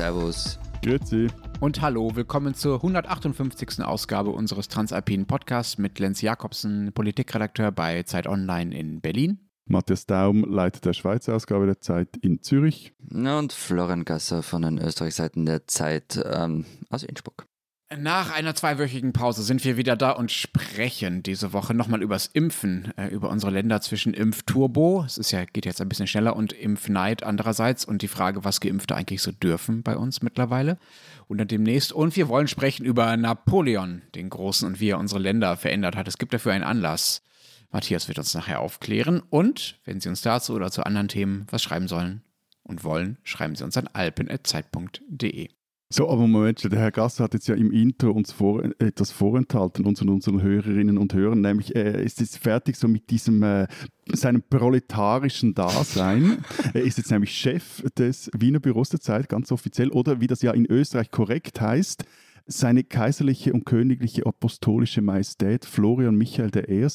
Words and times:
Servus. 0.00 0.58
Grüezi. 0.82 1.26
Und 1.60 1.82
hallo, 1.82 2.16
willkommen 2.16 2.54
zur 2.54 2.76
158. 2.76 3.84
Ausgabe 3.84 4.30
unseres 4.30 4.68
Transalpinen 4.68 5.26
Podcasts 5.26 5.76
mit 5.76 5.98
Lenz 5.98 6.22
Jakobsen, 6.22 6.90
Politikredakteur 6.94 7.70
bei 7.70 8.02
Zeit 8.04 8.26
Online 8.26 8.74
in 8.74 9.02
Berlin. 9.02 9.50
Matthias 9.66 10.06
Daum, 10.06 10.42
Leiter 10.50 10.80
der 10.80 10.94
Schweizer 10.94 11.34
Ausgabe 11.34 11.66
der 11.66 11.82
Zeit 11.82 12.16
in 12.22 12.40
Zürich. 12.40 12.94
Und 13.12 13.52
Florian 13.52 14.06
Gasser 14.06 14.42
von 14.42 14.62
den 14.62 14.78
Österreichseiten 14.78 15.44
der 15.44 15.66
Zeit 15.66 16.18
ähm, 16.24 16.64
aus 16.88 17.02
Innsbruck. 17.02 17.44
Nach 17.98 18.30
einer 18.30 18.54
zweiwöchigen 18.54 19.12
Pause 19.12 19.42
sind 19.42 19.64
wir 19.64 19.76
wieder 19.76 19.96
da 19.96 20.12
und 20.12 20.30
sprechen 20.30 21.24
diese 21.24 21.52
Woche 21.52 21.74
nochmal 21.74 22.02
übers 22.02 22.28
Impfen, 22.28 22.96
äh, 22.96 23.08
über 23.08 23.30
unsere 23.30 23.50
Länder 23.50 23.80
zwischen 23.80 24.14
Impfturbo, 24.14 25.02
es 25.04 25.18
ist 25.18 25.32
ja, 25.32 25.44
geht 25.44 25.66
jetzt 25.66 25.80
ein 25.80 25.88
bisschen 25.88 26.06
schneller, 26.06 26.36
und 26.36 26.52
Impfneid 26.52 27.24
andererseits 27.24 27.84
und 27.84 28.02
die 28.02 28.08
Frage, 28.08 28.44
was 28.44 28.60
Geimpfte 28.60 28.94
eigentlich 28.94 29.22
so 29.22 29.32
dürfen 29.32 29.82
bei 29.82 29.96
uns 29.96 30.22
mittlerweile 30.22 30.78
und 31.26 31.38
dann 31.38 31.48
demnächst. 31.48 31.92
Und 31.92 32.14
wir 32.14 32.28
wollen 32.28 32.46
sprechen 32.46 32.86
über 32.86 33.16
Napoleon, 33.16 34.02
den 34.14 34.30
Großen 34.30 34.68
und 34.68 34.78
wie 34.78 34.90
er 34.90 34.98
unsere 35.00 35.20
Länder 35.20 35.56
verändert 35.56 35.96
hat. 35.96 36.06
Es 36.06 36.18
gibt 36.18 36.32
dafür 36.32 36.52
einen 36.52 36.62
Anlass. 36.62 37.22
Matthias 37.72 38.06
wird 38.06 38.18
uns 38.18 38.34
nachher 38.34 38.60
aufklären 38.60 39.20
und, 39.30 39.80
wenn 39.84 40.00
Sie 40.00 40.08
uns 40.08 40.22
dazu 40.22 40.54
oder 40.54 40.70
zu 40.70 40.84
anderen 40.84 41.08
Themen 41.08 41.48
was 41.50 41.64
schreiben 41.64 41.88
sollen 41.88 42.22
und 42.62 42.84
wollen, 42.84 43.18
schreiben 43.24 43.56
Sie 43.56 43.64
uns 43.64 43.76
an 43.76 43.88
alpen.zeit.de. 43.88 45.48
So, 45.92 46.08
aber 46.08 46.28
Moment, 46.28 46.62
der 46.70 46.78
Herr 46.78 46.92
Gasser 46.92 47.24
hat 47.24 47.34
jetzt 47.34 47.48
ja 47.48 47.56
im 47.56 47.72
Intro 47.72 48.12
uns 48.12 48.30
vor, 48.30 48.62
etwas 48.78 49.10
vorenthalten, 49.10 49.84
uns 49.84 50.00
und 50.00 50.08
unseren 50.08 50.40
Hörerinnen 50.40 50.96
und 50.96 51.14
Hörern, 51.14 51.40
nämlich 51.40 51.74
er 51.74 51.96
ist 51.96 52.20
jetzt 52.20 52.38
fertig 52.38 52.76
so 52.76 52.86
mit 52.86 53.10
diesem 53.10 53.42
äh, 53.42 53.66
seinem 54.12 54.40
proletarischen 54.40 55.52
Dasein. 55.52 56.44
er 56.74 56.82
ist 56.82 56.98
jetzt 56.98 57.10
nämlich 57.10 57.32
Chef 57.32 57.82
des 57.98 58.30
Wiener 58.38 58.60
Büros 58.60 58.90
der 58.90 59.00
Zeit, 59.00 59.28
ganz 59.28 59.50
offiziell, 59.50 59.90
oder 59.90 60.20
wie 60.20 60.28
das 60.28 60.42
ja 60.42 60.52
in 60.52 60.64
Österreich 60.64 61.10
korrekt 61.10 61.60
heißt, 61.60 62.04
seine 62.50 62.84
kaiserliche 62.84 63.52
und 63.52 63.64
königliche 63.64 64.26
apostolische 64.26 65.02
Majestät 65.02 65.64
Florian 65.64 66.16
Michael 66.16 66.50
I., 66.68 66.86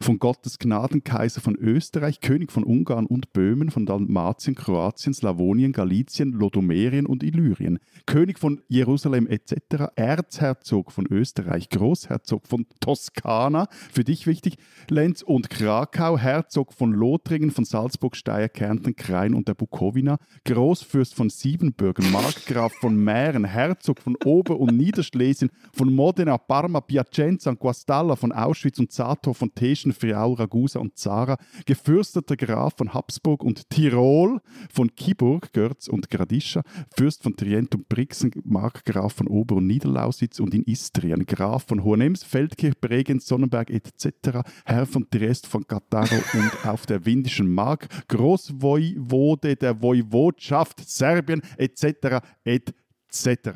von 0.00 0.18
Gottes 0.18 0.58
Gnadenkaiser 0.58 1.40
von 1.40 1.56
Österreich, 1.56 2.20
König 2.20 2.50
von 2.50 2.64
Ungarn 2.64 3.06
und 3.06 3.32
Böhmen, 3.32 3.70
von 3.70 3.86
Dalmatien, 3.86 4.54
Kroatien, 4.54 5.12
Slawonien, 5.12 5.72
Galizien, 5.72 6.32
Lodomerien 6.32 7.06
und 7.06 7.22
Illyrien, 7.22 7.78
König 8.06 8.38
von 8.38 8.62
Jerusalem 8.68 9.26
etc., 9.26 9.92
Erzherzog 9.94 10.90
von 10.90 11.06
Österreich, 11.06 11.68
Großherzog 11.68 12.46
von 12.46 12.66
Toskana, 12.80 13.68
für 13.92 14.04
dich 14.04 14.26
wichtig, 14.26 14.56
Lenz 14.88 15.22
und 15.22 15.50
Krakau, 15.50 16.18
Herzog 16.18 16.72
von 16.72 16.92
Lothringen, 16.92 17.50
von 17.50 17.64
Salzburg, 17.64 18.16
Steyr, 18.16 18.48
Kärnten, 18.48 18.96
Krain 18.96 19.34
und 19.34 19.48
der 19.48 19.54
Bukowina, 19.54 20.18
Großfürst 20.46 21.14
von 21.14 21.28
Siebenbürgen, 21.28 22.10
Markgraf 22.10 22.72
von 22.74 22.96
Mähren, 22.96 23.44
Herzog 23.44 24.00
von 24.00 24.16
Ober- 24.24 24.58
und 24.58 24.76
Nieder 24.76 24.93
Niederschlesien, 24.94 25.50
von 25.72 25.92
Modena, 25.92 26.38
Parma, 26.38 26.80
Piacenza 26.80 27.50
und 27.50 27.58
Guastalla, 27.58 28.16
von 28.16 28.32
Auschwitz 28.32 28.78
und 28.78 28.92
Sator, 28.92 29.34
von 29.34 29.52
Teschen, 29.54 29.92
Friaul, 29.92 30.34
Ragusa 30.34 30.78
und 30.78 30.96
Zara, 30.96 31.36
gefürsteter 31.66 32.36
Graf 32.36 32.74
von 32.76 32.94
Habsburg 32.94 33.42
und 33.42 33.68
Tirol, 33.70 34.40
von 34.72 34.94
Kiburg, 34.94 35.52
Görz 35.52 35.88
und 35.88 36.10
Gradischa, 36.10 36.62
Fürst 36.96 37.22
von 37.22 37.36
Trient 37.36 37.74
und 37.74 37.88
Brixen, 37.88 38.30
Markgraf 38.44 39.14
von 39.14 39.26
Ober- 39.26 39.56
und 39.56 39.66
Niederlausitz 39.66 40.38
und 40.40 40.54
in 40.54 40.62
Istrien, 40.64 41.26
Graf 41.26 41.64
von 41.66 41.82
Hohenems, 41.82 42.22
Feldkirch, 42.22 42.80
Bregenz, 42.80 43.26
Sonnenberg 43.26 43.70
etc., 43.70 44.40
Herr 44.64 44.86
von 44.86 45.08
Triest, 45.10 45.46
von 45.46 45.66
Cattaro 45.66 46.14
und 46.34 46.66
auf 46.66 46.86
der 46.86 47.04
Windischen 47.04 47.50
Mark, 47.50 47.88
Großvoivode 48.08 49.56
der 49.56 49.82
Voivodschaft 49.82 50.88
Serbien 50.88 51.42
etc. 51.58 52.20
etc. 52.44 53.50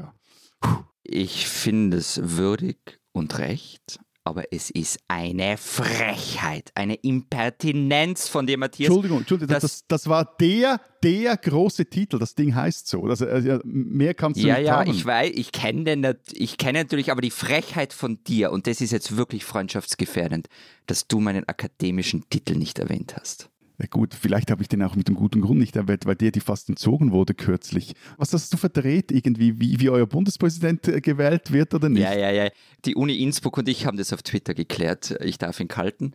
Puh. 0.61 0.88
Ich 1.11 1.49
finde 1.49 1.97
es 1.97 2.21
würdig 2.23 3.01
und 3.13 3.39
recht, 3.39 3.99
aber 4.25 4.53
es 4.53 4.69
ist 4.69 4.99
eine 5.09 5.57
Frechheit, 5.57 6.71
eine 6.75 6.97
Impertinenz 6.97 8.29
von 8.29 8.47
dem 8.47 8.61
Matthias. 8.61 8.89
Entschuldigung, 8.89 9.21
Entschuldigung 9.21 9.55
das, 9.55 9.63
das, 9.63 9.87
das, 9.89 10.07
war 10.07 10.37
der, 10.39 10.83
der 11.03 11.39
große 11.39 11.87
Titel. 11.87 12.19
Das 12.19 12.35
Ding 12.35 12.55
heißt 12.55 12.89
so. 12.89 13.09
Das, 13.09 13.23
also, 13.23 13.59
mehr 13.65 14.13
kannst 14.13 14.43
du 14.43 14.47
ja, 14.47 14.59
nicht 14.59 14.67
Ja, 14.67 14.81
haben. 14.81 14.91
ich 14.91 15.07
weiß, 15.07 15.33
ich 15.35 15.51
kenne 15.51 16.19
ich 16.35 16.59
kenn 16.59 16.75
natürlich 16.75 17.11
aber 17.11 17.23
die 17.23 17.31
Frechheit 17.31 17.95
von 17.95 18.23
dir 18.25 18.53
und 18.53 18.67
das 18.67 18.83
ist 18.83 18.91
jetzt 18.91 19.17
wirklich 19.17 19.47
freundschaftsgefährdend, 19.47 20.49
dass 20.87 21.09
du 21.09 21.21
meinen 21.21 21.49
akademischen 21.49 22.29
Titel 22.29 22.55
nicht 22.55 22.79
erwähnt 22.79 23.17
hast. 23.19 23.49
Ja 23.81 23.87
gut, 23.89 24.13
vielleicht 24.13 24.51
habe 24.51 24.61
ich 24.61 24.69
den 24.69 24.83
auch 24.83 24.97
mit 24.97 25.07
einem 25.07 25.17
guten 25.17 25.41
Grund 25.41 25.61
nicht 25.61 25.77
erwähnt, 25.77 26.05
weil 26.05 26.17
der 26.17 26.33
die 26.33 26.41
fast 26.41 26.69
entzogen 26.69 27.13
wurde 27.13 27.35
kürzlich. 27.35 27.95
Was 28.17 28.33
hast 28.33 28.53
du 28.53 28.57
verdreht 28.57 29.13
irgendwie, 29.13 29.61
wie, 29.61 29.79
wie 29.79 29.89
euer 29.89 30.07
Bundespräsident 30.07 30.89
äh, 30.89 31.01
gewählt 31.01 31.53
wird 31.53 31.75
oder 31.75 31.89
nicht? 31.89 32.03
Ja, 32.03 32.13
ja, 32.13 32.31
ja. 32.33 32.51
Die 32.85 32.97
Uni 32.97 33.23
Innsbruck 33.23 33.57
und 33.57 33.69
ich 33.69 33.87
haben 33.87 33.97
das 33.97 34.13
auf 34.13 34.23
Twitter 34.23 34.55
geklärt. 34.55 35.17
Ich 35.23 35.39
darf 35.39 35.61
ihn 35.61 35.69
kalten. 35.69 36.13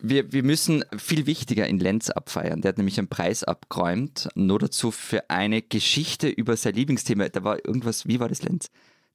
Wir, 0.00 0.32
wir 0.32 0.42
müssen 0.42 0.84
viel 0.96 1.26
wichtiger 1.26 1.68
in 1.68 1.78
Lenz 1.78 2.10
abfeiern. 2.10 2.62
Der 2.62 2.70
hat 2.70 2.78
nämlich 2.78 2.98
einen 2.98 3.08
Preis 3.08 3.44
abgeräumt, 3.44 4.28
nur 4.34 4.58
dazu 4.58 4.90
für 4.90 5.30
eine 5.30 5.62
Geschichte 5.62 6.28
über 6.28 6.56
sein 6.56 6.74
Lieblingsthema. 6.74 7.28
Da 7.28 7.44
war 7.44 7.64
irgendwas, 7.64 8.06
wie 8.06 8.18
war 8.18 8.28
das 8.28 8.42
Lenz? 8.42 8.70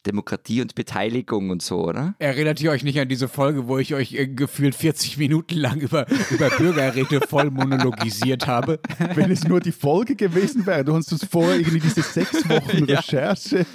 Demokratie 0.06 0.62
und 0.62 0.76
Beteiligung 0.76 1.50
und 1.50 1.62
so, 1.62 1.86
oder? 1.88 2.16
Erinnert 2.20 2.62
ihr 2.62 2.72
euch 2.72 2.84
nicht 2.84 3.00
an 3.00 3.08
diese 3.08 3.28
Folge, 3.28 3.68
wo 3.68 3.78
ich 3.78 3.94
euch 3.94 4.14
äh, 4.14 4.28
gefühlt 4.28 4.76
40 4.76 5.18
Minuten 5.18 5.56
lang 5.56 5.80
über, 5.80 6.06
über 6.30 6.50
Bürgerräte 6.50 7.22
voll 7.22 7.52
monologisiert 7.52 8.48
habe? 8.48 8.80
Wenn 9.16 9.32
es 9.32 9.48
nur 9.48 9.60
die 9.60 9.72
Folge 9.72 10.16
gewesen 10.16 10.66
wäre, 10.66 10.84
du 10.84 10.96
hast 10.96 11.12
uns 11.12 11.26
vorher 11.26 11.58
irgendwie 11.58 11.80
diese 11.80 12.02
sechs 12.02 12.48
Wochen 12.50 12.86
ja. 12.88 13.00
Recherche. 13.00 13.66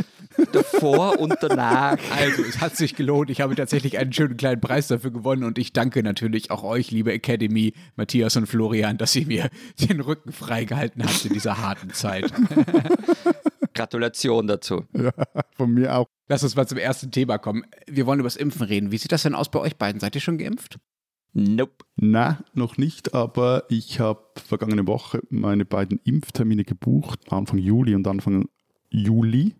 Davor 0.53 1.19
und 1.19 1.34
danach. 1.41 1.97
Also, 2.17 2.43
es 2.43 2.61
hat 2.61 2.77
sich 2.77 2.94
gelohnt. 2.94 3.28
Ich 3.28 3.41
habe 3.41 3.56
tatsächlich 3.56 3.99
einen 3.99 4.12
schönen 4.12 4.37
kleinen 4.37 4.61
Preis 4.61 4.87
dafür 4.87 5.11
gewonnen 5.11 5.43
und 5.43 5.59
ich 5.59 5.72
danke 5.72 6.03
natürlich 6.03 6.53
auch 6.53 6.62
euch, 6.62 6.93
liebe 6.93 7.12
Academy, 7.12 7.72
Matthias 7.97 8.37
und 8.37 8.47
Florian, 8.47 8.99
dass 8.99 9.17
ihr 9.17 9.27
mir 9.27 9.50
den 9.81 10.00
Rücken 10.00 10.31
freigehalten 10.31 11.03
habt 11.03 11.25
in 11.25 11.33
dieser 11.33 11.59
harten 11.59 11.91
Zeit. 11.91 12.33
Gratulation 13.78 14.47
dazu. 14.47 14.84
Ja, 14.93 15.12
von 15.56 15.72
mir 15.72 15.94
auch. 15.97 16.06
Lass 16.28 16.43
uns 16.43 16.56
mal 16.56 16.66
zum 16.66 16.78
ersten 16.78 17.11
Thema 17.11 17.39
kommen. 17.39 17.65
Wir 17.87 18.06
wollen 18.06 18.19
über 18.19 18.27
das 18.27 18.37
Impfen 18.37 18.66
reden. 18.66 18.91
Wie 18.91 18.99
sieht 18.99 19.12
das 19.12 19.22
denn 19.22 19.34
aus 19.34 19.50
bei 19.50 19.61
euch 19.61 19.77
beiden? 19.77 20.00
Seid 20.00 20.15
ihr 20.15 20.21
schon 20.21 20.37
geimpft? 20.37 20.78
Nope. 21.33 21.84
Na, 21.97 22.43
noch 22.55 22.77
nicht, 22.78 23.15
aber 23.15 23.65
ich 23.69 24.00
habe 24.00 24.25
vergangene 24.34 24.87
Woche 24.87 25.21
meine 25.31 25.65
beiden 25.65 26.00
Impftermine 26.05 26.65
gebucht, 26.65 27.33
Anfang 27.33 27.59
Juli 27.59 27.94
und 27.94 28.06
Anfang 28.09 28.49
Juli 28.91 29.55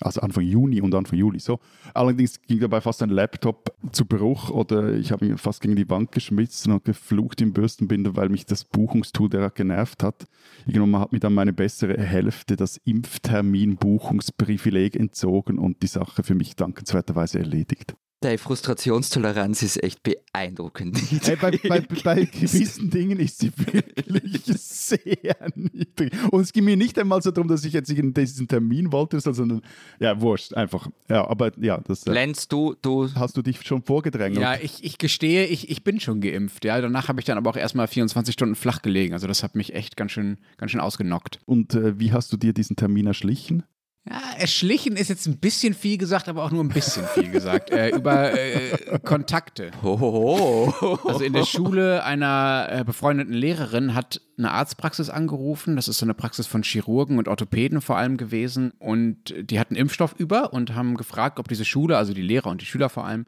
also 0.00 0.20
Anfang 0.20 0.44
Juni 0.44 0.80
und 0.80 0.94
Anfang 0.94 1.18
Juli 1.18 1.40
so. 1.40 1.58
Allerdings 1.92 2.40
ging 2.42 2.60
dabei 2.60 2.80
fast 2.80 3.02
ein 3.02 3.10
Laptop 3.10 3.74
zu 3.92 4.06
Bruch 4.06 4.50
oder 4.50 4.94
ich 4.94 5.12
habe 5.12 5.26
ihn 5.26 5.38
fast 5.38 5.60
gegen 5.60 5.76
die 5.76 5.88
Wand 5.90 6.10
geschmissen 6.12 6.72
und 6.72 6.84
geflucht 6.84 7.40
im 7.40 7.52
Bürstenbinder, 7.52 8.16
weil 8.16 8.28
mich 8.28 8.46
das 8.46 8.64
Buchungstool 8.64 9.28
derart 9.28 9.54
genervt 9.54 10.02
hat. 10.02 10.24
Irgendwann 10.66 11.02
hat 11.02 11.12
mir 11.12 11.20
dann 11.20 11.34
meine 11.34 11.52
bessere 11.52 12.02
Hälfte 12.02 12.56
das 12.56 12.80
Impftermin-Buchungsprivileg 12.84 14.96
entzogen 14.96 15.58
und 15.58 15.82
die 15.82 15.88
Sache 15.88 16.22
für 16.22 16.34
mich 16.34 16.56
dankenswerterweise 16.56 17.38
erledigt. 17.38 17.94
Deine 18.24 18.38
Frustrationstoleranz 18.38 19.62
ist 19.62 19.82
echt 19.82 20.02
beeindruckend. 20.02 20.98
Hey, 21.24 21.36
bei, 21.36 21.50
bei, 21.68 21.80
bei, 22.02 22.24
gewissen 22.24 22.88
Dingen 22.88 23.20
ist 23.20 23.38
sie 23.38 23.52
wirklich 23.54 24.42
sehr 24.46 25.36
niedrig. 25.54 26.10
Und 26.30 26.40
es 26.40 26.54
ging 26.54 26.64
mir 26.64 26.78
nicht 26.78 26.98
einmal 26.98 27.20
so 27.20 27.30
darum, 27.30 27.48
dass 27.48 27.66
ich 27.66 27.74
jetzt 27.74 27.90
diesen 27.90 28.48
Termin 28.48 28.90
wollte, 28.92 29.20
sondern 29.20 29.60
ja, 30.00 30.18
wurscht, 30.22 30.54
einfach. 30.54 30.88
Ja, 31.10 31.28
aber 31.28 31.52
ja, 31.60 31.82
das. 31.86 32.06
Äh, 32.06 32.12
Lenz, 32.14 32.48
du, 32.48 32.74
du. 32.80 33.10
Hast 33.14 33.36
du 33.36 33.42
dich 33.42 33.60
schon 33.66 33.82
vorgedrängt? 33.82 34.38
Ja, 34.38 34.54
ich, 34.54 34.82
ich 34.82 34.96
gestehe, 34.96 35.44
ich, 35.44 35.68
ich 35.68 35.84
bin 35.84 36.00
schon 36.00 36.22
geimpft. 36.22 36.64
Ja, 36.64 36.80
danach 36.80 37.08
habe 37.08 37.20
ich 37.20 37.26
dann 37.26 37.36
aber 37.36 37.50
auch 37.50 37.56
erstmal 37.58 37.88
24 37.88 38.32
Stunden 38.32 38.54
flach 38.54 38.80
gelegen. 38.80 39.12
Also 39.12 39.26
das 39.26 39.42
hat 39.42 39.54
mich 39.54 39.74
echt 39.74 39.98
ganz 39.98 40.12
schön, 40.12 40.38
ganz 40.56 40.72
schön 40.72 40.80
ausgenockt. 40.80 41.40
Und 41.44 41.74
äh, 41.74 42.00
wie 42.00 42.14
hast 42.14 42.32
du 42.32 42.38
dir 42.38 42.54
diesen 42.54 42.76
Termin 42.76 43.06
erschlichen? 43.06 43.64
Ja, 44.06 44.20
erschlichen 44.38 44.96
ist 44.96 45.08
jetzt 45.08 45.26
ein 45.26 45.38
bisschen 45.38 45.72
viel 45.72 45.96
gesagt, 45.96 46.28
aber 46.28 46.44
auch 46.44 46.50
nur 46.50 46.62
ein 46.62 46.68
bisschen 46.68 47.06
viel 47.14 47.30
gesagt. 47.30 47.70
äh, 47.70 47.88
über 47.88 48.34
äh, 48.34 48.98
Kontakte. 49.02 49.70
Hohoho. 49.82 50.98
Also 51.08 51.24
in 51.24 51.32
der 51.32 51.46
Schule 51.46 52.04
einer 52.04 52.68
äh, 52.70 52.84
befreundeten 52.84 53.32
Lehrerin 53.32 53.94
hat 53.94 54.20
eine 54.36 54.50
Arztpraxis 54.50 55.08
angerufen. 55.08 55.76
Das 55.76 55.88
ist 55.88 55.98
so 55.98 56.04
eine 56.04 56.12
Praxis 56.12 56.46
von 56.46 56.62
Chirurgen 56.62 57.16
und 57.16 57.28
Orthopäden 57.28 57.80
vor 57.80 57.96
allem 57.96 58.18
gewesen. 58.18 58.72
Und 58.78 59.34
die 59.38 59.58
hatten 59.58 59.74
Impfstoff 59.74 60.14
über 60.18 60.52
und 60.52 60.74
haben 60.74 60.96
gefragt, 60.96 61.38
ob 61.38 61.48
diese 61.48 61.64
Schule, 61.64 61.96
also 61.96 62.12
die 62.12 62.22
Lehrer 62.22 62.50
und 62.50 62.60
die 62.60 62.66
Schüler 62.66 62.90
vor 62.90 63.06
allem, 63.06 63.24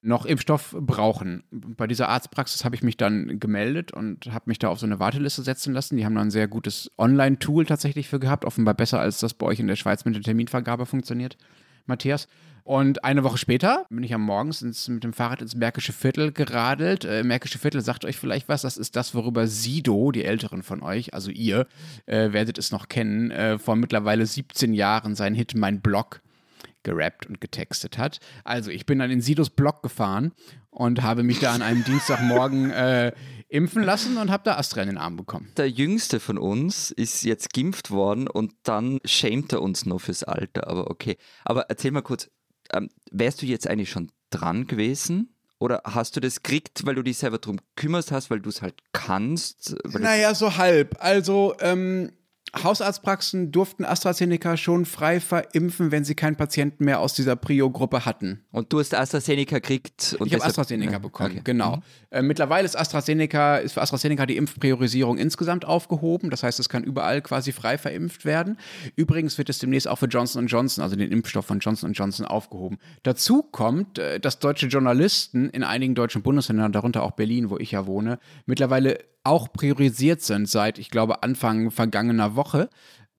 noch 0.00 0.26
Impfstoff 0.26 0.76
brauchen. 0.78 1.42
Bei 1.50 1.86
dieser 1.86 2.08
Arztpraxis 2.08 2.64
habe 2.64 2.76
ich 2.76 2.82
mich 2.82 2.96
dann 2.96 3.40
gemeldet 3.40 3.92
und 3.92 4.32
habe 4.32 4.44
mich 4.46 4.58
da 4.58 4.68
auf 4.68 4.78
so 4.78 4.86
eine 4.86 5.00
Warteliste 5.00 5.42
setzen 5.42 5.74
lassen. 5.74 5.96
Die 5.96 6.04
haben 6.04 6.14
da 6.14 6.20
ein 6.20 6.30
sehr 6.30 6.48
gutes 6.48 6.90
Online-Tool 6.98 7.66
tatsächlich 7.66 8.08
für 8.08 8.20
gehabt, 8.20 8.44
offenbar 8.44 8.74
besser 8.74 9.00
als 9.00 9.18
das 9.18 9.34
bei 9.34 9.46
euch 9.46 9.60
in 9.60 9.66
der 9.66 9.76
Schweiz 9.76 10.04
mit 10.04 10.14
der 10.14 10.22
Terminvergabe 10.22 10.86
funktioniert. 10.86 11.36
Matthias. 11.86 12.28
Und 12.68 13.02
eine 13.02 13.24
Woche 13.24 13.38
später 13.38 13.86
bin 13.88 14.02
ich 14.02 14.12
am 14.12 14.20
Morgens 14.20 14.60
ins, 14.60 14.88
mit 14.88 15.02
dem 15.02 15.14
Fahrrad 15.14 15.40
ins 15.40 15.54
Märkische 15.54 15.94
Viertel 15.94 16.32
geradelt. 16.32 17.06
Äh, 17.06 17.24
Märkische 17.24 17.58
Viertel 17.58 17.80
sagt 17.80 18.04
euch 18.04 18.18
vielleicht 18.18 18.48
was. 18.50 18.60
Das 18.60 18.76
ist 18.76 18.94
das, 18.94 19.14
worüber 19.14 19.46
Sido, 19.46 20.12
die 20.12 20.24
Älteren 20.24 20.62
von 20.62 20.82
euch, 20.82 21.14
also 21.14 21.30
ihr, 21.30 21.66
äh, 22.04 22.32
werdet 22.32 22.58
es 22.58 22.70
noch 22.70 22.88
kennen, 22.88 23.30
äh, 23.30 23.58
vor 23.58 23.74
mittlerweile 23.74 24.26
17 24.26 24.74
Jahren 24.74 25.14
seinen 25.14 25.34
Hit 25.34 25.54
Mein 25.54 25.80
Blog 25.80 26.20
gerappt 26.82 27.26
und 27.26 27.40
getextet 27.40 27.98
hat. 27.98 28.20
Also 28.44 28.70
ich 28.70 28.86
bin 28.86 28.98
dann 28.98 29.10
in 29.10 29.20
Sidos 29.20 29.50
Blog 29.50 29.82
gefahren 29.82 30.32
und 30.70 31.02
habe 31.02 31.22
mich 31.22 31.40
da 31.40 31.52
an 31.52 31.62
einem 31.62 31.84
Dienstagmorgen 31.84 32.70
äh, 32.70 33.12
impfen 33.48 33.82
lassen 33.82 34.16
und 34.18 34.30
habe 34.30 34.44
da 34.44 34.56
Astra 34.56 34.82
in 34.82 34.88
den 34.88 34.98
Arm 34.98 35.16
bekommen. 35.16 35.50
Der 35.56 35.70
jüngste 35.70 36.20
von 36.20 36.38
uns 36.38 36.90
ist 36.90 37.24
jetzt 37.24 37.52
geimpft 37.52 37.90
worden 37.90 38.28
und 38.28 38.52
dann 38.62 39.00
schämt 39.04 39.52
er 39.52 39.62
uns 39.62 39.86
noch 39.86 40.00
fürs 40.00 40.22
Alter, 40.22 40.68
aber 40.68 40.90
okay. 40.90 41.16
Aber 41.44 41.62
erzähl 41.68 41.90
mal 41.90 42.02
kurz, 42.02 42.30
ähm, 42.72 42.88
wärst 43.10 43.42
du 43.42 43.46
jetzt 43.46 43.66
eigentlich 43.66 43.90
schon 43.90 44.10
dran 44.30 44.66
gewesen? 44.66 45.34
Oder 45.60 45.82
hast 45.84 46.14
du 46.14 46.20
das 46.20 46.42
gekriegt, 46.42 46.86
weil 46.86 46.94
du 46.94 47.02
dich 47.02 47.18
selber 47.18 47.38
darum 47.38 47.58
kümmerst 47.74 48.12
hast, 48.12 48.30
weil 48.30 48.40
du 48.40 48.48
es 48.48 48.62
halt 48.62 48.76
kannst? 48.92 49.74
naja, 49.98 50.32
so 50.34 50.56
halb. 50.56 50.96
Also, 51.00 51.56
ähm, 51.60 52.12
Hausarztpraxen 52.62 53.52
durften 53.52 53.84
AstraZeneca 53.84 54.56
schon 54.56 54.86
frei 54.86 55.20
verimpfen, 55.20 55.90
wenn 55.90 56.04
sie 56.04 56.14
keinen 56.14 56.36
Patienten 56.36 56.84
mehr 56.84 57.00
aus 57.00 57.14
dieser 57.14 57.36
Prio-Gruppe 57.36 58.04
hatten. 58.04 58.44
Und 58.52 58.72
du 58.72 58.80
hast 58.80 58.94
AstraZeneca 58.94 59.56
gekriegt? 59.56 60.16
ich 60.24 60.34
habe 60.34 60.44
AstraZeneca 60.44 60.92
ja, 60.92 60.98
bekommen, 60.98 61.32
okay. 61.32 61.40
genau. 61.44 61.76
Mhm. 61.76 61.82
Äh, 62.10 62.22
mittlerweile 62.22 62.64
ist 62.64 62.76
AstraZeneca, 62.76 63.58
ist 63.58 63.74
für 63.74 63.82
AstraZeneca 63.82 64.26
die 64.26 64.36
Impfpriorisierung 64.36 65.18
insgesamt 65.18 65.64
aufgehoben. 65.64 66.30
Das 66.30 66.42
heißt, 66.42 66.58
es 66.58 66.68
kann 66.68 66.84
überall 66.84 67.22
quasi 67.22 67.52
frei 67.52 67.78
verimpft 67.78 68.24
werden. 68.24 68.58
Übrigens 68.96 69.36
wird 69.38 69.48
es 69.50 69.58
demnächst 69.58 69.88
auch 69.88 69.98
für 69.98 70.06
Johnson 70.06 70.46
Johnson, 70.46 70.82
also 70.82 70.96
den 70.96 71.12
Impfstoff 71.12 71.46
von 71.46 71.58
Johnson 71.58 71.92
Johnson, 71.92 72.26
aufgehoben. 72.26 72.78
Dazu 73.02 73.42
kommt, 73.42 73.98
äh, 73.98 74.20
dass 74.20 74.38
deutsche 74.38 74.66
Journalisten 74.66 75.50
in 75.50 75.64
einigen 75.64 75.94
deutschen 75.94 76.22
Bundesländern, 76.22 76.72
darunter 76.72 77.02
auch 77.02 77.12
Berlin, 77.12 77.50
wo 77.50 77.58
ich 77.58 77.72
ja 77.72 77.86
wohne, 77.86 78.18
mittlerweile 78.46 78.98
auch 79.28 79.52
priorisiert 79.52 80.22
sind 80.22 80.48
seit, 80.48 80.78
ich 80.78 80.90
glaube, 80.90 81.22
Anfang 81.22 81.70
vergangener 81.70 82.34
Woche. 82.34 82.68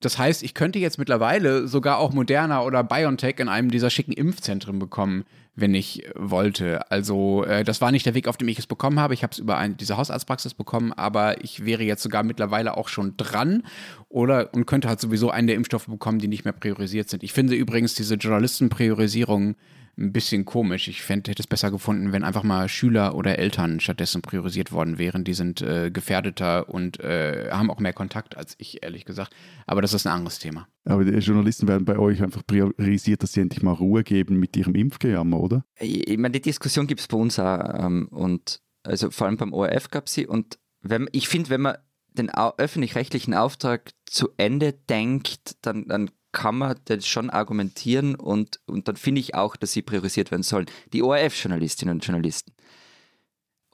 Das 0.02 0.18
heißt, 0.18 0.44
ich 0.44 0.54
könnte 0.54 0.80
jetzt 0.80 0.98
mittlerweile 0.98 1.68
sogar 1.68 1.98
auch 1.98 2.14
Moderna 2.14 2.64
oder 2.64 2.84
BioNTech 2.84 3.40
in 3.40 3.50
einem 3.50 3.70
dieser 3.70 3.90
schicken 3.90 4.14
Impfzentren 4.14 4.80
bekommen, 4.80 5.26
wenn 5.56 5.76
ich 5.76 6.04
wollte. 6.16 6.90
Also 6.90 7.44
äh, 7.44 7.66
das 7.66 7.82
war 7.82 7.92
nicht 7.92 8.06
der 8.06 8.14
Weg, 8.14 8.28
auf 8.28 8.38
dem 8.38 8.48
ich 8.48 8.58
es 8.60 8.66
bekommen 8.66 9.00
habe. 9.00 9.14
Ich 9.14 9.24
habe 9.24 9.34
es 9.34 9.40
über 9.40 9.58
eine, 9.58 9.76
diese 9.76 9.98
Hausarztpraxis 9.98 10.54
bekommen, 10.54 10.94
aber 10.94 11.44
ich 11.44 11.66
wäre 11.66 11.84
jetzt 11.84 12.02
sogar 12.02 12.24
mittlerweile 12.24 12.78
auch 12.78 12.88
schon 12.88 13.18
dran 13.18 13.64
oder 14.08 14.54
und 14.54 14.66
könnte 14.66 14.88
halt 14.88 15.02
sowieso 15.02 15.32
einen 15.32 15.48
der 15.48 15.58
Impfstoffe 15.58 15.88
bekommen, 15.88 16.20
die 16.20 16.30
nicht 16.30 16.46
mehr 16.46 16.54
priorisiert 16.54 17.10
sind. 17.10 17.22
Ich 17.22 17.34
finde 17.34 17.56
übrigens 17.56 17.94
diese 17.94 18.16
Journalistenpriorisierung 18.16 19.56
ein 20.00 20.14
bisschen 20.14 20.46
komisch. 20.46 20.88
Ich 20.88 21.02
fände, 21.02 21.30
hätte 21.30 21.42
es 21.42 21.48
besser 21.48 21.72
gefunden, 21.72 22.12
wenn 22.12 22.24
einfach 22.24 22.44
mal 22.44 22.70
Schüler 22.70 23.16
oder 23.16 23.38
Eltern 23.38 23.80
stattdessen 23.80 24.22
priorisiert 24.22 24.72
worden 24.72 24.98
wären. 24.98 25.24
Die 25.24 25.34
sind 25.34 25.62
äh, 25.62 25.92
gefährdeter 25.92 26.70
und 26.70 27.00
äh, 27.00 27.50
haben 27.52 27.70
auch 27.70 27.80
mehr 27.80 27.94
Kontakt 27.94 28.38
als 28.38 28.56
ich, 28.58 28.82
ehrlich 28.82 29.06
gesagt. 29.06 29.36
Aber 29.68 29.82
das 29.82 29.94
ist 29.94 30.08
ein 30.08 30.14
anderes 30.14 30.40
Thema. 30.40 30.68
Aber 30.86 31.04
die 31.04 31.12
Journalisten 31.18 31.68
werden 31.68 31.86
bei 31.86 32.00
euch 32.00 32.24
einfach 32.24 32.46
priorisiert, 32.46 33.24
dass 33.24 33.34
sie 33.34 33.42
endlich 33.42 33.62
mal 33.62 33.74
Ruhe 33.74 34.04
geben 34.04 34.40
mit 34.40 34.56
ihrem 34.56 34.76
Impfgejammer, 34.76 35.40
oder? 35.40 35.66
Ich 35.80 36.18
meine, 36.18 36.32
die 36.32 36.42
Diskussion 36.42 36.88
gibt 36.88 37.02
es 37.02 37.08
bei 37.08 37.18
uns 37.18 37.38
auch. 37.38 37.86
Ähm, 37.86 38.08
und 38.10 38.62
also 38.84 39.12
vor 39.12 39.28
allem 39.28 39.38
beim 39.38 39.54
ORF 39.54 39.90
gab 39.90 40.08
es 40.08 40.14
sie. 40.14 40.26
Und 40.26 40.60
wenn, 40.82 41.10
ich 41.12 41.28
finde, 41.28 41.50
wenn 41.50 41.62
man 41.62 41.78
den 42.14 42.30
öffentlich-rechtlichen 42.30 43.34
Auftrag 43.34 43.92
zu 44.06 44.30
Ende 44.38 44.74
denkt, 44.74 45.58
dann, 45.62 45.88
dann 45.88 46.10
kann 46.32 46.58
man 46.58 46.80
das 46.86 47.08
schon 47.08 47.30
argumentieren 47.30 48.16
und, 48.16 48.60
und 48.68 48.88
dann 48.88 48.96
finde 48.96 49.22
ich 49.22 49.36
auch, 49.36 49.56
dass 49.56 49.72
sie 49.72 49.82
priorisiert 49.82 50.32
werden 50.32 50.44
sollen. 50.44 50.68
Die 50.94 51.02
ORF-Journalistinnen 51.02 51.96
und 51.96 52.06
Journalisten 52.06 52.54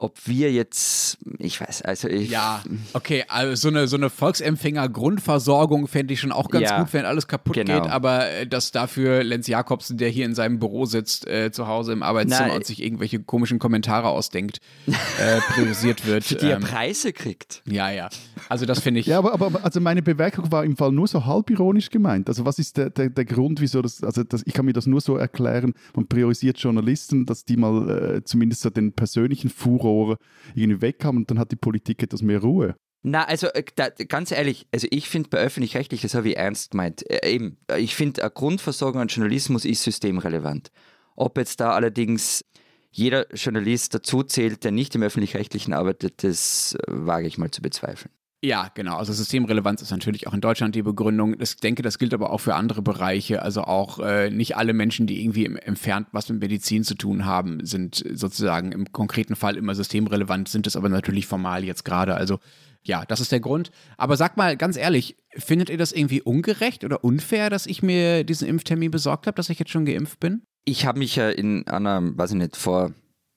ob 0.06 0.28
wir 0.28 0.52
jetzt, 0.52 1.18
ich 1.40 1.60
weiß, 1.60 1.82
also 1.82 2.08
ich. 2.08 2.30
Ja, 2.30 2.62
okay, 2.94 3.26
also 3.28 3.56
so 3.56 3.68
eine, 3.70 3.88
so 3.88 3.98
eine 3.98 4.12
Volksempfänger-Grundversorgung 4.12 5.88
fände 5.88 6.14
ich 6.14 6.20
schon 6.20 6.32
auch 6.32 6.50
ganz 6.50 6.70
ja, 6.70 6.80
gut, 6.80 6.94
wenn 6.94 7.06
alles 7.06 7.28
kaputt 7.28 7.56
genau. 7.56 7.82
geht, 7.82 7.92
aber 7.92 8.30
äh, 8.30 8.48
dass 8.48 8.72
dafür 8.72 9.24
Lenz 9.24 9.48
Jakobsen, 9.48 9.98
der 9.98 10.10
hier 10.10 10.26
in 10.26 10.36
seinem 10.36 10.60
Büro 10.60 10.86
sitzt, 10.86 11.28
äh, 11.28 11.52
zu 11.52 11.68
Hause 11.68 11.92
im 11.94 12.04
Arbeitszimmer 12.04 12.50
Nein. 12.50 12.58
und 12.58 12.66
sich 12.68 12.84
irgendwelche 12.84 13.20
komischen 13.20 13.58
Kommentare 13.58 14.10
ausdenkt, 14.10 14.60
äh, 14.88 15.42
priorisiert 15.54 16.06
wird. 16.06 16.24
Für 16.24 16.36
die 16.36 16.46
er 16.46 16.58
ähm, 16.58 16.64
Preise 16.64 17.12
kriegt. 17.12 17.64
Ja, 17.66 17.90
ja. 17.90 18.10
Also 18.48 18.68
das 18.68 18.80
finde 18.80 19.00
ich. 19.00 19.08
Ja, 19.08 19.18
aber, 19.18 19.34
aber 19.34 19.66
also 19.66 19.82
meine 19.82 20.04
Bemerkung 20.04 20.52
war 20.52 20.64
im 20.64 20.78
Fall 20.78 20.92
nur 20.92 21.08
so 21.08 21.26
halbironisch 21.26 21.90
gemeint. 21.90 22.30
Also 22.30 22.46
was 22.46 22.60
ist 22.60 22.78
der, 22.78 22.92
der, 22.92 23.10
der 23.10 23.26
Grund, 23.26 23.60
wieso 23.60 23.82
das, 23.82 24.04
also 24.04 24.24
das, 24.24 24.44
ich 24.46 24.54
kann 24.54 24.66
mir 24.66 24.74
das 24.74 24.86
nur 24.86 25.02
so 25.02 25.18
erklären, 25.18 25.74
man 25.96 26.06
priorisiert 26.06 26.60
Journalisten, 26.60 27.26
dass 27.26 27.44
die 27.44 27.58
mal 27.58 28.18
äh, 28.18 28.24
zumindest 28.24 28.62
so 28.62 28.70
den 28.70 28.94
persönlichen 28.94 29.50
Furor 29.50 29.95
Furore 29.96 30.18
irgendwie 30.54 30.82
weg 30.82 31.04
haben 31.04 31.18
und 31.18 31.32
dann 31.32 31.40
hat 31.40 31.52
die 31.52 31.56
Politik 31.56 32.04
etwas 32.04 32.22
mehr 32.22 32.40
Ruhe. 32.40 32.76
Na, 33.08 33.24
also 33.24 33.48
äh, 33.48 33.64
da, 33.76 33.90
ganz 33.90 34.32
ehrlich, 34.32 34.68
also 34.74 34.88
ich 34.90 35.10
finde 35.10 35.30
bei 35.30 35.38
öffentlich-rechtlich, 35.38 36.02
das 36.02 36.16
habe 36.16 36.30
ich 36.30 36.38
ernst 36.38 36.72
gemeint, 36.72 37.10
äh, 37.10 37.30
eben, 37.30 37.58
äh, 37.70 37.80
ich 37.80 37.96
finde, 37.96 38.24
eine 38.24 38.32
Grundversorgung 38.32 39.02
an 39.02 39.08
Journalismus 39.08 39.64
ist 39.64 39.84
systemrelevant. 39.84 40.72
Ob 41.16 41.38
jetzt 41.38 41.60
da 41.60 41.72
allerdings 41.72 42.44
jeder 42.92 43.32
Journalist 43.34 43.94
dazu 43.94 44.24
zählt, 44.24 44.64
der 44.64 44.72
nicht 44.72 44.96
im 44.96 45.04
öffentlich-rechtlichen 45.04 45.74
arbeitet, 45.74 46.24
das 46.24 46.78
wage 46.88 47.28
ich 47.28 47.38
mal 47.38 47.52
zu 47.52 47.62
bezweifeln. 47.62 48.12
Ja, 48.46 48.70
genau. 48.72 48.98
Also 48.98 49.12
Systemrelevanz 49.12 49.82
ist 49.82 49.90
natürlich 49.90 50.28
auch 50.28 50.34
in 50.36 50.40
Deutschland 50.40 50.76
die 50.76 50.84
Begründung. 50.84 51.36
Ich 51.42 51.56
denke, 51.58 51.82
das 51.82 51.98
gilt 51.98 52.14
aber 52.14 52.30
auch 52.30 52.38
für 52.38 52.54
andere 52.54 52.84
Bereiche. 52.84 53.42
Also 53.42 53.64
auch 53.64 53.98
äh, 53.98 54.30
nicht 54.30 54.56
alle 54.56 54.74
Menschen, 54.74 55.08
die 55.08 55.24
irgendwie 55.24 55.46
im, 55.46 55.58
entfernt 55.58 56.10
was 56.12 56.30
mit 56.30 56.42
Medizin 56.42 56.84
zu 56.84 56.94
tun 56.94 57.26
haben, 57.26 57.66
sind 57.66 58.04
sozusagen 58.14 58.72
im 58.72 58.92
konkreten 58.92 59.36
Fall 59.36 59.58
immer 59.58 59.74
systemrelevant, 59.74 60.48
sind 60.48 60.68
es 60.68 60.76
aber 60.76 60.90
natürlich 60.90 61.26
formal 61.26 61.64
jetzt 61.64 61.86
gerade. 61.86 62.14
Also 62.14 62.38
ja, 62.84 63.04
das 63.08 63.20
ist 63.20 63.32
der 63.32 63.40
Grund. 63.40 63.72
Aber 63.98 64.16
sag 64.16 64.38
mal 64.38 64.56
ganz 64.58 64.78
ehrlich, 64.78 65.18
findet 65.36 65.72
ihr 65.72 65.80
das 65.80 65.92
irgendwie 65.92 66.22
ungerecht 66.22 66.84
oder 66.84 67.04
unfair, 67.04 67.50
dass 67.50 67.66
ich 67.66 67.82
mir 67.82 68.24
diesen 68.24 68.48
Impftermin 68.48 68.92
besorgt 68.92 69.26
habe, 69.26 69.36
dass 69.36 69.50
ich 69.50 69.58
jetzt 69.58 69.72
schon 69.72 69.86
geimpft 69.86 70.20
bin? 70.20 70.44
Ich 70.66 70.86
habe 70.86 71.00
mich 71.00 71.16
ja 71.16 71.32
in 71.32 71.68
einer, 71.68 72.16
weiß 72.16 72.34
ich 72.34 72.38
nicht, 72.38 72.58
vor 72.58 72.94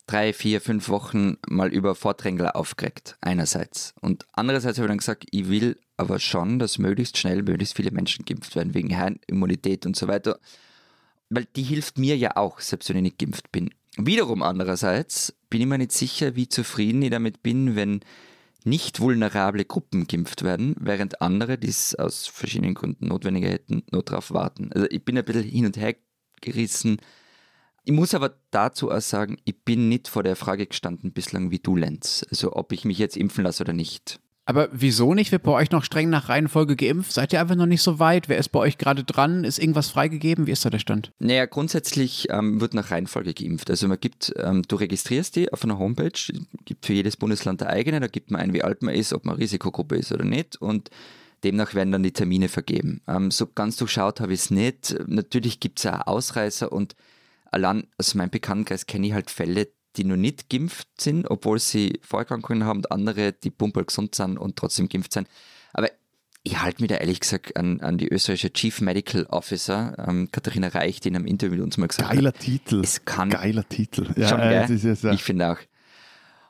drei, 0.09 0.33
vier, 0.33 0.61
fünf 0.61 0.89
Wochen 0.89 1.37
mal 1.47 1.73
über 1.73 1.95
Vordrängler 1.95 2.57
aufgeregt, 2.57 3.17
einerseits. 3.21 3.95
Und 4.01 4.27
andererseits 4.33 4.79
habe 4.79 4.87
ich 4.87 4.91
dann 4.91 4.99
gesagt, 4.99 5.27
ich 5.31 5.49
will 5.49 5.79
aber 5.97 6.19
schon, 6.19 6.59
dass 6.59 6.79
möglichst 6.79 7.19
schnell 7.19 7.43
möglichst 7.43 7.77
viele 7.77 7.91
Menschen 7.91 8.25
geimpft 8.25 8.57
werden, 8.57 8.75
wegen 8.75 8.91
Herrenimmunität 8.91 9.87
und 9.87 9.97
so 9.97 10.09
weiter. 10.09 10.41
Weil 11.29 11.47
die 11.55 11.63
hilft 11.63 11.99
mir 11.99 12.17
ja 12.17 12.37
auch, 12.37 12.61
selbst 12.61 12.89
wenn 12.89 12.97
ich 12.97 13.03
nicht 13.03 13.19
geimpft 13.19 13.53
bin. 13.53 13.71
Wiederum 13.97 14.43
andererseits 14.43 15.37
bin 15.51 15.61
ich 15.61 15.67
mir 15.67 15.79
nicht 15.79 15.93
sicher, 15.93 16.37
wie 16.37 16.49
zufrieden 16.49 17.03
ich 17.03 17.11
damit 17.11 17.43
bin, 17.43 17.77
wenn 17.77 18.01
nicht 18.65 19.01
vulnerable 19.01 19.65
Gruppen 19.65 20.07
geimpft 20.07 20.43
werden, 20.43 20.75
während 20.81 21.21
andere, 21.21 21.59
die 21.59 21.69
es 21.69 21.95
aus 21.95 22.27
verschiedenen 22.27 22.75
Gründen 22.75 23.09
notwendiger 23.09 23.49
hätten, 23.49 23.83
nur 23.91 24.03
darauf 24.03 24.33
warten. 24.33 24.73
Also 24.73 24.87
ich 24.91 25.05
bin 25.05 25.19
ein 25.19 25.25
bisschen 25.25 25.45
hin 25.45 25.67
und 25.67 25.77
her 25.77 25.95
gerissen, 26.41 26.99
ich 27.89 27.95
muss 27.95 28.13
aber 28.13 28.35
dazu 28.51 28.91
auch 28.91 29.01
sagen, 29.01 29.39
ich 29.47 29.65
bin 29.65 29.89
nicht 29.89 30.09
vor 30.09 30.23
der 30.23 30.37
Frage 30.37 30.67
gestanden 30.67 31.11
bislang 31.13 31.51
wie 31.51 31.59
du, 31.59 31.75
Lenz. 31.75 32.23
Also 32.29 32.55
ob 32.55 32.73
ich 32.73 32.85
mich 32.85 32.99
jetzt 32.99 33.17
impfen 33.17 33.45
lasse 33.45 33.63
oder 33.63 33.73
nicht. 33.73 34.21
Aber 34.45 34.69
wieso 34.73 35.15
nicht? 35.15 35.33
Wird 35.33 35.43
bei 35.43 35.53
euch 35.53 35.71
noch 35.71 35.85
streng 35.85 36.11
nach 36.11 36.29
Reihenfolge 36.29 36.77
geimpft? 36.77 37.15
Seid 37.15 37.33
ihr 37.33 37.41
einfach 37.41 37.55
noch 37.55 37.65
nicht 37.65 37.81
so 37.81 37.99
weit? 37.99 38.29
Wer 38.29 38.37
ist 38.37 38.51
bei 38.51 38.59
euch 38.59 38.77
gerade 38.77 39.05
dran? 39.05 39.43
Ist 39.43 39.59
irgendwas 39.59 39.89
freigegeben? 39.89 40.47
Wie 40.47 40.51
ist 40.51 40.67
da 40.67 40.69
der 40.69 40.81
Stand? 40.81 41.13
Naja, 41.19 41.47
grundsätzlich 41.47 42.29
ähm, 42.29 42.61
wird 42.61 42.75
nach 42.75 42.91
Reihenfolge 42.91 43.33
geimpft. 43.33 43.71
Also 43.71 43.89
man 43.89 43.99
gibt, 43.99 44.35
ähm, 44.37 44.65
du 44.69 44.77
registrierst 44.77 45.37
die 45.37 45.51
auf 45.51 45.65
einer 45.65 45.79
Homepage, 45.79 46.13
gibt 46.67 46.85
für 46.85 46.93
jedes 46.93 47.17
Bundesland 47.17 47.63
der 47.63 47.71
eigene, 47.71 48.01
da 48.01 48.07
gibt 48.07 48.31
man 48.31 48.43
ein, 48.43 48.53
wie 48.53 48.63
alt 48.65 48.83
man 48.83 48.95
ist, 48.95 49.15
ob 49.15 49.25
man 49.25 49.37
Risikogruppe 49.37 49.97
ist 49.97 50.13
oder 50.13 50.25
nicht 50.27 50.61
und 50.61 50.91
demnach 51.43 51.73
werden 51.73 51.93
dann 51.93 52.03
die 52.03 52.13
Termine 52.13 52.51
vergeben. 52.51 53.01
Ähm, 53.09 53.31
so 53.31 53.47
ganz 53.47 53.77
durchschaut 53.77 54.21
habe 54.21 54.35
ich 54.35 54.41
es 54.41 54.51
nicht. 54.51 54.95
Natürlich 55.07 55.59
gibt 55.59 55.79
es 55.79 55.87
auch 55.87 56.07
Ausreißer 56.07 56.71
und 56.71 56.95
allein 57.51 57.87
aus 57.99 58.15
meinem 58.15 58.31
Bekanntenkreis 58.31 58.87
kenne 58.87 59.09
ich 59.09 59.13
halt 59.13 59.31
Fälle, 59.31 59.69
die 59.97 60.05
noch 60.05 60.17
nicht 60.17 60.49
geimpft 60.49 60.89
sind, 61.01 61.29
obwohl 61.31 61.59
sie 61.59 62.01
Vorerkrankungen 62.03 62.65
haben 62.65 62.79
und 62.79 62.93
andere, 62.93 63.33
die 63.33 63.51
pumperl 63.51 63.85
gesund 63.85 64.15
sind 64.15 64.39
und 64.39 64.57
trotzdem 64.57 64.89
geimpft 64.89 65.13
sind. 65.13 65.29
Aber 65.73 65.91
ich 66.45 66.61
halte 66.61 66.83
mich 66.83 66.89
da 66.89 66.97
ehrlich 66.97 67.21
gesagt 67.21 67.57
an, 67.57 67.81
an 67.81 67.99
die 67.99 68.09
österreichische 68.09 68.53
Chief 68.53 68.81
Medical 68.81 69.25
Officer, 69.27 69.95
ähm, 70.07 70.31
Katharina 70.31 70.69
Reich, 70.69 71.01
die 71.01 71.09
in 71.09 71.17
einem 71.17 71.27
Interview 71.27 71.57
mit 71.57 71.65
uns 71.65 71.77
mal 71.79 71.89
gesagt 71.89 72.09
Geiler 72.09 72.29
hat. 72.29 72.39
Geiler 72.39 72.45
Titel. 72.45 72.81
Es 72.81 73.05
kann, 73.05 73.31
Geiler 73.31 73.69
Titel. 73.69 74.09
Ja, 74.17 74.29
schon, 74.29 74.41
äh, 74.41 74.67
ja. 74.67 75.13
Ich 75.13 75.23
finde 75.23 75.53
auch. 75.53 75.59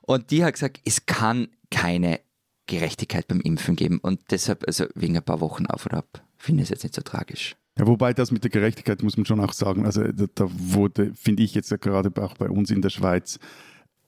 Und 0.03 0.31
die 0.31 0.45
hat 0.45 0.55
gesagt, 0.55 0.81
es 0.85 1.07
kann 1.07 1.49
keine 1.71 2.21
Gerechtigkeit 2.67 3.27
beim 3.29 3.41
Impfen 3.41 3.77
geben. 3.77 3.99
Und 3.99 4.21
deshalb, 4.31 4.65
also 4.67 4.87
wegen 4.95 5.17
ein 5.17 5.23
paar 5.23 5.41
Wochen 5.41 5.67
auf 5.67 5.87
und 5.87 5.95
ab, 5.95 6.23
finde 6.37 6.63
ich 6.63 6.67
es 6.67 6.71
jetzt 6.71 6.83
nicht 6.85 6.95
so 6.95 7.03
tragisch. 7.03 7.57
Ja, 7.79 7.87
wobei 7.87 8.13
das 8.13 8.33
mit 8.33 8.43
der 8.43 8.51
Gerechtigkeit 8.51 9.03
muss 9.03 9.17
man 9.17 9.25
schon 9.25 9.41
auch 9.41 9.53
sagen, 9.53 9.87
also 9.87 10.03
da, 10.03 10.27
da 10.35 10.47
wurde, 10.49 11.13
finde 11.15 11.45
ich 11.45 11.55
jetzt 11.55 11.71
gerade 11.81 12.11
auch 12.23 12.35
bei 12.37 12.51
uns 12.51 12.71
in 12.71 12.83
der 12.83 12.91
Schweiz, 12.91 13.39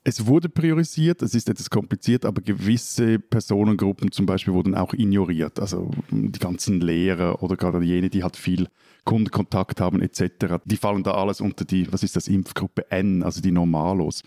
es 0.03 0.27
wurde 0.27 0.49
priorisiert, 0.49 1.21
es 1.21 1.35
ist 1.35 1.49
etwas 1.49 1.69
kompliziert, 1.69 2.25
aber 2.25 2.41
gewisse 2.41 3.19
Personengruppen 3.19 4.11
zum 4.11 4.25
Beispiel 4.25 4.55
wurden 4.55 4.75
auch 4.75 4.95
ignoriert. 4.95 5.61
Also 5.61 5.91
die 6.11 6.39
ganzen 6.39 6.81
Lehrer 6.81 7.43
oder 7.43 7.57
gerade 7.57 7.85
jene, 7.85 8.09
die 8.09 8.23
halt 8.23 8.37
viel 8.37 8.69
Kundenkontakt 9.05 9.81
haben 9.81 10.01
etc., 10.01 10.57
die 10.65 10.77
fallen 10.77 11.03
da 11.03 11.13
alles 11.13 11.41
unter 11.41 11.65
die, 11.65 11.93
was 11.93 12.03
ist 12.03 12.17
das, 12.17 12.29
Impfgruppe 12.29 12.91
N, 12.91 13.23
also 13.23 13.43
die 13.43 13.53
Normalos. 13.53 14.23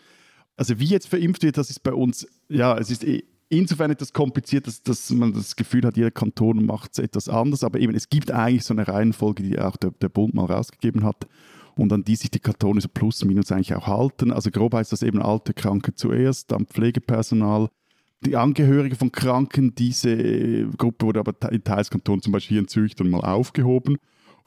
Also 0.55 0.79
wie 0.79 0.85
jetzt 0.85 1.07
verimpft 1.07 1.41
wird, 1.41 1.57
das 1.57 1.71
ist 1.71 1.81
bei 1.81 1.93
uns, 1.93 2.27
ja, 2.49 2.77
es 2.77 2.91
ist 2.91 3.03
eh 3.03 3.23
insofern 3.49 3.91
etwas 3.91 4.13
kompliziert, 4.13 4.67
dass, 4.67 4.81
dass 4.81 5.09
man 5.11 5.33
das 5.33 5.55
Gefühl 5.55 5.83
hat, 5.83 5.97
jeder 5.97 6.11
Kanton 6.11 6.65
macht 6.65 6.91
es 6.93 6.99
etwas 6.99 7.29
anders, 7.29 7.63
aber 7.63 7.79
eben 7.79 7.95
es 7.95 8.09
gibt 8.09 8.31
eigentlich 8.31 8.63
so 8.63 8.73
eine 8.73 8.87
Reihenfolge, 8.87 9.43
die 9.43 9.59
auch 9.59 9.77
der, 9.77 9.91
der 9.91 10.09
Bund 10.09 10.33
mal 10.33 10.45
rausgegeben 10.45 11.03
hat 11.03 11.27
und 11.75 11.91
an 11.91 12.03
die 12.03 12.15
sich 12.15 12.31
die 12.31 12.39
Kantone 12.39 12.81
so 12.81 12.87
plus 12.87 13.23
minus 13.25 13.51
eigentlich 13.51 13.75
auch 13.75 13.87
halten. 13.87 14.31
Also 14.31 14.51
grob 14.51 14.73
heißt 14.73 14.91
das 14.91 15.03
eben 15.03 15.21
alte 15.21 15.53
Kranke 15.53 15.93
zuerst, 15.93 16.51
dann 16.51 16.65
Pflegepersonal, 16.65 17.69
die 18.25 18.37
Angehörigen 18.37 18.95
von 18.95 19.11
Kranken, 19.11 19.75
diese 19.75 20.67
Gruppe 20.77 21.05
wurde 21.05 21.19
aber 21.19 21.33
in 21.51 21.63
Teilskantonen, 21.63 22.21
zum 22.21 22.31
Beispiel 22.31 22.55
hier 22.55 22.61
in 22.61 22.67
Zürich, 22.67 22.95
dann 22.95 23.09
mal 23.09 23.19
aufgehoben. 23.19 23.97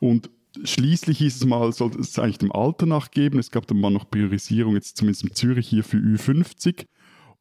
Und 0.01 0.31
schließlich 0.65 1.19
hieß 1.19 1.37
es 1.37 1.45
mal, 1.45 1.71
soll 1.73 1.91
es 2.01 2.19
eigentlich 2.19 2.39
dem 2.39 2.53
Alter 2.53 2.87
nachgeben. 2.87 3.39
Es 3.39 3.51
gab 3.51 3.67
dann 3.67 3.81
mal 3.81 3.91
noch 3.91 4.11
Priorisierung, 4.11 4.75
jetzt 4.75 4.97
zumindest 4.97 5.25
in 5.25 5.35
Zürich 5.35 5.69
hier 5.69 5.85
für 5.85 5.99
Ü50. 5.99 6.87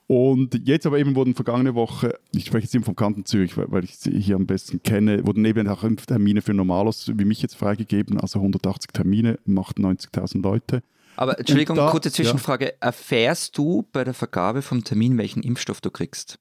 Und 0.07 0.67
jetzt 0.67 0.85
aber 0.85 0.99
eben 0.99 1.15
wurden 1.15 1.33
vergangene 1.33 1.73
Woche, 1.73 2.19
ich 2.31 2.45
spreche 2.45 2.65
jetzt 2.65 2.75
eben 2.75 2.83
vom 2.83 2.95
Kanton 2.95 3.25
Zürich, 3.25 3.57
weil, 3.57 3.71
weil 3.71 3.83
ich 3.83 3.97
sie 3.97 4.11
hier 4.11 4.35
am 4.35 4.45
besten 4.45 4.83
kenne, 4.83 5.25
wurden 5.25 5.43
eben 5.45 5.67
auch 5.67 5.83
Termine 6.05 6.41
für 6.41 6.53
Normalos 6.53 7.11
wie 7.15 7.25
mich 7.25 7.41
jetzt 7.41 7.55
freigegeben, 7.55 8.19
also 8.19 8.39
180 8.39 8.91
Termine, 8.91 9.39
macht 9.45 9.77
90.000 9.77 10.43
Leute. 10.43 10.83
Aber 11.15 11.39
Entschuldigung, 11.39 11.77
da, 11.77 11.89
kurze 11.89 12.11
Zwischenfrage. 12.11 12.65
Ja. 12.65 12.71
Erfährst 12.81 13.57
du 13.57 13.87
bei 13.91 14.03
der 14.03 14.13
Vergabe 14.13 14.61
vom 14.61 14.83
Termin, 14.83 15.17
welchen 15.17 15.41
Impfstoff 15.41 15.81
du 15.81 15.89
kriegst? 15.89 16.37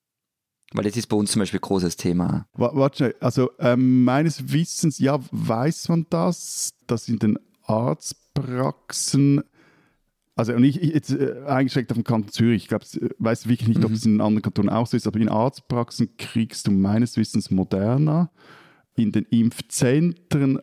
Weil 0.72 0.84
das 0.84 0.96
ist 0.96 1.06
bei 1.06 1.16
uns 1.16 1.30
zum 1.30 1.40
Beispiel 1.40 1.60
ein 1.60 1.68
großes 1.68 1.96
Thema. 1.96 2.46
Warte, 2.54 3.14
also 3.20 3.50
ähm, 3.60 4.04
meines 4.04 4.52
Wissens, 4.52 4.98
ja, 4.98 5.20
weiß 5.30 5.88
man 5.88 6.06
das, 6.10 6.74
dass 6.86 7.08
in 7.08 7.18
den 7.18 7.38
Arztpraxen 7.62 9.44
also 10.36 10.52
und 10.52 10.64
ich, 10.64 10.82
ich 10.82 10.92
jetzt 10.92 11.10
äh, 11.10 11.42
eingeschränkt 11.46 11.90
auf 11.92 11.96
den 11.96 12.04
Kanton 12.04 12.32
Zürich, 12.32 12.64
ich 12.64 12.68
glaube, 12.68 12.84
äh, 13.00 13.10
weiß 13.18 13.48
wirklich 13.48 13.68
nicht, 13.68 13.80
mhm. 13.80 13.86
ob 13.86 13.92
es 13.92 14.04
in 14.04 14.20
anderen 14.20 14.42
Kantonen 14.42 14.70
auch 14.70 14.86
so 14.86 14.96
ist, 14.96 15.06
aber 15.06 15.20
in 15.20 15.28
Arztpraxen 15.28 16.16
kriegst 16.16 16.66
du 16.66 16.72
meines 16.72 17.16
Wissens 17.16 17.50
Moderna. 17.50 18.30
In 18.96 19.12
den 19.12 19.24
Impfzentren 19.24 20.60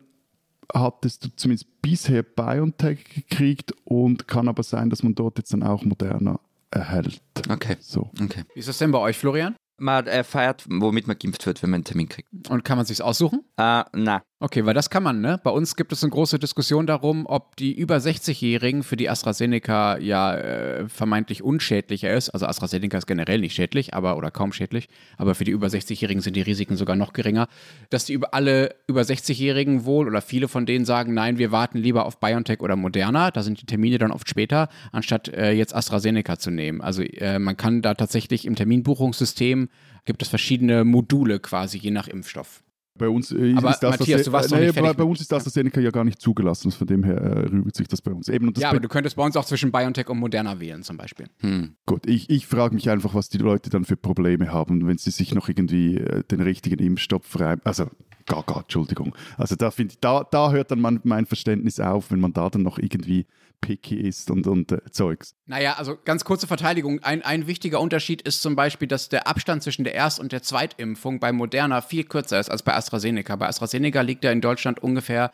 hattest 0.72 1.24
du 1.24 1.28
zumindest 1.36 1.82
bisher 1.82 2.22
BioNTech 2.22 3.04
gekriegt 3.04 3.72
und 3.84 4.28
kann 4.28 4.48
aber 4.48 4.62
sein, 4.62 4.90
dass 4.90 5.02
man 5.02 5.14
dort 5.14 5.38
jetzt 5.38 5.52
dann 5.52 5.62
auch 5.62 5.84
Moderna 5.84 6.40
erhält. 6.70 7.22
Okay. 7.48 7.76
So. 7.80 8.10
okay. 8.22 8.44
Wie 8.54 8.60
ist 8.60 8.68
das 8.68 8.78
denn 8.78 8.90
bei 8.90 8.98
euch, 8.98 9.18
Florian? 9.18 9.54
Man 9.78 10.06
erfährt, 10.06 10.64
womit 10.68 11.06
man 11.06 11.18
geimpft 11.18 11.44
wird, 11.46 11.62
wenn 11.62 11.70
man 11.70 11.78
einen 11.78 11.84
Termin 11.84 12.08
kriegt. 12.08 12.28
Und 12.48 12.64
kann 12.64 12.76
man 12.76 12.86
sich 12.86 13.02
aussuchen? 13.02 13.40
Äh, 13.56 13.84
na. 13.92 14.22
Okay, 14.42 14.66
weil 14.66 14.74
das 14.74 14.90
kann 14.90 15.04
man, 15.04 15.20
ne? 15.20 15.38
Bei 15.44 15.52
uns 15.52 15.76
gibt 15.76 15.92
es 15.92 16.02
eine 16.02 16.10
große 16.10 16.40
Diskussion 16.40 16.84
darum, 16.84 17.26
ob 17.26 17.54
die 17.54 17.78
über 17.78 17.98
60-Jährigen 17.98 18.82
für 18.82 18.96
die 18.96 19.08
AstraZeneca 19.08 19.98
ja 19.98 20.34
äh, 20.34 20.88
vermeintlich 20.88 21.44
unschädlicher 21.44 22.12
ist. 22.12 22.30
Also 22.30 22.46
AstraZeneca 22.46 22.98
ist 22.98 23.06
generell 23.06 23.38
nicht 23.38 23.54
schädlich, 23.54 23.94
aber 23.94 24.16
oder 24.16 24.32
kaum 24.32 24.52
schädlich, 24.52 24.88
aber 25.16 25.36
für 25.36 25.44
die 25.44 25.52
über 25.52 25.68
60-Jährigen 25.68 26.22
sind 26.22 26.34
die 26.34 26.40
Risiken 26.40 26.76
sogar 26.76 26.96
noch 26.96 27.12
geringer. 27.12 27.46
Dass 27.90 28.06
die 28.06 28.14
über 28.14 28.34
alle 28.34 28.74
über 28.88 29.02
60-Jährigen 29.02 29.84
wohl 29.84 30.08
oder 30.08 30.20
viele 30.20 30.48
von 30.48 30.66
denen 30.66 30.86
sagen, 30.86 31.14
nein, 31.14 31.38
wir 31.38 31.52
warten 31.52 31.78
lieber 31.78 32.04
auf 32.04 32.18
BioNTech 32.18 32.58
oder 32.62 32.74
Moderna, 32.74 33.30
da 33.30 33.44
sind 33.44 33.62
die 33.62 33.66
Termine 33.66 33.98
dann 33.98 34.10
oft 34.10 34.28
später, 34.28 34.70
anstatt 34.90 35.28
äh, 35.28 35.52
jetzt 35.52 35.72
AstraZeneca 35.72 36.36
zu 36.36 36.50
nehmen. 36.50 36.80
Also 36.80 37.04
äh, 37.04 37.38
man 37.38 37.56
kann 37.56 37.80
da 37.80 37.94
tatsächlich 37.94 38.44
im 38.46 38.56
Terminbuchungssystem 38.56 39.68
gibt 40.04 40.20
es 40.20 40.28
verschiedene 40.28 40.82
Module 40.82 41.38
quasi 41.38 41.78
je 41.78 41.92
nach 41.92 42.08
Impfstoff. 42.08 42.64
Bei 42.98 43.08
uns 43.08 43.32
äh, 43.32 43.54
aber 43.56 43.70
ist 43.70 43.80
das, 43.80 43.98
Matthias, 43.98 44.22
du 44.24 44.32
warst 44.32 44.52
äh, 44.52 44.66
nee, 44.66 44.72
bei, 44.72 44.92
bei, 44.92 45.04
uns 45.04 45.20
ist 45.20 45.32
AstraZeneca 45.32 45.80
ja 45.80 45.90
gar 45.90 46.04
nicht 46.04 46.20
zugelassen. 46.20 46.70
Von 46.70 46.86
dem 46.86 47.02
her 47.04 47.16
äh, 47.16 47.48
rührt 47.48 47.74
sich 47.74 47.88
das 47.88 48.02
bei 48.02 48.12
uns. 48.12 48.28
Eben, 48.28 48.52
ja, 48.56 48.70
aber 48.70 48.80
du 48.80 48.88
könntest 48.88 49.16
bei 49.16 49.24
uns 49.24 49.36
auch 49.36 49.46
zwischen 49.46 49.72
BioNTech 49.72 50.08
und 50.08 50.18
Moderna 50.18 50.60
wählen 50.60 50.82
zum 50.82 50.98
Beispiel. 50.98 51.26
Hm. 51.40 51.76
Gut, 51.86 52.06
ich, 52.06 52.28
ich 52.28 52.46
frage 52.46 52.74
mich 52.74 52.90
einfach, 52.90 53.14
was 53.14 53.30
die 53.30 53.38
Leute 53.38 53.70
dann 53.70 53.84
für 53.84 53.96
Probleme 53.96 54.52
haben, 54.52 54.86
wenn 54.86 54.98
sie 54.98 55.10
sich 55.10 55.34
noch 55.34 55.48
irgendwie 55.48 55.96
äh, 55.96 56.22
den 56.24 56.42
richtigen 56.42 56.78
Impfstoff 56.78 57.24
frei... 57.24 57.56
Also, 57.64 57.86
gar, 58.26 58.42
gar, 58.42 58.60
Entschuldigung. 58.60 59.14
Also 59.38 59.56
da, 59.56 59.72
ich, 59.76 59.98
da, 60.00 60.24
da 60.30 60.52
hört 60.52 60.70
dann 60.70 60.80
mein, 60.80 61.00
mein 61.04 61.26
Verständnis 61.26 61.80
auf, 61.80 62.10
wenn 62.10 62.20
man 62.20 62.32
da 62.34 62.50
dann 62.50 62.62
noch 62.62 62.78
irgendwie 62.78 63.26
picky 63.62 63.96
ist 63.96 64.30
und, 64.30 64.46
und 64.46 64.70
äh, 64.72 64.78
Zeugs. 64.90 65.34
Naja, 65.46 65.74
also 65.78 65.96
ganz 66.04 66.24
kurze 66.24 66.46
Verteidigung. 66.46 67.02
Ein, 67.02 67.22
ein 67.22 67.46
wichtiger 67.46 67.80
Unterschied 67.80 68.20
ist 68.20 68.42
zum 68.42 68.54
Beispiel, 68.54 68.88
dass 68.88 69.08
der 69.08 69.26
Abstand 69.26 69.62
zwischen 69.62 69.84
der 69.84 69.94
Erst- 69.94 70.20
und 70.20 70.32
der 70.32 70.42
Zweitimpfung 70.42 71.18
bei 71.18 71.32
Moderna 71.32 71.80
viel 71.80 72.04
kürzer 72.04 72.38
ist 72.38 72.50
als 72.50 72.62
bei 72.62 72.74
AstraZeneca. 72.74 73.36
Bei 73.36 73.48
AstraZeneca 73.48 74.02
liegt 74.02 74.24
er 74.24 74.32
in 74.32 74.42
Deutschland 74.42 74.82
ungefähr 74.82 75.32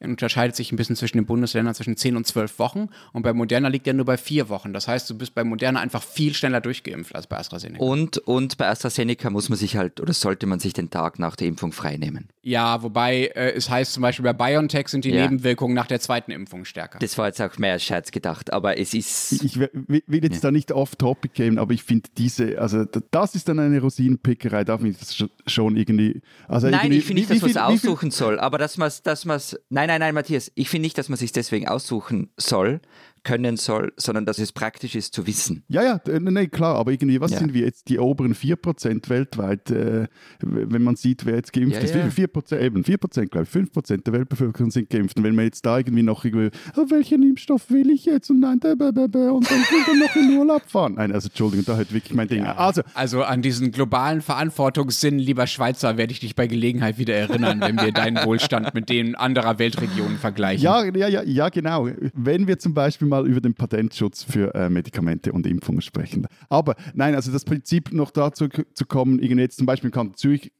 unterscheidet 0.00 0.56
sich 0.56 0.72
ein 0.72 0.76
bisschen 0.76 0.96
zwischen 0.96 1.18
den 1.18 1.26
Bundesländern 1.26 1.74
zwischen 1.74 1.96
10 1.96 2.16
und 2.16 2.26
12 2.26 2.58
Wochen 2.58 2.88
und 3.12 3.22
bei 3.22 3.32
Moderna 3.32 3.68
liegt 3.68 3.86
er 3.86 3.94
nur 3.94 4.04
bei 4.06 4.16
vier 4.16 4.48
Wochen. 4.48 4.72
Das 4.72 4.88
heißt, 4.88 5.08
du 5.10 5.16
bist 5.16 5.34
bei 5.34 5.44
Moderna 5.44 5.80
einfach 5.80 6.02
viel 6.02 6.34
schneller 6.34 6.60
durchgeimpft 6.60 7.14
als 7.14 7.26
bei 7.26 7.36
AstraZeneca. 7.38 7.82
Und, 7.82 8.18
und 8.18 8.56
bei 8.58 8.68
AstraZeneca 8.68 9.30
muss 9.30 9.48
man 9.48 9.58
sich 9.58 9.76
halt 9.76 10.00
oder 10.00 10.12
sollte 10.12 10.46
man 10.46 10.60
sich 10.60 10.72
den 10.72 10.90
Tag 10.90 11.18
nach 11.18 11.36
der 11.36 11.48
Impfung 11.48 11.72
freinehmen. 11.72 12.28
Ja, 12.42 12.82
wobei 12.82 13.26
äh, 13.34 13.52
es 13.52 13.68
heißt 13.68 13.92
zum 13.92 14.02
Beispiel 14.02 14.24
bei 14.24 14.32
BioNTech 14.32 14.88
sind 14.88 15.04
die 15.04 15.10
ja. 15.10 15.22
Nebenwirkungen 15.22 15.74
nach 15.74 15.86
der 15.86 16.00
zweiten 16.00 16.30
Impfung 16.30 16.64
stärker. 16.64 16.98
Das 16.98 17.18
war 17.18 17.26
jetzt 17.26 17.40
auch 17.42 17.58
mehr 17.58 17.72
als 17.72 17.84
Scherz 17.84 18.10
gedacht, 18.10 18.52
aber 18.52 18.78
es 18.78 18.94
ist. 18.94 19.32
Ich, 19.32 19.44
ich 19.44 19.58
will 19.58 20.24
jetzt 20.24 20.36
ja. 20.36 20.40
da 20.40 20.50
nicht 20.50 20.72
off-topic 20.72 21.34
gehen, 21.34 21.58
aber 21.58 21.74
ich 21.74 21.82
finde 21.82 22.08
diese, 22.16 22.58
also 22.58 22.84
das 22.84 23.34
ist 23.34 23.48
dann 23.48 23.58
eine 23.58 23.80
Rosinenpickerei, 23.80 24.64
da 24.64 24.78
finde 24.78 24.92
ich 24.92 24.98
das 24.98 25.24
schon 25.46 25.76
irgendwie. 25.76 26.22
Also 26.46 26.68
nein, 26.68 26.80
irgendwie, 26.84 26.98
ich 26.98 27.04
finde 27.04 27.20
nicht, 27.20 27.30
dass 27.30 27.42
man 27.42 27.50
es 27.50 27.56
aussuchen 27.56 28.10
soll, 28.10 28.40
aber 28.40 28.58
dass 28.58 28.78
man 28.78 28.88
es, 28.88 29.02
dass 29.02 29.26
nein, 29.68 29.87
nein, 29.88 30.00
nein, 30.00 30.14
Matthias, 30.14 30.52
ich 30.54 30.68
finde 30.70 30.86
nicht, 30.86 30.96
dass 30.96 31.08
man 31.08 31.18
sich 31.18 31.32
deswegen 31.32 31.66
aussuchen 31.66 32.30
soll, 32.36 32.80
können 33.22 33.56
soll, 33.56 33.92
sondern 33.96 34.26
dass 34.26 34.38
es 34.38 34.52
praktisch 34.52 34.94
ist 34.94 35.14
zu 35.14 35.26
wissen. 35.26 35.64
Ja, 35.68 35.82
ja, 35.82 36.00
nee, 36.18 36.48
klar, 36.48 36.76
aber 36.76 36.92
irgendwie, 36.92 37.20
was 37.20 37.32
ja. 37.32 37.38
sind 37.38 37.54
wir 37.54 37.62
jetzt 37.62 37.88
die 37.88 37.98
oberen 37.98 38.34
4% 38.34 39.08
weltweit, 39.08 39.70
äh, 39.70 40.06
wenn 40.40 40.82
man 40.82 40.96
sieht, 40.96 41.26
wer 41.26 41.36
jetzt 41.36 41.52
geimpft 41.52 41.76
ja, 41.76 41.80
ist? 41.80 41.94
Ja. 41.94 42.06
4%, 42.06 42.60
eben 42.60 42.82
4%, 42.82 43.26
glaube 43.26 43.44
ich, 43.44 43.50
5% 43.50 44.04
der 44.04 44.12
Weltbevölkerung 44.12 44.70
sind 44.70 44.90
geimpft. 44.90 45.16
Und 45.16 45.24
wenn 45.24 45.34
man 45.34 45.44
jetzt 45.44 45.64
da 45.66 45.78
irgendwie 45.78 46.02
noch 46.02 46.24
irgendwie, 46.24 46.50
oh, 46.76 46.86
welchen 46.88 47.22
Impfstoff 47.22 47.70
will 47.70 47.90
ich 47.90 48.04
jetzt? 48.04 48.30
Und 48.30 48.40
nein, 48.40 48.58
und 48.58 48.62
dann 48.62 48.72
will 48.72 49.94
ich 49.94 50.00
noch 50.00 50.16
in 50.16 50.38
Urlaub 50.38 50.62
fahren. 50.66 50.94
Nein, 50.96 51.12
also 51.12 51.28
Entschuldigung, 51.28 51.64
da 51.66 51.76
hört 51.76 51.92
wirklich 51.92 52.14
mein 52.14 52.28
Ding. 52.28 52.44
Also, 52.44 52.82
also 52.94 53.22
an 53.22 53.42
diesen 53.42 53.72
globalen 53.72 54.20
Verantwortungssinn, 54.20 55.18
lieber 55.18 55.46
Schweizer, 55.46 55.96
werde 55.96 56.12
ich 56.12 56.20
dich 56.20 56.34
bei 56.34 56.46
Gelegenheit 56.46 56.98
wieder 56.98 57.14
erinnern, 57.14 57.60
wenn 57.60 57.76
wir 57.76 57.92
deinen 57.92 58.24
Wohlstand 58.24 58.74
mit 58.74 58.88
dem 58.88 59.16
anderer 59.16 59.58
Weltregionen 59.58 60.18
vergleichen. 60.18 60.62
Ja, 60.62 60.84
ja, 60.84 61.08
ja, 61.08 61.22
ja, 61.22 61.48
genau. 61.48 61.88
Wenn 62.14 62.46
wir 62.46 62.58
zum 62.58 62.74
Beispiel 62.74 63.07
mal 63.08 63.26
über 63.26 63.40
den 63.40 63.54
Patentschutz 63.54 64.22
für 64.22 64.54
äh, 64.54 64.68
Medikamente 64.68 65.32
und 65.32 65.46
Impfungen 65.46 65.82
sprechen. 65.82 66.26
Aber 66.48 66.76
nein, 66.94 67.14
also 67.14 67.32
das 67.32 67.44
Prinzip 67.44 67.92
noch 67.92 68.10
dazu 68.10 68.48
zu 68.48 68.86
kommen, 68.86 69.18
irgendwie 69.18 69.42
jetzt 69.42 69.58
zum 69.58 69.66
Beispiel 69.66 69.88
im 69.88 69.94
Kanton 69.94 70.16
Zürich 70.16 70.52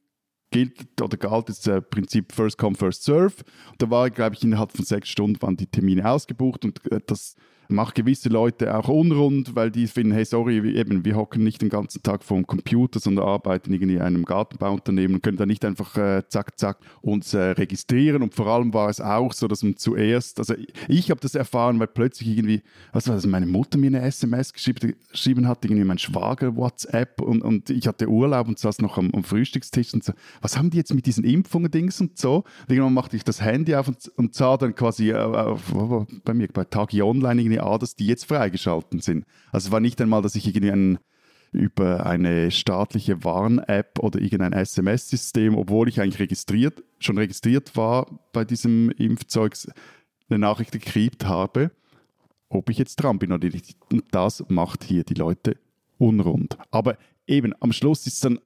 gilt 0.51 1.01
oder 1.01 1.17
galt 1.17 1.49
das 1.49 1.65
äh, 1.67 1.81
Prinzip 1.81 2.31
First 2.31 2.57
Come, 2.57 2.75
First 2.75 3.03
Serve. 3.03 3.35
Da 3.77 3.89
war, 3.89 4.09
glaube 4.09 4.35
ich, 4.35 4.43
innerhalb 4.43 4.71
von 4.71 4.85
sechs 4.85 5.09
Stunden 5.09 5.41
waren 5.41 5.57
die 5.57 5.67
Termine 5.67 6.09
ausgebucht 6.09 6.65
und 6.65 6.91
äh, 6.91 6.99
das 7.05 7.35
macht 7.69 7.93
gewisse 7.93 8.29
Leute 8.29 8.75
auch 8.75 8.87
unrund, 8.87 9.55
weil 9.55 9.69
die 9.69 9.85
finden, 9.85 10.11
hey, 10.11 10.25
sorry, 10.25 10.63
wir, 10.63 10.75
eben, 10.75 11.05
wir 11.05 11.15
hocken 11.15 11.43
nicht 11.43 11.61
den 11.61 11.69
ganzen 11.69 12.01
Tag 12.01 12.23
vor 12.23 12.35
dem 12.35 12.47
Computer, 12.47 12.99
sondern 12.99 13.25
arbeiten 13.25 13.71
irgendwie 13.71 13.95
in 13.95 14.01
einem 14.01 14.25
Gartenbauunternehmen 14.25 15.15
und 15.15 15.23
können 15.23 15.37
da 15.37 15.45
nicht 15.45 15.63
einfach 15.63 15.95
äh, 15.95 16.23
zack, 16.27 16.57
zack 16.57 16.79
uns 17.01 17.33
äh, 17.35 17.51
registrieren. 17.51 18.23
Und 18.23 18.33
vor 18.33 18.47
allem 18.47 18.73
war 18.73 18.89
es 18.89 18.99
auch 18.99 19.33
so, 19.33 19.47
dass 19.47 19.61
man 19.61 19.77
zuerst, 19.77 20.39
also 20.39 20.55
ich, 20.55 20.73
ich 20.87 21.11
habe 21.11 21.21
das 21.21 21.35
erfahren, 21.35 21.79
weil 21.79 21.87
plötzlich 21.87 22.29
irgendwie, 22.29 22.63
was 22.91 23.07
war 23.07 23.15
das, 23.15 23.27
meine 23.27 23.45
Mutter 23.45 23.77
mir 23.77 23.87
eine 23.87 24.01
SMS 24.01 24.51
geschrieben, 24.51 25.47
hat, 25.47 25.63
irgendwie 25.63 25.83
mein 25.83 25.99
Schwager 25.99 26.55
WhatsApp 26.55 27.21
und, 27.21 27.43
und 27.43 27.69
ich 27.69 27.87
hatte 27.87 28.09
Urlaub 28.09 28.47
und 28.47 28.57
saß 28.57 28.79
noch 28.79 28.97
am, 28.97 29.11
am 29.13 29.23
Frühstückstisch 29.23 29.93
und 29.93 30.03
so, 30.03 30.13
was 30.41 30.57
haben 30.57 30.71
die 30.71 30.77
jetzt 30.77 30.93
mit 30.93 31.05
diesen 31.05 31.23
Impfungen-Dings 31.23 32.01
und 32.01 32.17
so? 32.17 32.45
Irgendwann 32.67 32.93
machte 32.95 33.15
ich 33.15 33.23
das 33.23 33.41
Handy 33.41 33.75
auf 33.75 33.87
und, 33.87 34.11
und 34.15 34.33
sah 34.33 34.57
dann 34.57 34.73
quasi 34.73 35.11
äh, 35.11 35.55
bei 36.25 36.33
mir 36.33 36.47
bei 36.47 36.63
Tagi 36.63 37.03
Online 37.03 37.41
irgendwie 37.41 37.58
ah, 37.59 37.77
dass 37.77 37.95
die 37.95 38.07
jetzt 38.07 38.25
freigeschalten 38.25 38.99
sind. 38.99 39.25
Also 39.51 39.67
es 39.67 39.71
war 39.71 39.79
nicht 39.79 40.01
einmal, 40.01 40.21
dass 40.21 40.35
ich 40.35 40.47
irgendwie 40.47 40.71
einen, 40.71 40.99
über 41.51 42.05
eine 42.05 42.51
staatliche 42.51 43.23
Warn-App 43.23 43.99
oder 43.99 44.19
irgendein 44.21 44.53
SMS-System, 44.53 45.55
obwohl 45.55 45.89
ich 45.89 45.99
eigentlich 45.99 46.19
registriert, 46.19 46.83
schon 46.99 47.17
registriert 47.17 47.75
war 47.75 48.29
bei 48.33 48.45
diesem 48.45 48.91
Impfzeug, 48.91 49.55
eine 50.29 50.39
Nachricht 50.39 50.71
gekriegt 50.71 51.25
habe, 51.25 51.71
ob 52.49 52.69
ich 52.69 52.77
jetzt 52.77 52.97
dran 52.97 53.19
bin 53.19 53.31
oder 53.31 53.47
nicht. 53.47 53.77
Und 53.91 54.03
das 54.11 54.43
macht 54.47 54.83
hier 54.83 55.03
die 55.03 55.15
Leute 55.15 55.57
unrund. 55.97 56.57
Aber 56.71 56.97
eben, 57.27 57.53
am 57.59 57.71
Schluss 57.71 58.05
ist 58.05 58.15
es 58.15 58.19
dann 58.19 58.39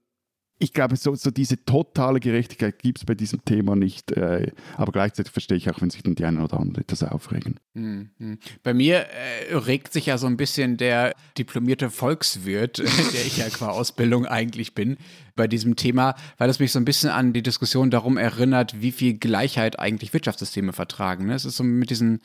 ich 0.64 0.72
glaube, 0.72 0.96
so, 0.96 1.14
so 1.14 1.30
diese 1.30 1.66
totale 1.66 2.22
Gerechtigkeit 2.22 2.80
gibt 2.80 3.00
es 3.00 3.06
bei 3.06 3.16
diesem 3.16 3.44
Thema 3.44 3.76
nicht. 3.76 4.14
Äh, 4.14 4.52
aber 4.78 4.94
gleichzeitig 4.94 5.34
verstehe 5.34 5.58
ich 5.58 5.70
auch, 5.70 5.82
wenn 5.82 5.90
sich 5.90 6.04
dann 6.04 6.16
die 6.16 6.24
einen 6.24 6.40
oder 6.40 6.58
anderen 6.58 6.84
etwas 6.84 7.04
aufregen. 7.04 7.60
Mhm. 7.74 8.40
Bei 8.64 8.74
mir 8.74 9.06
äh, 9.50 9.56
regt 9.56 9.92
sich 9.92 10.06
ja 10.06 10.18
so 10.18 10.26
ein 10.26 10.38
bisschen 10.38 10.78
der 10.78 11.16
diplomierte 11.38 11.90
Volkswirt, 11.90 12.78
der 13.14 13.26
ich 13.26 13.38
ja 13.38 13.50
qua 13.50 13.70
Ausbildung 13.70 14.26
eigentlich 14.26 14.74
bin, 14.74 14.96
bei 15.36 15.48
diesem 15.48 15.76
Thema, 15.76 16.16
weil 16.38 16.50
es 16.50 16.60
mich 16.60 16.72
so 16.72 16.80
ein 16.80 16.86
bisschen 16.86 17.10
an 17.10 17.34
die 17.34 17.44
Diskussion 17.44 17.92
darum 17.92 18.18
erinnert, 18.18 18.82
wie 18.82 18.94
viel 18.94 19.16
Gleichheit 19.16 19.80
eigentlich 19.80 20.14
Wirtschaftssysteme 20.14 20.72
vertragen. 20.72 21.26
Ne? 21.26 21.34
Es 21.34 21.44
ist 21.44 21.58
so 21.58 21.64
mit 21.66 21.90
diesen 21.90 22.22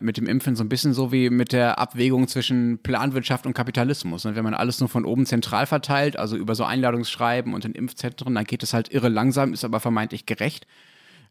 mit 0.00 0.16
dem 0.16 0.26
Impfen 0.26 0.56
so 0.56 0.64
ein 0.64 0.68
bisschen 0.68 0.94
so 0.94 1.12
wie 1.12 1.30
mit 1.30 1.52
der 1.52 1.78
Abwägung 1.78 2.26
zwischen 2.26 2.78
Planwirtschaft 2.82 3.46
und 3.46 3.54
Kapitalismus. 3.54 4.24
Ne? 4.24 4.34
Wenn 4.34 4.44
man 4.44 4.54
alles 4.54 4.80
nur 4.80 4.88
von 4.88 5.04
oben 5.04 5.26
zentral 5.26 5.66
verteilt, 5.66 6.18
also 6.18 6.36
über 6.36 6.54
so 6.54 6.64
Einladungsschreiben 6.64 7.54
und 7.54 7.64
in 7.64 7.72
Impfzentren, 7.72 8.34
dann 8.34 8.44
geht 8.44 8.62
es 8.62 8.72
halt 8.72 8.92
irre 8.92 9.08
langsam, 9.08 9.52
ist 9.52 9.64
aber 9.64 9.80
vermeintlich 9.80 10.26
gerecht. 10.26 10.66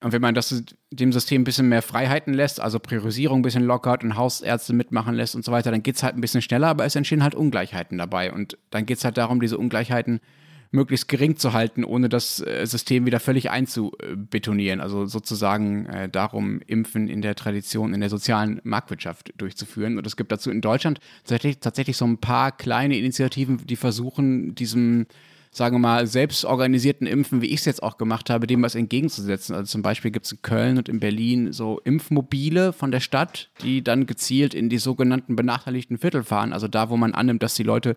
Und 0.02 0.14
wenn 0.14 0.22
man 0.22 0.34
das 0.34 0.64
dem 0.92 1.12
System 1.12 1.42
ein 1.42 1.44
bisschen 1.44 1.68
mehr 1.68 1.82
Freiheiten 1.82 2.34
lässt, 2.34 2.62
also 2.62 2.80
Priorisierung 2.80 3.40
ein 3.40 3.42
bisschen 3.42 3.66
lockert 3.66 4.04
und 4.04 4.16
Hausärzte 4.16 4.74
mitmachen 4.74 5.14
lässt 5.14 5.36
und 5.36 5.44
so 5.44 5.52
weiter, 5.52 5.72
dann 5.72 5.84
geht 5.84 5.98
es 5.98 6.04
halt 6.04 6.16
ein 6.16 6.22
bisschen 6.22 6.42
schneller, 6.42 6.68
aber 6.68 6.86
es 6.86 6.96
entstehen 6.96 7.22
halt 7.22 7.36
Ungleichheiten 7.36 7.98
dabei. 7.98 8.32
Und 8.32 8.58
dann 8.70 8.86
geht 8.86 9.00
es 9.00 9.04
halt 9.04 9.18
darum, 9.18 9.42
diese 9.42 9.58
Ungleichheiten 9.58 10.22
möglichst 10.72 11.08
gering 11.08 11.36
zu 11.36 11.54
halten, 11.54 11.84
ohne 11.84 12.10
das 12.10 12.42
äh, 12.42 12.66
System 12.66 13.06
wieder 13.06 13.20
völlig 13.20 13.50
einzubetonieren. 13.50 14.82
Also 14.82 15.06
sozusagen 15.06 15.86
äh, 15.88 16.10
darum, 16.10 16.62
Impfen 16.68 17.08
in 17.08 17.22
der 17.22 17.36
Tradition, 17.36 17.94
in 17.94 18.02
der 18.02 18.10
sozialen 18.10 18.62
Marktwirtschaft 18.64 19.34
durchzuführen. 19.38 19.98
Und 19.98 20.06
es 20.06 20.16
gibt 20.16 20.32
dazu 20.32 20.52
in 20.52 20.62
Deutschland 20.62 21.00
tatsächlich, 21.24 21.60
tatsächlich 21.60 21.98
so 21.98 22.06
ein 22.06 22.20
paar 22.20 22.52
kleine 22.52 22.98
Initiativen, 22.98 23.66
die 23.66 23.76
versuchen, 23.76 24.54
diesem 24.56 25.08
sagen 25.52 25.76
wir 25.76 25.80
mal, 25.80 26.06
selbstorganisierten 26.06 27.08
Impfen, 27.08 27.42
wie 27.42 27.48
ich 27.48 27.62
es 27.62 27.66
jetzt 27.66 27.82
auch 27.82 27.98
gemacht 27.98 28.30
habe, 28.30 28.46
dem 28.46 28.62
was 28.62 28.76
entgegenzusetzen. 28.76 29.56
Also 29.56 29.72
zum 29.72 29.82
Beispiel 29.82 30.12
gibt 30.12 30.28
es 30.28 30.32
in 30.32 30.42
Köln 30.42 30.78
und 30.78 30.88
in 30.88 31.00
Berlin 31.00 31.52
so 31.54 31.80
Impfmobile 31.84 32.72
von 32.72 32.92
der 32.92 33.00
Stadt, 33.00 33.50
die 33.64 33.84
dann 33.84 34.06
gezielt 34.06 34.54
in 34.54 34.70
die 34.70 34.78
sogenannten 34.78 35.36
benachteiligten 35.36 35.98
Viertel 35.98 36.24
fahren. 36.24 36.54
Also 36.54 36.68
da, 36.68 36.90
wo 36.90 36.98
man 36.98 37.16
annimmt, 37.16 37.42
dass 37.42 37.56
die 37.56 37.64
Leute 37.64 37.96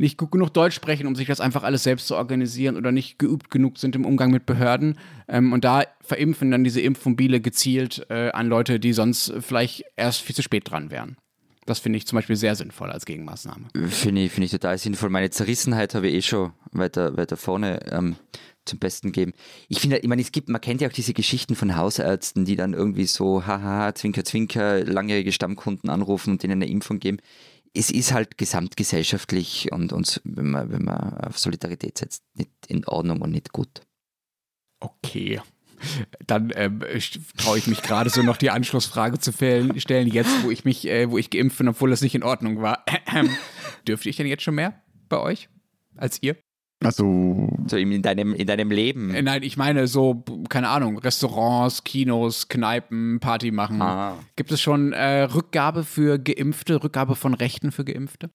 nicht 0.00 0.16
gut 0.16 0.32
genug 0.32 0.52
Deutsch 0.54 0.74
sprechen, 0.74 1.06
um 1.06 1.14
sich 1.14 1.28
das 1.28 1.40
einfach 1.40 1.62
alles 1.62 1.82
selbst 1.82 2.06
zu 2.06 2.16
organisieren 2.16 2.76
oder 2.76 2.90
nicht 2.90 3.18
geübt 3.18 3.50
genug 3.50 3.78
sind 3.78 3.94
im 3.94 4.06
Umgang 4.06 4.30
mit 4.30 4.46
Behörden. 4.46 4.98
Ähm, 5.28 5.52
und 5.52 5.62
da 5.62 5.84
verimpfen 6.00 6.50
dann 6.50 6.64
diese 6.64 6.80
Impfmobile 6.80 7.40
gezielt 7.40 8.06
äh, 8.08 8.30
an 8.30 8.48
Leute, 8.48 8.80
die 8.80 8.94
sonst 8.94 9.32
vielleicht 9.40 9.84
erst 9.96 10.22
viel 10.22 10.34
zu 10.34 10.42
spät 10.42 10.70
dran 10.70 10.90
wären. 10.90 11.16
Das 11.66 11.78
finde 11.78 11.98
ich 11.98 12.06
zum 12.06 12.16
Beispiel 12.16 12.36
sehr 12.36 12.56
sinnvoll 12.56 12.90
als 12.90 13.04
Gegenmaßnahme. 13.04 13.68
Finde 13.88 14.22
ich, 14.22 14.32
find 14.32 14.46
ich 14.46 14.50
total 14.50 14.78
sinnvoll. 14.78 15.10
Meine 15.10 15.28
Zerrissenheit 15.28 15.94
habe 15.94 16.08
ich 16.08 16.14
eh 16.14 16.22
schon 16.22 16.52
weiter, 16.72 17.16
weiter 17.18 17.36
vorne 17.36 17.80
ähm, 17.92 18.16
zum 18.64 18.78
Besten 18.78 19.12
geben. 19.12 19.34
Ich 19.68 19.80
finde, 19.80 19.98
ich 19.98 20.08
meine, 20.08 20.22
es 20.22 20.32
gibt, 20.32 20.48
man 20.48 20.62
kennt 20.62 20.80
ja 20.80 20.88
auch 20.88 20.92
diese 20.92 21.12
Geschichten 21.12 21.54
von 21.54 21.76
Hausärzten, 21.76 22.46
die 22.46 22.56
dann 22.56 22.72
irgendwie 22.72 23.04
so, 23.04 23.46
haha, 23.46 23.94
zwinker, 23.94 24.24
zwinker, 24.24 24.82
langjährige 24.82 25.32
Stammkunden 25.32 25.90
anrufen 25.90 26.30
und 26.32 26.42
denen 26.42 26.54
eine 26.54 26.70
Impfung 26.70 27.00
geben 27.00 27.18
es 27.74 27.90
ist 27.90 28.12
halt 28.12 28.36
gesamtgesellschaftlich 28.36 29.70
und 29.72 29.92
uns, 29.92 30.20
wenn 30.24 30.50
man, 30.50 30.70
wenn 30.70 30.84
man 30.84 31.14
auf 31.18 31.38
Solidarität 31.38 31.98
setzt, 31.98 32.24
nicht 32.34 32.50
in 32.68 32.86
Ordnung 32.86 33.20
und 33.20 33.30
nicht 33.30 33.52
gut. 33.52 33.82
Okay. 34.80 35.40
Dann 36.26 36.52
ähm, 36.54 36.82
traue 37.38 37.58
ich 37.58 37.66
mich 37.66 37.80
gerade 37.82 38.10
so 38.10 38.22
noch 38.22 38.36
die 38.36 38.50
Anschlussfrage 38.50 39.18
zu 39.18 39.32
stellen, 39.32 40.06
jetzt 40.08 40.42
wo 40.42 40.50
ich 40.50 40.64
mich, 40.64 40.86
äh, 40.86 41.10
wo 41.10 41.16
ich 41.16 41.30
geimpft 41.30 41.58
bin, 41.58 41.68
obwohl 41.68 41.90
das 41.90 42.02
nicht 42.02 42.14
in 42.14 42.22
Ordnung 42.22 42.60
war. 42.60 42.84
Dürfte 43.88 44.10
ich 44.10 44.16
denn 44.16 44.26
jetzt 44.26 44.42
schon 44.42 44.56
mehr 44.56 44.82
bei 45.08 45.18
euch 45.18 45.48
als 45.96 46.22
ihr? 46.22 46.36
Also. 46.82 47.48
So 47.66 47.76
in 47.76 48.02
deinem, 48.02 48.34
in 48.34 48.46
deinem 48.46 48.70
Leben. 48.70 49.14
Äh, 49.14 49.22
nein, 49.22 49.42
ich 49.42 49.56
meine 49.56 49.86
so, 49.86 50.24
keine 50.48 50.68
Ahnung, 50.68 50.98
Restaurants, 50.98 51.84
Kinos, 51.84 52.48
Kneipen, 52.48 53.20
Party 53.20 53.50
machen. 53.50 53.82
Ah. 53.82 54.16
Gibt 54.36 54.50
es 54.50 54.60
schon 54.60 54.92
äh, 54.92 55.22
Rückgabe 55.22 55.84
für 55.84 56.18
Geimpfte, 56.18 56.82
Rückgabe 56.82 57.16
von 57.16 57.34
Rechten 57.34 57.70
für 57.72 57.84
Geimpfte? 57.84 58.30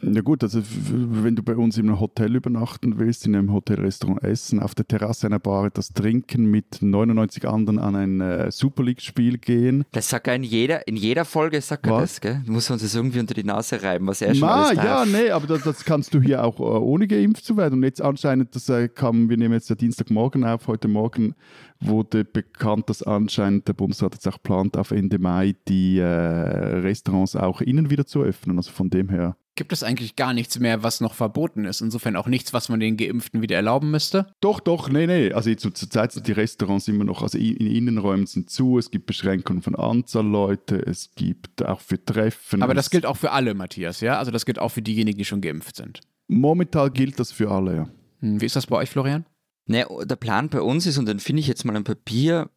Ja 0.00 0.20
gut, 0.20 0.44
also 0.44 0.62
wenn 0.62 1.34
du 1.34 1.42
bei 1.42 1.56
uns 1.56 1.76
einem 1.76 1.98
Hotel 1.98 2.36
übernachten 2.36 2.98
willst, 2.98 3.26
in 3.26 3.34
einem 3.34 3.52
Hotelrestaurant 3.52 4.22
essen, 4.22 4.60
auf 4.60 4.76
der 4.76 4.86
Terrasse 4.86 5.26
einer 5.26 5.40
Bar 5.40 5.66
etwas 5.66 5.92
trinken, 5.92 6.48
mit 6.48 6.80
99 6.80 7.48
anderen 7.48 7.80
an 7.80 7.96
ein 7.96 8.20
äh, 8.20 8.52
Super 8.52 8.84
League-Spiel 8.84 9.38
gehen. 9.38 9.84
Das 9.90 10.08
sagt 10.08 10.28
er 10.28 10.36
in 10.36 10.44
jeder, 10.44 10.86
in 10.86 10.94
jeder 10.94 11.24
Folge, 11.24 11.60
sagt 11.60 11.86
er 11.88 12.00
das, 12.00 12.20
gell? 12.20 12.42
Du 12.46 12.52
musst 12.52 12.70
uns 12.70 12.82
das 12.82 12.94
irgendwie 12.94 13.18
unter 13.18 13.34
die 13.34 13.42
Nase 13.42 13.82
reiben, 13.82 14.06
was 14.06 14.22
er 14.22 14.36
schon 14.36 14.46
Na, 14.46 14.66
alles 14.66 14.76
darf. 14.76 14.84
Ja, 14.84 15.20
nee, 15.20 15.30
aber 15.30 15.48
das, 15.48 15.62
das, 15.62 15.84
kannst 15.84 16.14
du 16.14 16.20
hier 16.20 16.44
auch 16.44 16.60
äh, 16.60 16.62
ohne 16.62 17.08
geimpft 17.08 17.44
zu 17.44 17.56
werden. 17.56 17.74
Und 17.74 17.82
jetzt 17.82 18.00
anscheinend, 18.00 18.54
das 18.54 18.68
äh, 18.68 18.88
kam, 18.88 19.28
wir 19.28 19.36
nehmen 19.36 19.54
jetzt 19.54 19.68
ja 19.68 19.74
Dienstagmorgen 19.74 20.44
auf, 20.44 20.68
heute 20.68 20.86
Morgen 20.86 21.34
wurde 21.80 22.24
bekannt, 22.24 22.88
dass 22.88 23.02
anscheinend 23.02 23.66
der 23.66 23.72
Bundesrat 23.72 24.14
jetzt 24.14 24.28
auch 24.28 24.40
plant, 24.40 24.76
auf 24.76 24.92
Ende 24.92 25.18
Mai 25.18 25.56
die 25.66 25.98
äh, 25.98 26.04
Restaurants 26.04 27.34
auch 27.34 27.60
innen 27.60 27.90
wieder 27.90 28.06
zu 28.06 28.22
öffnen. 28.22 28.58
Also 28.58 28.70
von 28.70 28.90
dem 28.90 29.08
her 29.08 29.36
gibt 29.58 29.72
es 29.72 29.82
eigentlich 29.82 30.16
gar 30.16 30.32
nichts 30.32 30.58
mehr, 30.58 30.82
was 30.82 31.02
noch 31.02 31.12
verboten 31.12 31.66
ist. 31.66 31.82
Insofern 31.82 32.16
auch 32.16 32.26
nichts, 32.28 32.54
was 32.54 32.70
man 32.70 32.80
den 32.80 32.96
Geimpften 32.96 33.42
wieder 33.42 33.56
erlauben 33.56 33.90
müsste? 33.90 34.32
Doch, 34.40 34.60
doch, 34.60 34.88
nee, 34.88 35.06
nee. 35.06 35.32
Also 35.32 35.54
zur 35.54 35.74
Zeit 35.74 36.12
sind 36.12 36.26
die 36.26 36.32
Restaurants 36.32 36.88
immer 36.88 37.04
noch, 37.04 37.22
also 37.22 37.36
in 37.36 37.66
Innenräumen 37.66 38.26
sind 38.26 38.48
zu, 38.48 38.78
es 38.78 38.90
gibt 38.90 39.06
Beschränkungen 39.06 39.60
von 39.60 39.74
Anzahl 39.74 40.26
Leute, 40.26 40.76
es 40.86 41.10
gibt 41.14 41.62
auch 41.66 41.80
für 41.80 42.02
Treffen. 42.02 42.62
Aber 42.62 42.72
das 42.72 42.88
gilt 42.88 43.04
auch 43.04 43.16
für 43.16 43.32
alle, 43.32 43.52
Matthias, 43.52 44.00
ja? 44.00 44.18
Also 44.18 44.30
das 44.30 44.46
gilt 44.46 44.58
auch 44.58 44.70
für 44.70 44.80
diejenigen, 44.80 45.18
die 45.18 45.24
schon 45.24 45.40
geimpft 45.40 45.76
sind. 45.76 46.00
Momentan 46.28 46.92
gilt 46.94 47.18
das 47.18 47.32
für 47.32 47.50
alle, 47.50 47.76
ja. 47.76 47.88
Hm, 48.20 48.40
wie 48.40 48.46
ist 48.46 48.56
das 48.56 48.66
bei 48.66 48.76
euch, 48.76 48.88
Florian? 48.88 49.26
Nee, 49.66 49.84
der 50.04 50.16
Plan 50.16 50.48
bei 50.48 50.62
uns 50.62 50.86
ist, 50.86 50.96
und 50.96 51.06
dann 51.06 51.18
finde 51.18 51.40
ich 51.40 51.48
jetzt 51.48 51.64
mal 51.64 51.76
ein 51.76 51.84
Papier, 51.84 52.48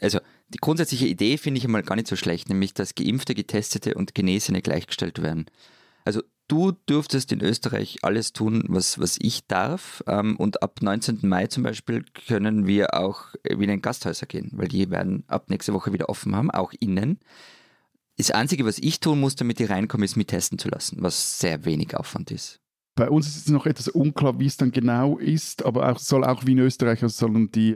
also 0.00 0.18
die 0.48 0.58
grundsätzliche 0.58 1.06
Idee 1.06 1.38
finde 1.38 1.58
ich 1.58 1.64
einmal 1.64 1.82
gar 1.82 1.94
nicht 1.94 2.08
so 2.08 2.16
schlecht, 2.16 2.48
nämlich 2.48 2.74
dass 2.74 2.94
Geimpfte, 2.94 3.34
Getestete 3.34 3.94
und 3.94 4.14
Genesene 4.14 4.60
gleichgestellt 4.60 5.22
werden. 5.22 5.46
Also 6.04 6.22
du 6.48 6.72
dürftest 6.72 7.32
in 7.32 7.40
Österreich 7.40 7.98
alles 8.02 8.32
tun, 8.32 8.64
was, 8.68 8.98
was 8.98 9.18
ich 9.20 9.46
darf. 9.46 10.02
Ähm, 10.06 10.36
und 10.36 10.62
ab 10.62 10.80
19. 10.82 11.20
Mai 11.22 11.46
zum 11.46 11.62
Beispiel 11.62 12.04
können 12.26 12.66
wir 12.66 12.94
auch 12.94 13.26
wieder 13.42 13.72
in 13.72 13.82
Gasthäuser 13.82 14.26
gehen, 14.26 14.50
weil 14.52 14.68
die 14.68 14.90
werden 14.90 15.24
ab 15.26 15.50
nächste 15.50 15.74
Woche 15.74 15.92
wieder 15.92 16.08
offen 16.08 16.36
haben, 16.36 16.50
auch 16.50 16.72
innen. 16.80 17.18
Das 18.18 18.30
Einzige, 18.30 18.66
was 18.66 18.78
ich 18.78 19.00
tun 19.00 19.20
muss, 19.20 19.36
damit 19.36 19.58
die 19.58 19.64
reinkommen, 19.64 20.04
ist 20.04 20.16
mich 20.16 20.26
testen 20.26 20.58
zu 20.58 20.68
lassen, 20.68 20.98
was 21.00 21.38
sehr 21.38 21.64
wenig 21.64 21.96
Aufwand 21.96 22.30
ist. 22.30 22.60
Bei 22.94 23.08
uns 23.08 23.26
ist 23.26 23.36
es 23.36 23.48
noch 23.48 23.64
etwas 23.64 23.88
unklar, 23.88 24.38
wie 24.38 24.46
es 24.46 24.58
dann 24.58 24.70
genau 24.70 25.16
ist, 25.16 25.64
aber 25.64 25.90
auch, 25.90 25.98
soll 25.98 26.24
auch 26.24 26.44
wie 26.44 26.52
in 26.52 26.58
Österreich, 26.58 27.02
also 27.02 27.26
sollen 27.26 27.50
die 27.50 27.74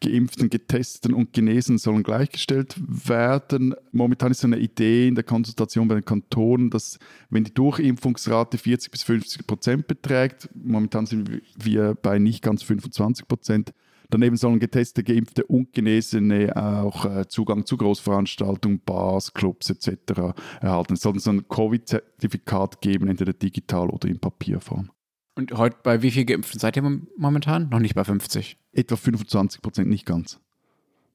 Geimpften, 0.00 0.50
Getesteten 0.50 1.14
und 1.14 1.32
Genesen 1.32 1.78
sollen 1.78 2.02
gleichgestellt 2.02 2.76
werden. 2.78 3.74
Momentan 3.92 4.30
ist 4.30 4.40
so 4.40 4.46
eine 4.46 4.58
Idee 4.58 5.08
in 5.08 5.14
der 5.14 5.24
Konsultation 5.24 5.88
bei 5.88 5.94
den 5.96 6.04
Kantonen, 6.04 6.70
dass 6.70 6.98
wenn 7.30 7.44
die 7.44 7.54
Durchimpfungsrate 7.54 8.58
40 8.58 8.90
bis 8.90 9.02
50 9.02 9.46
Prozent 9.46 9.86
beträgt, 9.88 10.48
momentan 10.54 11.06
sind 11.06 11.42
wir 11.56 11.94
bei 11.94 12.18
nicht 12.18 12.42
ganz 12.42 12.62
25 12.62 13.26
Prozent, 13.26 13.72
Daneben 14.10 14.38
sollen 14.38 14.58
getestete, 14.58 15.04
geimpfte 15.04 15.44
und 15.44 15.74
Genesene 15.74 16.56
auch 16.56 17.04
äh, 17.04 17.28
Zugang 17.28 17.66
zu 17.66 17.76
Großveranstaltungen, 17.76 18.80
Bars, 18.80 19.34
Clubs 19.34 19.68
etc. 19.68 20.34
erhalten. 20.62 20.94
Es 20.94 21.00
soll 21.00 21.18
so 21.18 21.30
ein 21.30 21.46
Covid-Zertifikat 21.46 22.80
geben, 22.80 23.08
entweder 23.08 23.34
digital 23.34 23.90
oder 23.90 24.08
in 24.08 24.18
Papierform. 24.18 24.90
Und 25.38 25.52
heute 25.52 25.76
bei 25.84 26.02
wie 26.02 26.10
viel 26.10 26.24
Geimpften 26.24 26.58
seid 26.58 26.74
ihr 26.74 26.82
momentan? 27.16 27.68
Noch 27.68 27.78
nicht 27.78 27.94
bei 27.94 28.02
50? 28.02 28.58
Etwa 28.72 28.96
25 28.96 29.62
Prozent, 29.62 29.88
nicht 29.88 30.04
ganz. 30.04 30.40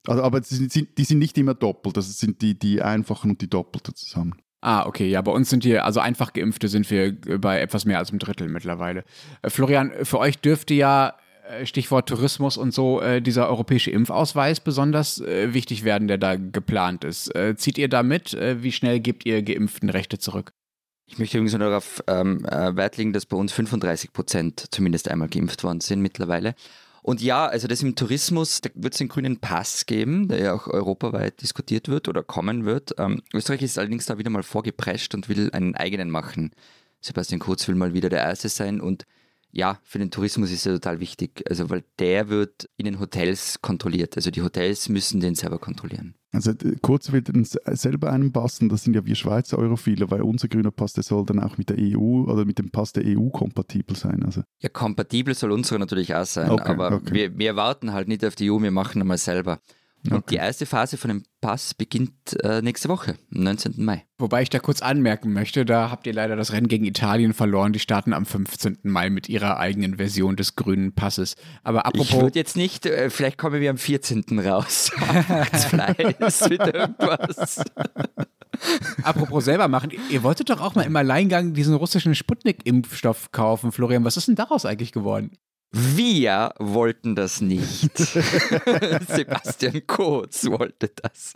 Also, 0.07 0.23
aber 0.23 0.39
die 0.39 0.55
sind, 0.55 0.97
die 0.97 1.03
sind 1.03 1.19
nicht 1.19 1.37
immer 1.37 1.53
doppelt, 1.53 1.97
das 1.97 2.17
sind 2.17 2.41
die, 2.41 2.57
die 2.57 2.81
einfachen 2.81 3.31
und 3.31 3.41
die 3.41 3.49
doppelte 3.49 3.93
zusammen. 3.93 4.35
Ah, 4.61 4.85
okay, 4.85 5.09
ja, 5.09 5.21
bei 5.21 5.33
uns 5.33 5.49
sind 5.49 5.65
hier, 5.65 5.83
also 5.83 5.99
einfach 5.99 6.31
Geimpfte 6.31 6.69
sind 6.69 6.89
wir 6.89 7.19
bei 7.37 7.59
etwas 7.59 7.83
mehr 7.83 7.97
als 7.97 8.11
einem 8.11 8.19
Drittel 8.19 8.47
mittlerweile. 8.47 9.03
Äh, 9.41 9.49
Florian, 9.49 9.91
für 10.03 10.19
euch 10.19 10.39
dürfte 10.39 10.73
ja 10.73 11.17
äh, 11.49 11.65
Stichwort 11.65 12.07
Tourismus 12.07 12.55
und 12.55 12.73
so, 12.73 13.01
äh, 13.01 13.21
dieser 13.21 13.49
europäische 13.49 13.91
Impfausweis 13.91 14.61
besonders 14.61 15.19
wichtig 15.19 15.83
werden, 15.83 16.07
der 16.07 16.17
da 16.17 16.37
geplant 16.37 17.03
ist. 17.03 17.29
Zieht 17.57 17.77
ihr 17.77 17.89
da 17.89 18.03
mit? 18.03 18.31
Wie 18.39 18.71
schnell 18.71 19.01
gebt 19.01 19.25
ihr 19.25 19.43
Geimpften 19.43 19.89
Rechte 19.89 20.17
zurück? 20.17 20.53
Ich 21.13 21.19
möchte 21.19 21.37
übrigens 21.37 21.53
nur 21.53 21.69
darauf 21.69 22.03
ähm, 22.07 22.43
äh, 22.45 22.75
Wert 22.75 22.97
legen, 22.97 23.13
dass 23.13 23.27
bei 23.27 23.37
uns 23.37 23.51
35 23.51 24.13
Prozent 24.13 24.65
zumindest 24.71 25.11
einmal 25.11 25.29
geimpft 25.29 25.63
worden 25.63 25.79
sind 25.79 26.01
mittlerweile. 26.01 26.55
Und 27.03 27.21
ja, 27.21 27.45
also 27.45 27.67
das 27.67 27.83
im 27.83 27.93
Tourismus, 27.93 28.61
da 28.61 28.71
wird 28.73 28.95
es 28.95 28.97
den 28.97 29.09
grünen 29.09 29.37
Pass 29.37 29.85
geben, 29.85 30.27
der 30.27 30.39
ja 30.39 30.53
auch 30.55 30.65
europaweit 30.65 31.39
diskutiert 31.39 31.87
wird 31.87 32.07
oder 32.07 32.23
kommen 32.23 32.65
wird. 32.65 32.95
Ähm, 32.97 33.21
Österreich 33.31 33.61
ist 33.61 33.77
allerdings 33.77 34.07
da 34.07 34.17
wieder 34.17 34.31
mal 34.31 34.41
vorgeprescht 34.41 35.13
und 35.13 35.29
will 35.29 35.51
einen 35.53 35.75
eigenen 35.75 36.09
machen. 36.09 36.49
Sebastian 36.99 37.39
Kurz 37.39 37.67
will 37.67 37.75
mal 37.75 37.93
wieder 37.93 38.09
der 38.09 38.21
Erste 38.21 38.49
sein 38.49 38.81
und 38.81 39.05
ja, 39.53 39.79
für 39.83 39.99
den 39.99 40.09
Tourismus 40.09 40.51
ist 40.51 40.65
er 40.65 40.73
total 40.73 40.99
wichtig. 40.99 41.43
Also, 41.47 41.69
weil 41.69 41.83
der 41.99 42.27
wird 42.29 42.67
in 42.75 42.85
den 42.85 42.99
Hotels 42.99 43.61
kontrolliert. 43.61 44.15
Also 44.15 44.31
die 44.31 44.41
Hotels 44.41 44.89
müssen 44.89 45.19
den 45.21 45.35
selber 45.35 45.59
kontrollieren. 45.59 46.15
Also 46.31 46.51
äh, 46.51 46.75
kurz 46.81 47.11
wird 47.11 47.29
uns 47.29 47.51
selber 47.71 48.11
einen 48.11 48.31
passen, 48.31 48.67
das 48.67 48.83
sind 48.83 48.95
ja 48.95 49.05
wir 49.05 49.13
Schweizer 49.13 49.59
Europhile, 49.59 50.09
weil 50.09 50.23
unser 50.23 50.47
grüner 50.47 50.71
Pass, 50.71 50.93
der 50.93 51.03
soll 51.03 51.23
dann 51.25 51.39
auch 51.39 51.59
mit 51.59 51.69
der 51.69 51.77
EU 51.79 52.23
oder 52.23 52.45
mit 52.45 52.57
dem 52.57 52.71
Pass 52.71 52.93
der 52.93 53.03
EU 53.05 53.29
kompatibel 53.29 53.95
sein. 53.95 54.23
Also. 54.25 54.41
Ja, 54.59 54.69
kompatibel 54.69 55.35
soll 55.35 55.51
unserer 55.51 55.77
natürlich 55.77 56.15
auch 56.15 56.25
sein, 56.25 56.49
Okay, 56.49 56.71
aber 56.71 56.91
okay. 56.91 57.13
Wir, 57.13 57.37
wir 57.37 57.55
warten 57.55 57.93
halt 57.93 58.07
nicht 58.07 58.25
auf 58.25 58.35
die 58.35 58.49
EU, 58.49 58.59
wir 58.59 58.71
machen 58.71 59.01
einmal 59.01 59.19
selber. 59.19 59.59
Und 60.05 60.13
Okay. 60.17 60.25
die 60.31 60.35
erste 60.35 60.65
Phase 60.65 60.97
von 60.97 61.07
dem 61.09 61.23
Pass 61.39 61.73
beginnt 61.73 62.11
äh, 62.43 62.61
nächste 62.61 62.89
Woche, 62.89 63.15
am 63.33 63.43
19. 63.43 63.75
Mai. 63.85 64.03
Wobei 64.17 64.41
ich 64.41 64.49
da 64.49 64.59
kurz 64.59 64.81
anmerken 64.81 65.31
möchte, 65.31 65.63
da 65.65 65.89
habt 65.89 66.05
ihr 66.07 66.13
leider 66.13 66.35
das 66.35 66.51
Rennen 66.51 66.67
gegen 66.67 66.83
Italien 66.85 67.33
verloren. 67.33 67.71
Die 67.73 67.79
starten 67.79 68.11
am 68.13 68.25
15. 68.25 68.79
Mai 68.83 69.09
mit 69.09 69.29
ihrer 69.29 69.57
eigenen 69.59 69.95
Version 69.97 70.35
des 70.35 70.55
grünen 70.57 70.93
Passes. 70.93 71.35
Aber 71.63 71.79
Ich 71.79 71.85
apropos, 71.85 72.21
würde 72.21 72.37
jetzt 72.39 72.57
nicht, 72.57 72.85
äh, 72.85 73.09
vielleicht 73.09 73.37
kommen 73.37 73.61
wir 73.61 73.69
am 73.69 73.77
14. 73.77 74.39
raus. 74.39 74.91
Fleiß 75.69 76.49
mit 76.49 76.59
irgendwas. 76.61 77.63
apropos 79.03 79.45
selber 79.45 79.67
machen, 79.67 79.91
ihr 80.09 80.23
wolltet 80.23 80.49
doch 80.49 80.61
auch 80.61 80.75
mal 80.75 80.83
im 80.83 80.95
Alleingang 80.95 81.53
diesen 81.53 81.75
russischen 81.75 82.15
Sputnik-Impfstoff 82.15 83.31
kaufen, 83.31 83.71
Florian. 83.71 84.03
Was 84.03 84.17
ist 84.17 84.27
denn 84.27 84.35
daraus 84.35 84.65
eigentlich 84.65 84.91
geworden? 84.91 85.31
Wir 85.75 86.53
wollten 86.59 87.15
das 87.15 87.41
nicht. 87.41 87.97
Sebastian 87.97 89.87
Kurz 89.87 90.45
wollte 90.45 90.91
das. 91.01 91.33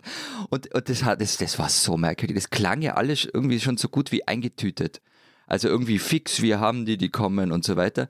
Und, 0.48 0.72
und 0.72 0.88
das, 0.88 1.02
hat, 1.02 1.20
das, 1.20 1.38
das 1.38 1.58
war 1.58 1.68
so 1.68 1.96
merkwürdig. 1.96 2.36
Das 2.36 2.48
klang 2.48 2.80
ja 2.80 2.94
alles 2.94 3.24
irgendwie 3.24 3.58
schon 3.58 3.78
so 3.78 3.88
gut 3.88 4.12
wie 4.12 4.28
eingetütet. 4.28 5.00
Also 5.48 5.66
irgendwie 5.66 5.98
fix, 5.98 6.40
wir 6.40 6.60
haben 6.60 6.86
die, 6.86 6.96
die 6.96 7.08
kommen 7.08 7.50
und 7.50 7.64
so 7.64 7.74
weiter. 7.74 8.08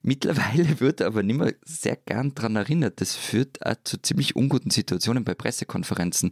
Mittlerweile 0.00 0.78
wird 0.78 1.02
aber 1.02 1.24
nicht 1.24 1.38
mehr 1.38 1.54
sehr 1.64 1.96
gern 1.96 2.32
daran 2.36 2.54
erinnert. 2.54 3.00
Das 3.00 3.16
führt 3.16 3.66
auch 3.66 3.74
zu 3.82 4.00
ziemlich 4.00 4.36
unguten 4.36 4.70
Situationen 4.70 5.24
bei 5.24 5.34
Pressekonferenzen. 5.34 6.30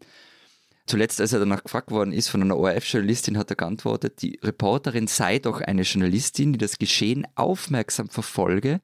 Zuletzt, 0.87 1.21
als 1.21 1.33
er 1.33 1.41
danach 1.41 1.65
gefragt 1.65 1.91
worden 1.91 2.13
ist 2.13 2.29
von 2.29 2.43
einer 2.43 2.57
ORF-Journalistin, 2.57 3.39
hat 3.39 3.51
er 3.51 3.57
geantwortet, 3.57 4.23
die 4.23 4.39
Reporterin 4.41 5.09
sei 5.09 5.41
doch 5.41 5.61
eine 5.61 5.83
Journalistin, 5.83 6.53
die 6.53 6.59
das 6.59 6.79
Geschehen 6.79 7.27
aufmerksam 7.35 8.09
verfolge. 8.09 8.81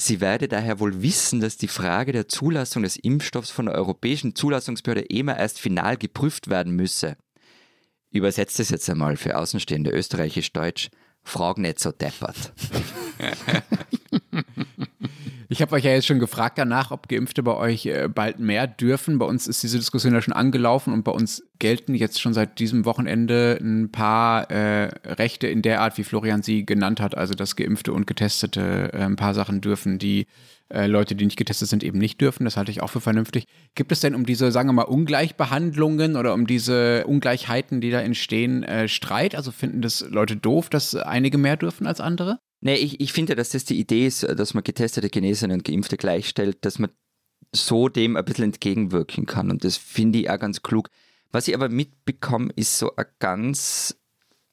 Sie 0.00 0.22
werde 0.22 0.48
daher 0.48 0.80
wohl 0.80 1.02
wissen, 1.02 1.40
dass 1.40 1.58
die 1.58 1.68
Frage 1.68 2.12
der 2.12 2.26
Zulassung 2.26 2.84
des 2.84 2.96
Impfstoffs 2.96 3.50
von 3.50 3.66
der 3.66 3.74
Europäischen 3.74 4.34
Zulassungsbehörde 4.34 5.10
EMA 5.10 5.36
erst 5.36 5.60
final 5.60 5.98
geprüft 5.98 6.48
werden 6.48 6.74
müsse. 6.74 7.18
Übersetzt 8.10 8.58
es 8.60 8.70
jetzt 8.70 8.88
einmal 8.88 9.18
für 9.18 9.36
Außenstehende 9.36 9.90
österreichisch-deutsch. 9.90 10.88
Frag 11.22 11.58
nicht 11.58 11.80
so 11.80 11.92
deppert. 11.92 12.54
Ich 15.52 15.60
habe 15.60 15.74
euch 15.74 15.82
ja 15.82 15.90
jetzt 15.90 16.06
schon 16.06 16.20
gefragt 16.20 16.58
danach, 16.58 16.92
ob 16.92 17.08
Geimpfte 17.08 17.42
bei 17.42 17.56
euch 17.56 17.84
äh, 17.84 18.06
bald 18.06 18.38
mehr 18.38 18.68
dürfen. 18.68 19.18
Bei 19.18 19.26
uns 19.26 19.48
ist 19.48 19.60
diese 19.64 19.78
Diskussion 19.78 20.14
ja 20.14 20.22
schon 20.22 20.32
angelaufen 20.32 20.92
und 20.92 21.02
bei 21.02 21.10
uns 21.10 21.42
gelten 21.58 21.96
jetzt 21.96 22.20
schon 22.20 22.32
seit 22.32 22.60
diesem 22.60 22.84
Wochenende 22.84 23.58
ein 23.60 23.90
paar 23.90 24.48
äh, 24.48 24.92
Rechte 25.04 25.48
in 25.48 25.62
der 25.62 25.80
Art, 25.80 25.98
wie 25.98 26.04
Florian 26.04 26.42
sie 26.42 26.64
genannt 26.64 27.00
hat. 27.00 27.16
Also, 27.16 27.34
dass 27.34 27.56
Geimpfte 27.56 27.92
und 27.92 28.06
Getestete 28.06 28.92
äh, 28.92 28.98
ein 28.98 29.16
paar 29.16 29.34
Sachen 29.34 29.60
dürfen, 29.60 29.98
die 29.98 30.28
äh, 30.68 30.86
Leute, 30.86 31.16
die 31.16 31.24
nicht 31.24 31.36
getestet 31.36 31.68
sind, 31.68 31.82
eben 31.82 31.98
nicht 31.98 32.20
dürfen. 32.20 32.44
Das 32.44 32.56
halte 32.56 32.70
ich 32.70 32.80
auch 32.80 32.90
für 32.90 33.00
vernünftig. 33.00 33.48
Gibt 33.74 33.90
es 33.90 33.98
denn 33.98 34.14
um 34.14 34.24
diese, 34.24 34.52
sagen 34.52 34.68
wir 34.68 34.74
mal, 34.74 34.82
Ungleichbehandlungen 34.84 36.14
oder 36.14 36.32
um 36.32 36.46
diese 36.46 37.04
Ungleichheiten, 37.08 37.80
die 37.80 37.90
da 37.90 38.00
entstehen, 38.00 38.62
äh, 38.62 38.86
Streit? 38.86 39.34
Also 39.34 39.50
finden 39.50 39.82
das 39.82 40.06
Leute 40.08 40.36
doof, 40.36 40.70
dass 40.70 40.94
einige 40.94 41.38
mehr 41.38 41.56
dürfen 41.56 41.88
als 41.88 42.00
andere? 42.00 42.38
Nee, 42.60 42.74
ich, 42.74 43.00
ich 43.00 43.12
finde, 43.12 43.34
dass 43.36 43.50
das 43.50 43.64
die 43.64 43.78
Idee 43.78 44.06
ist, 44.06 44.22
dass 44.22 44.54
man 44.54 44.62
getestete, 44.62 45.08
Genesene 45.08 45.54
und 45.54 45.64
Geimpfte 45.64 45.96
gleichstellt, 45.96 46.58
dass 46.64 46.78
man 46.78 46.90
so 47.52 47.88
dem 47.88 48.16
ein 48.16 48.24
bisschen 48.24 48.44
entgegenwirken 48.44 49.26
kann. 49.26 49.50
Und 49.50 49.64
das 49.64 49.76
finde 49.76 50.18
ich 50.20 50.30
auch 50.30 50.38
ganz 50.38 50.62
klug. 50.62 50.90
Was 51.32 51.48
ich 51.48 51.54
aber 51.54 51.68
mitbekomme, 51.68 52.52
ist 52.56 52.78
so 52.78 52.94
eine 52.96 53.06
ganz, 53.18 53.96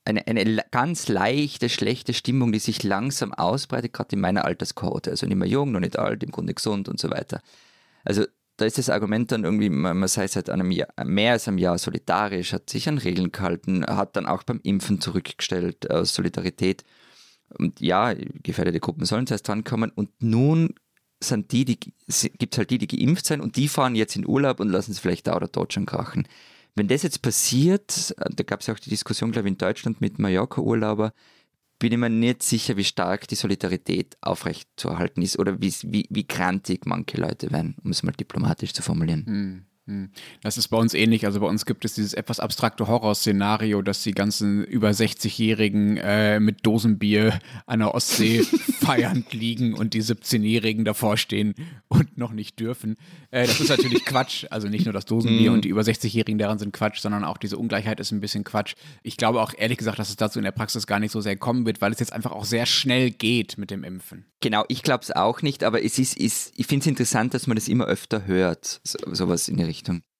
eine, 0.06 0.26
eine 0.26 0.64
ganz 0.72 1.08
leichte, 1.10 1.70
schlechte 1.70 2.14
Stimmung, 2.14 2.52
die 2.52 2.60
sich 2.60 2.84
langsam 2.84 3.34
ausbreitet, 3.34 3.94
gerade 3.94 4.16
in 4.16 4.22
meiner 4.22 4.46
Alterskohorte. 4.46 5.12
Also 5.12 5.26
nicht 5.26 5.38
mehr 5.38 5.48
jung, 5.48 5.72
noch 5.72 5.80
nicht 5.80 6.00
alt, 6.00 6.24
im 6.24 6.32
Grunde 6.32 6.54
gesund 6.54 6.88
und 6.88 7.00
so 7.00 7.10
weiter. 7.10 7.42
Also 8.06 8.26
da 8.56 8.66
ist 8.66 8.78
das 8.78 8.90
Argument 8.90 9.32
dann 9.32 9.44
irgendwie, 9.44 9.70
man, 9.70 9.98
man 9.98 10.08
sei 10.08 10.28
seit 10.28 10.50
einem 10.50 10.72
Jahr, 10.72 10.88
mehr 11.04 11.34
als 11.34 11.48
einem 11.48 11.58
Jahr 11.58 11.78
solidarisch, 11.78 12.54
hat 12.54 12.70
sich 12.70 12.88
an 12.88 12.98
Regeln 12.98 13.32
gehalten, 13.32 13.86
hat 13.86 14.16
dann 14.16 14.26
auch 14.26 14.44
beim 14.44 14.60
Impfen 14.64 15.02
zurückgestellt 15.02 15.92
aus 15.92 16.16
Solidarität. 16.16 16.84
Und 17.58 17.80
ja, 17.80 18.14
gefährdete 18.44 18.80
Gruppen 18.80 19.06
sollen 19.06 19.28
zuerst 19.28 19.48
drankommen. 19.48 19.92
Und 19.92 20.10
nun 20.22 20.76
die, 21.22 21.66
die 21.66 21.80
gibt 21.80 22.54
es 22.54 22.58
halt 22.58 22.70
die, 22.70 22.78
die 22.78 22.88
geimpft 22.88 23.26
sind 23.26 23.42
und 23.42 23.56
die 23.56 23.68
fahren 23.68 23.96
jetzt 23.96 24.16
in 24.16 24.28
Urlaub 24.28 24.60
und 24.60 24.70
lassen 24.70 24.92
es 24.92 25.00
vielleicht 25.00 25.28
da 25.28 25.36
oder 25.36 25.48
dort 25.48 25.74
schon 25.74 25.86
krachen. 25.88 26.28
Wenn 26.76 26.88
das 26.88 27.02
jetzt 27.02 27.24
passiert, 27.24 28.14
da 28.18 28.44
gab 28.44 28.62
es 28.62 28.68
ja 28.68 28.76
auch 28.76 28.80
die 28.80 28.92
Diskussion, 28.92 29.32
glaube 29.32 29.48
ich, 29.48 29.54
in 29.54 29.58
Deutschland 29.58 30.00
mit 30.00 30.20
Mallorca-Urlauber, 30.20 31.14
bin 31.80 31.92
ich 31.92 31.98
mir 31.98 32.10
nicht 32.10 32.44
sicher, 32.44 32.78
wie 32.78 32.84
stark 32.84 33.28
die 33.28 33.36
Solidarität 33.36 34.16
aufrechtzuerhalten 34.22 35.24
ist 35.24 35.40
oder 35.40 35.60
wie, 35.60 35.74
wie, 35.84 36.06
wie 36.10 36.28
grantig 36.28 36.86
manche 36.86 37.18
Leute 37.18 37.52
werden, 37.52 37.76
um 37.84 37.92
es 37.92 38.04
mal 38.04 38.12
diplomatisch 38.12 38.74
zu 38.74 38.84
formulieren. 38.84 39.66
Hm. 39.88 40.10
Das 40.42 40.58
ist 40.58 40.68
bei 40.68 40.78
uns 40.78 40.94
ähnlich. 40.94 41.26
Also 41.26 41.40
bei 41.40 41.48
uns 41.48 41.66
gibt 41.66 41.86
es 41.86 41.94
dieses 41.94 42.14
etwas 42.14 42.40
abstrakte 42.40 42.88
Horrorszenario, 42.88 43.82
dass 43.82 44.04
die 44.04 44.12
ganzen 44.12 44.66
über 44.66 44.90
60-Jährigen 44.90 45.98
äh, 45.98 46.40
mit 46.40 46.66
Dosenbier 46.66 47.40
an 47.66 47.80
der 47.80 47.96
Ostsee 47.96 48.42
feiernd 48.80 49.34
liegen 49.34 49.74
und 49.74 49.94
die 49.94 50.04
17-Jährigen 50.04 50.84
davor 50.84 51.16
stehen 51.16 51.56
und 51.88 52.18
noch 52.18 52.34
nicht 52.34 52.60
dürfen. 52.60 52.98
Äh, 53.32 53.48
das 53.48 53.62
ist 53.62 53.70
natürlich 53.70 54.04
Quatsch. 54.06 54.46
Also 54.50 54.68
nicht 54.68 54.86
nur 54.86 54.94
das 54.94 55.06
Dosenbier 55.06 55.54
und 55.54 55.64
die 55.64 55.70
über 55.70 55.82
60-Jährigen 55.82 56.38
daran 56.38 56.60
sind 56.60 56.74
Quatsch, 56.74 57.00
sondern 57.00 57.24
auch 57.24 57.38
diese 57.38 57.58
Ungleichheit 57.58 58.00
ist 58.02 58.12
ein 58.12 58.20
bisschen 58.20 58.44
Quatsch. 58.44 58.76
Ich 59.04 59.16
glaube 59.16 59.42
auch 59.42 59.54
ehrlich 59.58 59.78
gesagt, 59.78 60.00
dass 60.00 60.10
es 60.10 60.18
dazu 60.18 60.38
in 60.38 60.44
der 60.44 60.52
Praxis 60.52 60.86
gar 60.86 61.00
nicht 61.00 61.12
so 61.12 61.22
sehr 61.22 61.38
kommen 61.38 61.66
wird, 61.66 61.80
weil 61.80 61.94
es 61.94 62.00
jetzt 62.00 62.12
einfach 62.12 62.34
auch 62.34 62.46
sehr 62.46 62.66
schnell 62.66 63.12
geht 63.12 63.58
mit 63.58 63.72
dem 63.72 63.86
Impfen. 63.86 64.26
Genau, 64.40 64.66
ich 64.68 64.84
glaube 64.84 65.04
es 65.04 65.12
auch 65.12 65.42
nicht, 65.42 65.64
aber 65.64 65.84
es 65.84 65.98
ist, 65.98 66.16
ist 66.16 66.54
ich 66.56 66.68
finde 66.68 66.84
es 66.84 66.88
interessant, 66.88 67.34
dass 67.34 67.48
man 67.48 67.56
das 67.56 67.68
immer 67.68 67.86
öfter 67.86 68.28
hört, 68.28 68.82
so, 68.84 69.00
sowas 69.14 69.48
in 69.48 69.58
die 69.58 69.64
Richtung. 69.64 69.77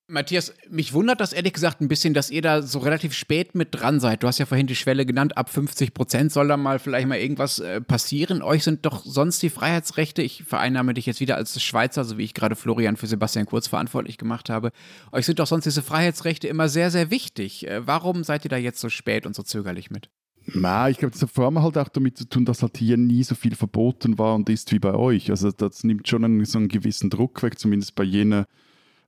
Matthias, 0.10 0.54
mich 0.70 0.94
wundert 0.94 1.20
das 1.20 1.34
ehrlich 1.34 1.52
gesagt 1.52 1.82
ein 1.82 1.90
bisschen, 1.90 2.14
dass 2.14 2.32
ihr 2.32 2.42
da 2.42 2.62
so 2.62 2.80
relativ 2.80 3.14
spät 3.14 3.56
mit 3.56 3.70
dran 3.72 4.00
seid. 4.00 4.24
Du 4.24 4.28
hast 4.28 4.38
ja 4.38 4.46
vorhin 4.46 4.66
die 4.66 4.76
Schwelle 4.76 5.06
genannt, 5.06 5.36
ab 5.38 5.50
50 5.50 5.94
Prozent 5.94 6.32
soll 6.32 6.48
da 6.48 6.56
mal 6.56 6.80
vielleicht 6.80 7.08
mal 7.08 7.18
irgendwas 7.18 7.60
äh, 7.60 7.82
passieren. 7.82 8.42
Euch 8.42 8.64
sind 8.64 8.86
doch 8.86 9.04
sonst 9.04 9.44
die 9.44 9.50
Freiheitsrechte, 9.50 10.22
ich 10.22 10.46
vereinnahme 10.46 10.94
dich 10.94 11.08
jetzt 11.08 11.20
wieder 11.20 11.36
als 11.36 11.62
Schweizer, 11.62 12.06
so 12.06 12.18
wie 12.18 12.24
ich 12.24 12.34
gerade 12.34 12.56
Florian 12.56 12.96
für 12.96 13.08
Sebastian 13.08 13.46
Kurz 13.46 13.68
verantwortlich 13.68 14.18
gemacht 14.18 14.50
habe. 14.50 14.72
Euch 15.12 15.26
sind 15.26 15.40
doch 15.40 15.48
sonst 15.48 15.66
diese 15.66 15.82
Freiheitsrechte 15.82 16.48
immer 16.48 16.70
sehr, 16.70 16.90
sehr 16.90 17.12
wichtig. 17.12 17.68
Äh, 17.68 17.86
warum 17.86 18.24
seid 18.24 18.46
ihr 18.46 18.50
da 18.50 18.58
jetzt 18.58 18.80
so 18.80 18.88
spät 18.88 19.26
und 19.26 19.36
so 19.36 19.44
zögerlich 19.44 19.92
mit? 19.92 20.10
Na, 20.54 20.90
ich 20.90 20.98
glaube, 20.98 21.12
das 21.12 21.22
hat 21.22 21.32
vor 21.32 21.44
allem 21.46 21.62
halt 21.62 21.78
auch 21.78 21.90
damit 21.90 22.18
zu 22.18 22.24
tun, 22.24 22.46
dass 22.46 22.62
halt 22.62 22.78
hier 22.78 22.96
nie 22.96 23.24
so 23.24 23.36
viel 23.36 23.56
verboten 23.56 24.18
war 24.18 24.36
und 24.36 24.48
ist 24.50 24.72
wie 24.72 24.80
bei 24.80 24.94
euch. 24.94 25.30
Also 25.30 25.52
das 25.52 25.84
nimmt 25.84 26.08
schon 26.08 26.24
einen, 26.24 26.46
so 26.46 26.60
einen 26.60 26.70
gewissen 26.70 27.10
Druck 27.10 27.44
weg, 27.44 27.60
zumindest 27.60 27.96
bei 27.96 28.06
jener, 28.06 28.48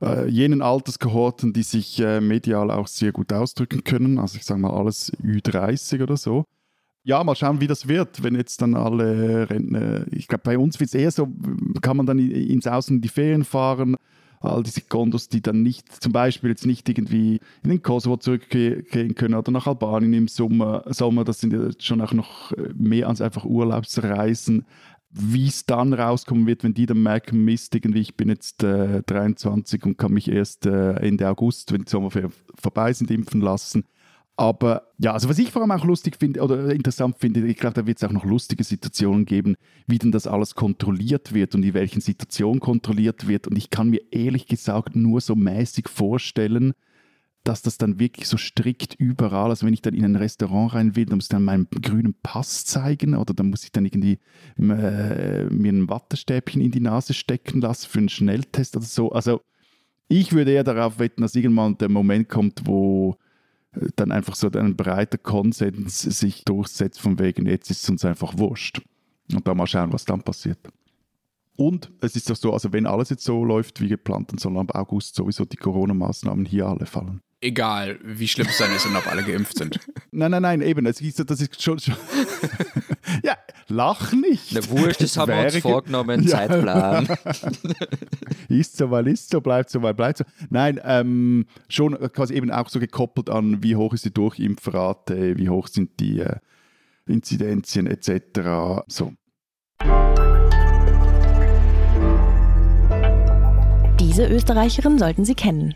äh, 0.02 0.28
jenen 0.28 0.62
Alterskohorten, 0.62 1.54
die 1.54 1.64
sich 1.64 2.00
äh, 2.00 2.22
medial 2.22 2.72
auch 2.72 2.88
sehr 2.88 3.12
gut 3.12 3.34
ausdrücken 3.34 3.84
können. 3.84 4.20
Also 4.20 4.38
ich 4.38 4.46
sage 4.46 4.62
mal 4.62 4.72
alles 4.72 5.12
Ü30 5.24 6.04
oder 6.04 6.18
so. 6.18 6.46
Ja, 7.04 7.24
mal 7.24 7.36
schauen, 7.36 7.62
wie 7.62 7.68
das 7.68 7.88
wird, 7.88 8.24
wenn 8.24 8.36
jetzt 8.36 8.62
dann 8.62 8.76
alle 8.76 9.50
Rentner, 9.50 10.06
ich 10.12 10.28
glaube, 10.28 10.44
bei 10.44 10.58
uns 10.58 10.80
wird 10.80 10.90
es 10.90 10.94
eher 10.94 11.12
so, 11.12 11.28
kann 11.82 11.98
man 11.98 12.06
dann 12.06 12.20
ins 12.20 12.68
Außen 12.68 12.98
in 12.98 13.02
die 13.02 13.08
Ferien 13.08 13.46
fahren, 13.46 13.96
all 14.42 14.64
diese 14.64 14.82
Kondos, 14.82 15.30
die 15.30 15.42
dann 15.42 15.64
nicht, 15.64 16.02
zum 16.02 16.12
Beispiel 16.12 16.50
jetzt 16.50 16.66
nicht 16.66 16.88
irgendwie 16.88 17.40
in 17.64 17.70
den 17.70 17.82
Kosovo 17.82 18.18
zurückgehen 18.18 19.16
können 19.16 19.34
oder 19.34 19.52
nach 19.52 19.68
Albanien 19.68 20.14
im 20.14 20.28
Sommer, 20.28 20.84
Sommer 20.88 21.24
das 21.24 21.40
sind 21.40 21.54
ja 21.54 21.70
schon 21.80 22.02
auch 22.02 22.14
noch 22.14 22.52
äh, 22.54 22.70
mehr 22.76 23.08
als 23.08 23.22
einfach 23.22 23.46
Urlaubsreisen. 23.46 24.66
Wie 25.12 25.48
es 25.48 25.66
dann 25.66 25.94
rauskommen 25.94 26.46
wird, 26.46 26.64
wenn 26.64 26.76
die 26.76 26.86
dann 26.86 27.02
merken, 27.02 27.44
Mist, 27.44 27.74
irgendwie, 27.74 28.02
ich 28.02 28.16
bin 28.16 28.30
jetzt 28.30 28.64
äh, 28.64 29.02
23 29.04 29.84
und 29.86 29.98
kann 29.98 30.14
mich 30.14 30.30
erst 30.30 30.68
äh, 30.68 30.94
Ende 30.98 31.28
August, 31.28 31.72
wenn 31.72 31.84
die 31.84 31.90
Sommerferien 31.90 32.32
vorbei 32.56 32.94
sind, 32.94 33.10
impfen 33.10 33.42
lassen. 33.42 33.86
Aber 34.40 34.84
ja, 34.98 35.12
also 35.12 35.28
was 35.28 35.38
ich 35.38 35.52
vor 35.52 35.62
allem 35.62 35.72
auch 35.72 35.84
lustig 35.84 36.16
finde 36.18 36.42
oder 36.42 36.74
interessant 36.74 37.18
finde, 37.20 37.46
ich 37.46 37.58
glaube, 37.58 37.74
da 37.74 37.86
wird 37.86 37.98
es 37.98 38.06
auch 38.06 38.14
noch 38.14 38.24
lustige 38.24 38.64
Situationen 38.64 39.26
geben, 39.26 39.58
wie 39.86 39.98
denn 39.98 40.14
das 40.14 40.28
alles 40.28 40.56
kontrolliert 40.56 41.34
wird 41.34 41.56
und 41.56 41.64
in 41.64 41.74
welchen 41.74 42.00
Situationen 42.00 42.62
kontrolliert 42.62 43.28
wird. 43.28 43.48
Und 43.48 43.58
ich 43.58 43.70
kann 43.70 43.90
mir 43.90 44.02
ehrlich 44.12 44.46
gesagt 44.46 44.96
nur 44.96 45.20
so 45.20 45.36
mäßig 45.36 45.90
vorstellen, 45.90 46.74
dass 47.50 47.64
das 47.64 47.80
dann 47.80 48.00
wirklich 48.00 48.28
so 48.28 48.38
strikt 48.38 48.94
überall, 48.94 49.50
also 49.50 49.66
wenn 49.66 49.74
ich 49.74 49.82
dann 49.82 49.96
in 49.96 50.06
ein 50.06 50.16
Restaurant 50.16 50.76
rein 50.76 50.96
will, 50.96 51.06
dann 51.06 51.18
muss 51.18 51.26
ich 51.26 51.30
dann 51.30 51.44
meinen 51.44 51.68
grünen 51.70 52.14
Pass 52.22 52.64
zeigen 52.64 53.16
oder 53.16 53.34
dann 53.34 53.50
muss 53.50 53.64
ich 53.64 53.72
dann 53.72 53.86
irgendwie 53.86 54.20
äh, 54.60 55.46
mir 55.46 55.74
ein 55.74 55.90
Wattestäbchen 55.90 56.62
in 56.62 56.70
die 56.70 56.80
Nase 56.80 57.16
stecken 57.16 57.62
lassen 57.62 57.90
für 57.90 57.98
einen 57.98 58.10
Schnelltest 58.10 58.78
oder 58.78 58.86
so. 58.86 59.12
Also 59.12 59.42
ich 60.08 60.32
würde 60.32 60.52
eher 60.52 60.64
darauf 60.64 61.00
wetten, 61.00 61.24
dass 61.24 61.34
irgendwann 61.34 61.76
der 61.80 61.90
Moment 61.90 62.30
kommt, 62.30 62.68
wo 62.68 63.18
äh, 63.72 63.88
dann 63.96 64.12
einfach 64.12 64.36
so 64.36 64.52
ein 64.52 64.76
breiter 64.76 65.18
Konsens 65.18 66.02
sich 66.04 66.46
durchsetzt 66.46 67.02
von 67.02 67.18
wegen, 67.18 67.48
jetzt 67.48 67.72
ist 67.72 67.82
es 67.82 67.90
uns 67.90 68.06
einfach 68.06 68.38
wurscht. 68.38 68.80
Und 69.34 69.48
da 69.48 69.56
mal 69.56 69.66
schauen, 69.66 69.92
was 69.92 70.06
dann 70.06 70.22
passiert. 70.22 70.60
Und 71.56 71.92
es 72.00 72.16
ist 72.16 72.30
doch 72.30 72.36
so, 72.36 72.54
also 72.54 72.72
wenn 72.74 72.86
alles 72.86 73.10
jetzt 73.10 73.24
so 73.24 73.44
läuft 73.44 73.82
wie 73.82 73.88
geplant, 73.88 74.32
dann 74.32 74.38
sollen 74.38 74.58
ab 74.58 74.76
August 74.76 75.16
sowieso 75.16 75.46
die 75.46 75.58
Corona-Maßnahmen 75.58 76.46
hier 76.46 76.68
alle 76.68 76.86
fallen. 76.86 77.22
Egal, 77.42 78.00
wie 78.04 78.28
schlimm 78.28 78.48
es 78.50 78.58
dann 78.58 78.76
ist 78.76 78.86
und 78.86 78.98
ob 78.98 79.08
alle 79.08 79.24
geimpft 79.24 79.58
sind. 79.58 79.80
Nein, 80.12 80.32
nein, 80.32 80.42
nein, 80.42 80.62
eben. 80.62 80.84
Das 80.84 81.00
ist, 81.00 81.24
das 81.30 81.40
ist 81.40 81.62
schon. 81.62 81.80
schon 81.80 81.96
ja, 83.24 83.38
lach 83.68 84.12
nicht. 84.12 84.52
Na 84.52 84.68
wurscht, 84.70 85.02
das 85.02 85.16
haben 85.16 85.32
wir 85.32 85.46
uns 85.46 85.58
vorgenommen, 85.58 86.24
ja. 86.24 86.30
Zeitplan. 86.30 87.08
ist 88.50 88.76
so, 88.76 88.92
weil 88.92 89.08
ist 89.08 89.30
so, 89.30 89.40
bleibt 89.40 89.70
so, 89.70 89.82
weil 89.82 89.94
bleibt 89.94 90.18
so. 90.18 90.26
Nein, 90.50 90.82
ähm, 90.84 91.46
schon 91.70 91.94
quasi 92.12 92.34
eben 92.34 92.52
auch 92.52 92.68
so 92.68 92.80
gekoppelt 92.80 93.30
an, 93.30 93.64
wie 93.64 93.76
hoch 93.76 93.94
ist 93.94 94.04
die 94.04 94.14
Durchimpfrate, 94.14 95.38
wie 95.38 95.48
hoch 95.48 95.68
sind 95.68 96.00
die 96.00 96.20
äh, 96.20 96.38
Inzidenzien 97.06 97.88
etc. 97.88 98.84
So. 98.88 99.14
Diese 104.00 104.28
Österreicherin 104.28 104.98
sollten 104.98 105.24
Sie 105.24 105.36
kennen. 105.36 105.76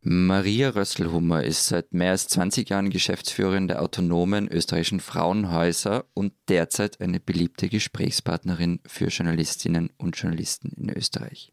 Maria 0.00 0.70
Rösselhummer 0.70 1.42
ist 1.42 1.66
seit 1.66 1.92
mehr 1.92 2.12
als 2.12 2.28
20 2.28 2.70
Jahren 2.70 2.90
Geschäftsführerin 2.90 3.66
der 3.66 3.82
autonomen 3.82 4.46
österreichischen 4.46 5.00
Frauenhäuser 5.00 6.04
und 6.14 6.32
derzeit 6.48 7.00
eine 7.00 7.18
beliebte 7.18 7.68
Gesprächspartnerin 7.68 8.78
für 8.86 9.08
Journalistinnen 9.08 9.90
und 9.98 10.16
Journalisten 10.16 10.72
in 10.76 10.90
Österreich. 10.90 11.52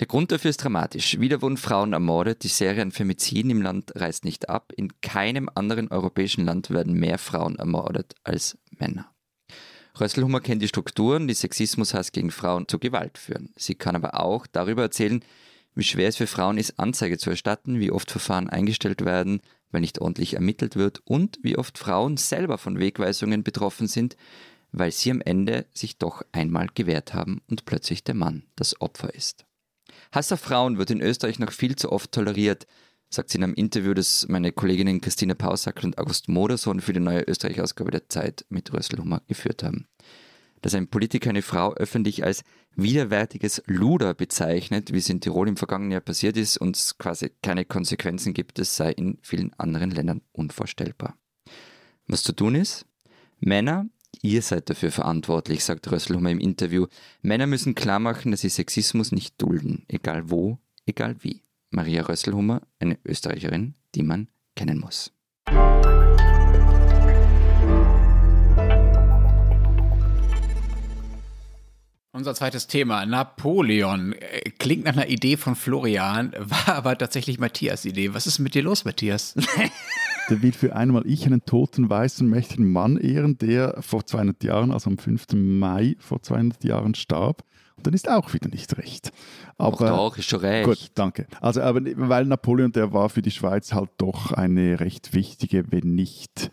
Der 0.00 0.08
Grund 0.08 0.32
dafür 0.32 0.50
ist 0.50 0.64
dramatisch. 0.64 1.20
Wieder 1.20 1.42
wurden 1.42 1.56
Frauen 1.56 1.92
ermordet, 1.92 2.42
die 2.42 2.48
Serie 2.48 2.82
an 2.82 2.90
Femiziden 2.90 3.52
im 3.52 3.62
Land 3.62 3.92
reißt 3.94 4.24
nicht 4.24 4.48
ab. 4.48 4.72
In 4.76 5.00
keinem 5.00 5.48
anderen 5.54 5.88
europäischen 5.88 6.44
Land 6.44 6.70
werden 6.70 6.94
mehr 6.94 7.18
Frauen 7.18 7.56
ermordet 7.56 8.16
als 8.24 8.58
Männer. 8.78 9.12
Rösselhummer 9.98 10.40
kennt 10.40 10.60
die 10.60 10.68
Strukturen, 10.68 11.28
die 11.28 11.34
Sexismushass 11.34 12.10
gegen 12.10 12.32
Frauen 12.32 12.66
zu 12.66 12.80
Gewalt 12.80 13.16
führen. 13.16 13.54
Sie 13.56 13.76
kann 13.76 13.96
aber 13.96 14.20
auch 14.20 14.46
darüber 14.48 14.82
erzählen, 14.82 15.24
wie 15.76 15.84
schwer 15.84 16.08
es 16.08 16.16
für 16.16 16.26
Frauen 16.26 16.58
ist, 16.58 16.80
Anzeige 16.80 17.18
zu 17.18 17.30
erstatten, 17.30 17.78
wie 17.78 17.92
oft 17.92 18.10
Verfahren 18.10 18.48
eingestellt 18.48 19.04
werden, 19.04 19.40
weil 19.70 19.82
nicht 19.82 20.00
ordentlich 20.00 20.34
ermittelt 20.34 20.74
wird 20.74 21.02
und 21.04 21.38
wie 21.42 21.58
oft 21.58 21.78
Frauen 21.78 22.16
selber 22.16 22.58
von 22.58 22.78
Wegweisungen 22.78 23.44
betroffen 23.44 23.86
sind, 23.86 24.16
weil 24.72 24.90
sie 24.90 25.10
am 25.10 25.20
Ende 25.20 25.66
sich 25.74 25.98
doch 25.98 26.22
einmal 26.32 26.68
gewehrt 26.74 27.14
haben 27.14 27.42
und 27.48 27.66
plötzlich 27.66 28.02
der 28.02 28.14
Mann 28.14 28.44
das 28.56 28.80
Opfer 28.80 29.14
ist. 29.14 29.44
Hass 30.12 30.32
auf 30.32 30.40
Frauen 30.40 30.78
wird 30.78 30.90
in 30.90 31.02
Österreich 31.02 31.38
noch 31.38 31.52
viel 31.52 31.76
zu 31.76 31.92
oft 31.92 32.10
toleriert, 32.10 32.66
sagt 33.10 33.30
sie 33.30 33.38
in 33.38 33.44
einem 33.44 33.54
Interview, 33.54 33.92
das 33.92 34.26
meine 34.28 34.52
Kolleginnen 34.52 35.00
Christina 35.00 35.34
Pausack 35.34 35.84
und 35.84 35.98
August 35.98 36.28
Modersohn 36.28 36.80
für 36.80 36.94
die 36.94 37.00
neue 37.00 37.22
Österreich-Ausgabe 37.22 37.90
der 37.90 38.08
Zeit 38.08 38.46
mit 38.48 38.72
Rösselhummer 38.72 39.22
geführt 39.28 39.62
haben 39.62 39.86
dass 40.62 40.74
ein 40.74 40.88
Politiker 40.88 41.30
eine 41.30 41.42
Frau 41.42 41.74
öffentlich 41.74 42.24
als 42.24 42.44
widerwärtiges 42.74 43.62
Luder 43.66 44.14
bezeichnet, 44.14 44.92
wie 44.92 44.98
es 44.98 45.08
in 45.08 45.20
Tirol 45.20 45.48
im 45.48 45.56
vergangenen 45.56 45.92
Jahr 45.92 46.00
passiert 46.00 46.36
ist 46.36 46.58
und 46.58 46.76
es 46.76 46.98
quasi 46.98 47.32
keine 47.42 47.64
Konsequenzen 47.64 48.34
gibt, 48.34 48.58
das 48.58 48.76
sei 48.76 48.92
in 48.92 49.18
vielen 49.22 49.52
anderen 49.54 49.90
Ländern 49.90 50.22
unvorstellbar. 50.32 51.16
Was 52.06 52.22
zu 52.22 52.32
tun 52.32 52.54
ist? 52.54 52.86
Männer, 53.40 53.86
ihr 54.22 54.42
seid 54.42 54.70
dafür 54.70 54.92
verantwortlich, 54.92 55.64
sagt 55.64 55.90
Rösselhummer 55.90 56.30
im 56.30 56.40
Interview. 56.40 56.86
Männer 57.22 57.46
müssen 57.46 57.74
klar 57.74 57.98
machen, 57.98 58.30
dass 58.30 58.42
sie 58.42 58.48
Sexismus 58.48 59.12
nicht 59.12 59.40
dulden, 59.40 59.84
egal 59.88 60.30
wo, 60.30 60.58
egal 60.86 61.16
wie. 61.20 61.42
Maria 61.70 62.02
Rösselhummer, 62.02 62.62
eine 62.78 62.98
Österreicherin, 63.04 63.74
die 63.94 64.02
man 64.02 64.28
kennen 64.54 64.78
muss. 64.78 65.12
Unser 72.16 72.34
zweites 72.34 72.66
Thema, 72.66 73.04
Napoleon. 73.04 74.14
Äh, 74.14 74.50
klingt 74.58 74.86
nach 74.86 74.94
einer 74.94 75.08
Idee 75.08 75.36
von 75.36 75.54
Florian, 75.54 76.32
war 76.38 76.74
aber 76.74 76.96
tatsächlich 76.96 77.38
Matthias' 77.38 77.84
Idee. 77.84 78.14
Was 78.14 78.26
ist 78.26 78.38
mit 78.38 78.54
dir 78.54 78.62
los, 78.62 78.86
Matthias? 78.86 79.34
der 80.30 80.40
will 80.40 80.52
für 80.52 80.74
einmal 80.74 81.06
ich 81.06 81.26
einen 81.26 81.44
toten, 81.44 81.90
weißen, 81.90 82.26
mächtigen 82.26 82.72
Mann 82.72 82.96
ehren, 82.96 83.36
der 83.36 83.82
vor 83.82 84.06
200 84.06 84.42
Jahren, 84.44 84.72
also 84.72 84.88
am 84.88 84.96
5. 84.96 85.26
Mai 85.34 85.96
vor 85.98 86.22
200 86.22 86.64
Jahren 86.64 86.94
starb. 86.94 87.44
Und 87.76 87.86
dann 87.86 87.92
ist 87.92 88.08
auch 88.08 88.32
wieder 88.32 88.48
nicht 88.48 88.78
recht. 88.78 89.12
Aber, 89.58 89.86
doch, 89.86 89.96
doch, 89.96 90.16
ist 90.16 90.30
schon 90.30 90.40
recht. 90.40 90.64
Gut, 90.64 90.90
danke. 90.94 91.26
Also, 91.42 91.60
aber 91.60 91.82
weil 91.84 92.24
Napoleon, 92.24 92.72
der 92.72 92.94
war 92.94 93.10
für 93.10 93.20
die 93.20 93.30
Schweiz 93.30 93.74
halt 93.74 93.90
doch 93.98 94.32
eine 94.32 94.80
recht 94.80 95.12
wichtige, 95.12 95.70
wenn 95.70 95.94
nicht 95.94 96.50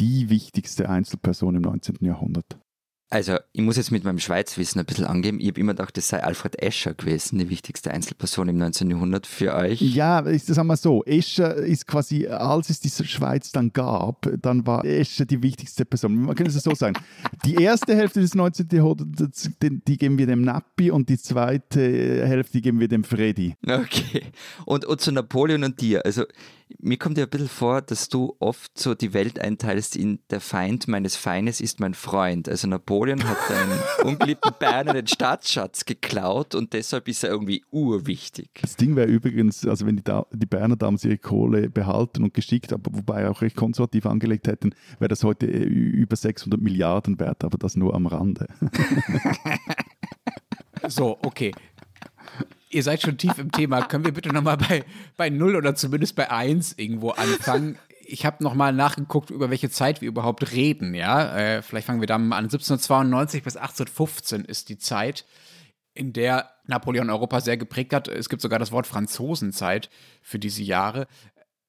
die 0.00 0.30
wichtigste 0.30 0.88
Einzelperson 0.88 1.56
im 1.56 1.62
19. 1.62 1.96
Jahrhundert. 2.00 2.56
Also, 3.12 3.36
ich 3.52 3.60
muss 3.60 3.76
jetzt 3.76 3.90
mit 3.90 4.04
meinem 4.04 4.18
Schweizwissen 4.18 4.80
ein 4.80 4.86
bisschen 4.86 5.04
angeben. 5.04 5.38
Ich 5.38 5.48
habe 5.48 5.60
immer 5.60 5.74
gedacht, 5.74 5.94
das 5.98 6.08
sei 6.08 6.24
Alfred 6.24 6.62
Escher 6.62 6.94
gewesen, 6.94 7.38
die 7.38 7.50
wichtigste 7.50 7.90
Einzelperson 7.90 8.48
im 8.48 8.56
19. 8.56 8.90
Jahrhundert 8.90 9.26
für 9.26 9.54
euch. 9.54 9.82
Ja, 9.82 10.20
ist 10.20 10.48
das 10.48 10.58
einmal 10.58 10.78
so. 10.78 11.04
Escher 11.04 11.56
ist 11.56 11.86
quasi, 11.86 12.26
als 12.26 12.70
es 12.70 12.80
diese 12.80 13.04
Schweiz 13.04 13.52
dann 13.52 13.70
gab, 13.74 14.26
dann 14.40 14.66
war 14.66 14.82
Escher 14.86 15.26
die 15.26 15.42
wichtigste 15.42 15.84
Person. 15.84 16.22
Man 16.22 16.34
kann 16.34 16.46
es 16.46 16.54
so 16.54 16.74
sagen. 16.74 16.94
Die 17.44 17.56
erste 17.56 17.94
Hälfte 17.94 18.22
des 18.22 18.34
19. 18.34 18.68
Jahrhunderts, 18.72 19.50
die 19.60 19.98
geben 19.98 20.16
wir 20.16 20.26
dem 20.26 20.40
Nappi 20.40 20.90
und 20.90 21.10
die 21.10 21.18
zweite 21.18 22.26
Hälfte 22.26 22.62
geben 22.62 22.80
wir 22.80 22.88
dem 22.88 23.04
Freddy. 23.04 23.56
Okay. 23.66 24.22
Und, 24.64 24.86
und 24.86 25.02
zu 25.02 25.12
Napoleon 25.12 25.64
und 25.64 25.78
dir. 25.82 26.06
Also, 26.06 26.24
mir 26.78 26.96
kommt 26.96 27.18
ja 27.18 27.24
ein 27.24 27.30
bisschen 27.30 27.48
vor, 27.48 27.82
dass 27.82 28.08
du 28.08 28.36
oft 28.38 28.78
so 28.78 28.94
die 28.94 29.12
Welt 29.14 29.38
einteilst 29.38 29.96
in 29.96 30.20
der 30.30 30.40
Feind 30.40 30.88
meines 30.88 31.16
Feindes 31.16 31.60
ist 31.60 31.80
mein 31.80 31.94
Freund. 31.94 32.48
Also 32.48 32.68
Napoleon 32.68 33.22
hat 33.24 33.38
deinen 33.48 33.80
ungeliebten 34.10 34.52
Berner 34.58 34.94
den 34.94 35.06
Staatsschatz 35.06 35.84
geklaut 35.84 36.54
und 36.54 36.72
deshalb 36.72 37.08
ist 37.08 37.24
er 37.24 37.30
irgendwie 37.30 37.64
urwichtig. 37.70 38.50
Das 38.60 38.76
Ding 38.76 38.96
wäre 38.96 39.08
übrigens, 39.08 39.66
also 39.66 39.86
wenn 39.86 39.96
die, 39.96 40.04
da 40.04 40.26
die 40.32 40.46
Berner 40.46 40.76
damals 40.76 41.04
ihre 41.04 41.18
Kohle 41.18 41.70
behalten 41.70 42.22
und 42.22 42.34
geschickt, 42.34 42.72
aber 42.72 42.90
wobei 42.94 43.28
auch 43.28 43.42
recht 43.42 43.56
konservativ 43.56 44.06
angelegt 44.06 44.46
hätten, 44.48 44.74
wäre 44.98 45.08
das 45.08 45.24
heute 45.24 45.46
über 45.46 46.16
600 46.16 46.60
Milliarden 46.60 47.18
wert, 47.18 47.44
aber 47.44 47.58
das 47.58 47.76
nur 47.76 47.94
am 47.94 48.06
Rande. 48.06 48.46
so, 50.88 51.18
okay 51.24 51.52
ihr 52.72 52.82
seid 52.82 53.02
schon 53.02 53.18
tief 53.18 53.38
im 53.38 53.52
Thema. 53.52 53.82
Können 53.82 54.04
wir 54.04 54.12
bitte 54.12 54.30
nochmal 54.30 54.56
bei, 54.56 54.84
bei 55.16 55.30
0 55.30 55.56
oder 55.56 55.74
zumindest 55.74 56.16
bei 56.16 56.30
1 56.30 56.74
irgendwo 56.78 57.10
anfangen? 57.10 57.78
Ich 58.04 58.26
habe 58.26 58.42
nochmal 58.42 58.72
nachgeguckt, 58.72 59.30
über 59.30 59.50
welche 59.50 59.70
Zeit 59.70 60.00
wir 60.00 60.08
überhaupt 60.08 60.52
reden. 60.52 60.94
Ja, 60.94 61.36
äh, 61.36 61.62
Vielleicht 61.62 61.86
fangen 61.86 62.00
wir 62.00 62.08
da 62.08 62.18
mal 62.18 62.36
an. 62.36 62.44
1792 62.44 63.42
bis 63.42 63.56
1815 63.56 64.44
ist 64.44 64.68
die 64.68 64.78
Zeit, 64.78 65.24
in 65.94 66.12
der 66.12 66.50
Napoleon 66.66 67.10
Europa 67.10 67.40
sehr 67.40 67.56
geprägt 67.56 67.92
hat. 67.92 68.08
Es 68.08 68.28
gibt 68.28 68.42
sogar 68.42 68.58
das 68.58 68.72
Wort 68.72 68.86
Franzosenzeit 68.86 69.90
für 70.22 70.38
diese 70.38 70.62
Jahre. 70.62 71.06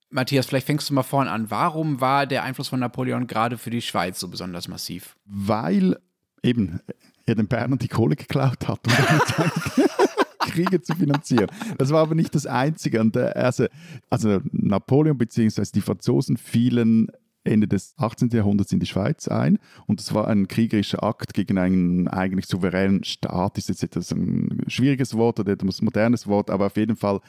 Matthias, 0.10 0.46
vielleicht 0.46 0.68
fängst 0.68 0.90
du 0.90 0.94
mal 0.94 1.04
vorne 1.04 1.32
an. 1.32 1.50
Warum 1.50 2.00
war 2.00 2.26
der 2.26 2.44
Einfluss 2.44 2.70
von 2.70 2.80
Napoleon 2.80 3.28
gerade 3.28 3.58
für 3.58 3.70
die 3.70 3.82
Schweiz 3.82 4.20
so 4.20 4.28
besonders 4.28 4.68
massiv? 4.68 5.16
Weil 5.26 6.00
eben 6.42 6.80
er 7.26 7.36
den 7.36 7.48
Bernern 7.48 7.80
die 7.80 7.88
Kohle 7.88 8.16
geklaut 8.16 8.68
hat. 8.68 8.80
Kriege 10.52 10.82
zu 10.82 10.96
finanzieren. 10.96 11.48
Das 11.78 11.92
war 11.92 12.02
aber 12.02 12.16
nicht 12.16 12.34
das 12.36 12.46
Einzige. 12.46 13.02
Und 13.02 13.16
der 13.16 13.36
erste, 13.36 13.70
also 14.10 14.40
Napoleon 14.52 15.18
bzw. 15.18 15.64
die 15.74 15.82
Franzosen 15.82 16.38
fielen 16.38 17.08
Ende 17.44 17.68
des 17.68 17.94
18. 17.98 18.30
Jahrhunderts 18.30 18.72
in 18.72 18.80
die 18.80 18.86
Schweiz 18.86 19.28
ein 19.28 19.60
und 19.86 20.00
es 20.00 20.14
war 20.14 20.28
ein 20.30 20.48
kriegerischer 20.48 21.04
Akt 21.04 21.34
gegen 21.34 21.58
einen 21.58 22.08
eigentlich 22.08 22.46
souveränen 22.46 23.04
Staat. 23.04 23.58
Ist 23.58 23.70
jetzt 23.70 23.84
etwas 23.84 24.12
ein 24.12 24.62
schwieriges 24.68 25.18
Wort 25.18 25.40
oder 25.40 25.52
etwas 25.52 25.82
modernes 25.82 26.26
Wort, 26.28 26.50
aber 26.50 26.68
auf 26.68 26.78
jeden 26.78 26.96
Fall, 26.96 27.20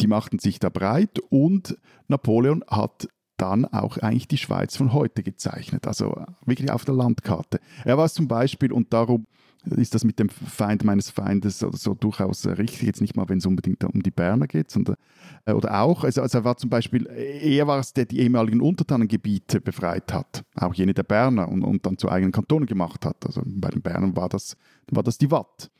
die 0.00 0.08
machten 0.08 0.38
sich 0.38 0.58
da 0.58 0.68
breit 0.68 1.18
und 1.30 1.78
Napoleon 2.08 2.62
hat 2.68 3.08
dann 3.38 3.64
auch 3.64 3.96
eigentlich 3.96 4.28
die 4.28 4.38
Schweiz 4.38 4.76
von 4.76 4.92
heute 4.92 5.22
gezeichnet, 5.22 5.86
also 5.86 6.22
wirklich 6.44 6.70
auf 6.70 6.84
der 6.84 6.94
Landkarte. 6.94 7.58
Er 7.84 7.96
war 7.98 8.08
zum 8.08 8.28
Beispiel 8.28 8.72
und 8.72 8.92
darum 8.92 9.26
ist 9.64 9.94
das 9.94 10.04
mit 10.04 10.18
dem 10.18 10.28
Feind 10.28 10.84
meines 10.84 11.10
Feindes 11.10 11.62
oder 11.62 11.76
so 11.76 11.94
durchaus 11.94 12.46
richtig. 12.46 12.82
Jetzt 12.82 13.00
nicht 13.00 13.16
mal, 13.16 13.28
wenn 13.28 13.38
es 13.38 13.46
unbedingt 13.46 13.84
um 13.84 14.02
die 14.02 14.10
Berner 14.10 14.46
geht, 14.46 14.70
sondern 14.70 14.96
äh, 15.44 15.52
oder 15.52 15.80
auch, 15.80 16.04
also, 16.04 16.22
also 16.22 16.38
er 16.38 16.44
war 16.44 16.56
zum 16.56 16.70
Beispiel, 16.70 17.06
er 17.06 17.66
war 17.66 17.78
es, 17.78 17.92
der 17.92 18.06
die 18.06 18.20
ehemaligen 18.20 18.60
Untertanengebiete 18.60 19.60
befreit 19.60 20.12
hat, 20.12 20.44
auch 20.56 20.74
jene 20.74 20.94
der 20.94 21.04
Berner 21.04 21.48
und, 21.48 21.62
und 21.62 21.86
dann 21.86 21.98
zu 21.98 22.10
eigenen 22.10 22.32
Kantonen 22.32 22.66
gemacht 22.66 23.06
hat. 23.06 23.24
Also 23.26 23.42
bei 23.44 23.70
den 23.70 23.82
Bernern 23.82 24.16
war 24.16 24.28
das, 24.28 24.56
war 24.90 25.02
das 25.02 25.18
die 25.18 25.30
Watt. 25.30 25.70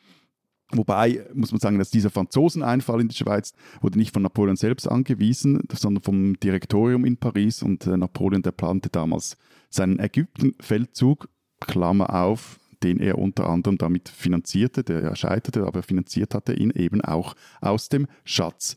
Wobei 0.75 1.27
muss 1.35 1.53
man 1.53 1.61
sagen, 1.61 1.79
dass 1.79 1.91
dieser 1.91 2.11
Franzoseneinfall 2.11 3.03
in 3.03 3.09
die 3.09 3.15
Schweiz 3.15 3.53
wurde 3.83 3.99
nicht 3.99 4.15
von 4.15 4.23
Napoleon 4.23 4.57
selbst 4.57 4.89
angewiesen, 4.89 5.61
sondern 5.73 6.03
vom 6.03 6.41
Direktorium 6.41 7.05
in 7.05 7.19
Paris 7.19 7.63
und 7.63 7.87
äh, 7.87 7.97
Napoleon, 7.97 8.43
der 8.43 8.53
plante 8.53 8.89
damals 8.89 9.37
seinen 9.69 9.99
Ägyptenfeldzug, 9.99 11.29
Klammer 11.61 12.15
auf, 12.15 12.59
den 12.83 12.99
er 13.01 13.19
unter 13.19 13.49
anderem 13.49 13.79
damit 13.79 14.09
finanzierte, 14.09 14.85
der 14.85 15.15
scheiterte, 15.17 15.67
aber 15.67 15.83
finanziert 15.83 16.35
hatte 16.35 16.55
ihn 16.55 16.71
eben 16.71 17.01
auch 17.01 17.35
aus 17.61 17.89
dem 17.89 18.07
Schatz 18.25 18.77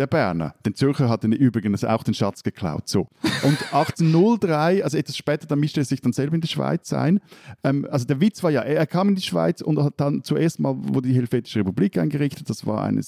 der 0.00 0.06
Berner. 0.06 0.54
Den 0.64 0.74
Zürcher 0.74 1.08
hat 1.08 1.24
er 1.24 1.30
übrigens 1.30 1.84
auch 1.84 2.02
den 2.02 2.14
Schatz 2.14 2.42
geklaut. 2.42 2.88
So. 2.88 3.08
Und 3.42 3.58
1803, 3.72 4.82
also 4.82 4.96
etwas 4.96 5.16
später, 5.16 5.46
dann 5.46 5.60
mischte 5.60 5.80
er 5.80 5.84
sich 5.84 6.00
dann 6.00 6.12
selber 6.12 6.34
in 6.34 6.40
die 6.40 6.48
Schweiz 6.48 6.92
ein. 6.92 7.20
Ähm, 7.62 7.86
also 7.90 8.06
der 8.06 8.20
Witz 8.20 8.42
war 8.42 8.50
ja, 8.50 8.62
er, 8.62 8.86
kam 8.86 9.10
in 9.10 9.14
die 9.14 9.22
Schweiz 9.22 9.60
und 9.60 9.78
hat 9.78 9.94
dann 9.98 10.24
zuerst 10.24 10.58
mal 10.58 10.74
wurde 10.76 11.08
die 11.08 11.14
Helvetische 11.14 11.60
Republik 11.60 11.98
eingerichtet. 11.98 12.48
Das 12.48 12.66
war 12.66 12.84
ein 12.84 13.00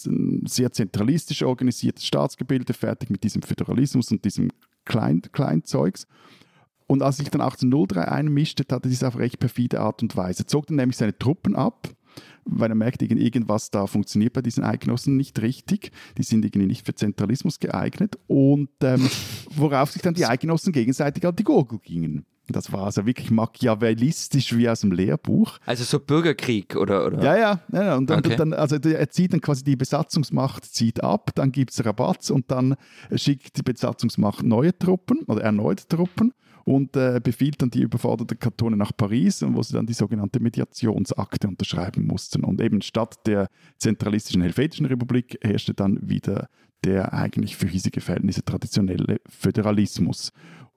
sehr 0.47 0.71
zentralistisch 0.73 1.43
organisiertes 1.43 2.07
Staatsgebilde, 2.07 2.75
fertig 2.75 3.11
mit 3.11 3.25
diesem 3.25 3.43
Föderalismus 3.43 4.11
und 4.11 4.25
diesem 4.25 4.51
Klein, 4.85 5.23
Kleinzeugs. 5.33 6.07
Und 6.93 7.03
als 7.03 7.17
sich 7.17 7.31
dann 7.31 7.41
1803 7.41 8.07
einmischte, 8.07 8.65
hat 8.71 8.85
er 8.85 8.91
dies 8.91 9.03
auf 9.03 9.17
recht 9.17 9.39
perfide 9.39 9.81
Art 9.81 10.03
und 10.03 10.15
Weise. 10.15 10.45
Zog 10.45 10.67
dann 10.67 10.77
nämlich 10.77 10.99
seine 10.99 11.19
Truppen 11.19 11.57
ab 11.57 11.89
weil 12.45 12.71
er 12.71 12.75
merkt, 12.75 13.01
irgendwas 13.01 13.71
da 13.71 13.87
funktioniert 13.87 14.33
bei 14.33 14.43
diesen 14.43 14.65
Eidgenossen 14.65 15.17
nicht 15.17 15.41
richtig. 15.41 15.93
Die 16.19 16.25
sind 16.25 16.45
irgendwie 16.45 16.67
nicht 16.67 16.85
für 16.85 16.93
Zentralismus 16.93 17.61
geeignet. 17.61 18.19
Und 18.27 18.69
ähm, 18.83 19.09
worauf 19.57 19.93
sich 19.93 20.03
dann 20.03 20.15
die 20.15 20.27
Eidgenossen 20.27 20.73
gegenseitig 20.73 21.25
an 21.25 21.37
die 21.37 21.45
Gurgel 21.45 21.79
gingen. 21.79 22.27
Das 22.49 22.73
war 22.73 22.87
also 22.87 23.07
wirklich 23.07 23.31
machiavellistisch 23.31 24.57
wie 24.57 24.69
aus 24.69 24.81
dem 24.81 24.91
Lehrbuch. 24.91 25.59
Also 25.65 25.85
so 25.85 26.01
Bürgerkrieg 26.01 26.75
oder? 26.75 27.07
oder? 27.07 27.23
Ja, 27.23 27.37
ja. 27.37 27.61
ja 27.73 27.97
und, 27.97 28.11
dann, 28.11 28.19
okay. 28.19 28.35
dann, 28.37 28.53
also 28.53 28.77
er 28.77 29.09
zieht 29.09 29.33
dann 29.33 29.41
quasi 29.41 29.63
die 29.63 29.77
Besatzungsmacht 29.77 30.65
zieht 30.65 31.03
ab, 31.03 31.31
dann 31.37 31.53
gibt 31.53 31.71
es 31.71 31.85
Rabatz 31.85 32.31
und 32.31 32.51
dann 32.51 32.75
schickt 33.15 33.57
die 33.57 33.63
Besatzungsmacht 33.63 34.43
neue 34.43 34.77
Truppen 34.77 35.21
oder 35.27 35.43
erneut 35.43 35.89
Truppen 35.89 36.35
und 36.65 36.97
äh, 36.97 37.21
befiehlt 37.23 37.61
dann 37.63 37.71
die 37.71 37.83
überforderten 37.83 38.39
Kantone 38.39 38.77
nach 38.77 38.93
Paris, 38.97 39.45
wo 39.47 39.63
sie 39.63 39.75
dann 39.75 39.87
die 39.87 39.93
sogenannte 39.93 40.41
Mediationsakte 40.41 41.49
unterschreiben 41.49 42.07
mussten. 42.07 42.45
Und 42.45 42.61
eben 42.61 42.83
statt 42.83 43.19
der 43.27 43.49
zentralistischen 43.79 44.43
Helvetischen 44.43 44.87
Republik 44.87 45.39
herrschte 45.43 45.75
dann 45.75 45.99
wieder 46.03 46.49
der 46.85 47.13
eigentlich 47.13 47.57
für 47.57 47.69
hiesige 47.69 48.01
Verhältnisse 48.01 48.45
traditionelle 48.45 49.21
Föderalismus. 49.29 50.33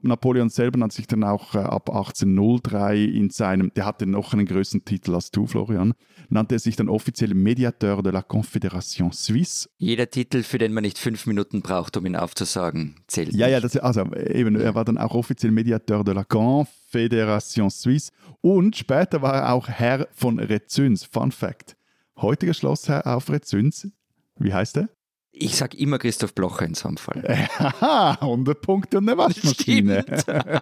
Napoleon 0.08 0.50
selber 0.50 0.80
hat 0.84 0.92
sich 0.92 1.08
dann 1.08 1.24
auch 1.24 1.56
äh, 1.56 1.60
ab 1.60 1.90
1803 1.90 3.04
in 3.04 3.30
seinem, 3.30 3.72
der 3.74 3.86
hatte 3.86 4.06
noch 4.06 4.34
einen 4.34 4.46
größeren 4.46 4.86
Titel 4.86 5.16
als 5.16 5.32
du, 5.32 5.48
Florian, 5.48 5.94
nannte 6.30 6.56
er 6.56 6.60
sich 6.60 6.76
dann 6.76 6.90
offiziell 6.90 7.34
Mediateur 7.34 8.02
de 8.02 8.12
la 8.12 8.22
Confédération 8.22 9.14
Suisse. 9.14 9.70
Jeder 9.78 10.10
Titel, 10.10 10.44
für 10.44 10.58
den 10.58 10.74
man 10.74 10.84
nicht 10.84 10.98
fünf 10.98 11.26
Minuten 11.26 11.62
braucht, 11.62 11.98
um 11.98 12.06
ihn 12.06 12.16
aufzusagen, 12.16 12.96
zählt. 13.08 13.34
Ja, 13.34 13.48
ja, 13.48 13.60
das, 13.60 13.78
also 13.78 14.06
eben, 14.14 14.56
er 14.56 14.76
war 14.76 14.86
dann 14.86 14.98
auch 14.98 15.14
offiziell 15.14 15.52
Mediateur 15.52 16.04
de 16.04 16.14
la 16.14 16.22
Confédération 16.24 17.70
Suisse 17.70 18.12
und 18.42 18.76
später 18.76 19.22
war 19.22 19.34
er 19.34 19.54
auch 19.54 19.68
Herr 19.68 20.08
von 20.14 20.40
Rezüns. 20.40 21.04
Fun 21.04 21.32
Fact. 21.32 21.76
Heutiger 22.18 22.54
Schlossherr 22.54 23.06
auf 23.06 23.30
Rezüns, 23.30 23.88
wie 24.38 24.54
heißt 24.54 24.78
er? 24.78 24.90
Ich 25.38 25.58
sag 25.58 25.76
immer 25.76 26.00
Christoph 26.00 26.34
Blocher 26.34 26.66
in 26.66 26.76
so 26.76 26.88
einem 26.88 26.98
Fall. 26.98 27.22
Haha, 27.60 28.18
100 28.22 28.62
Punkte 28.62 28.98
und 29.00 29.10
eine 29.10 29.18
Waschmaschine. 29.18 30.06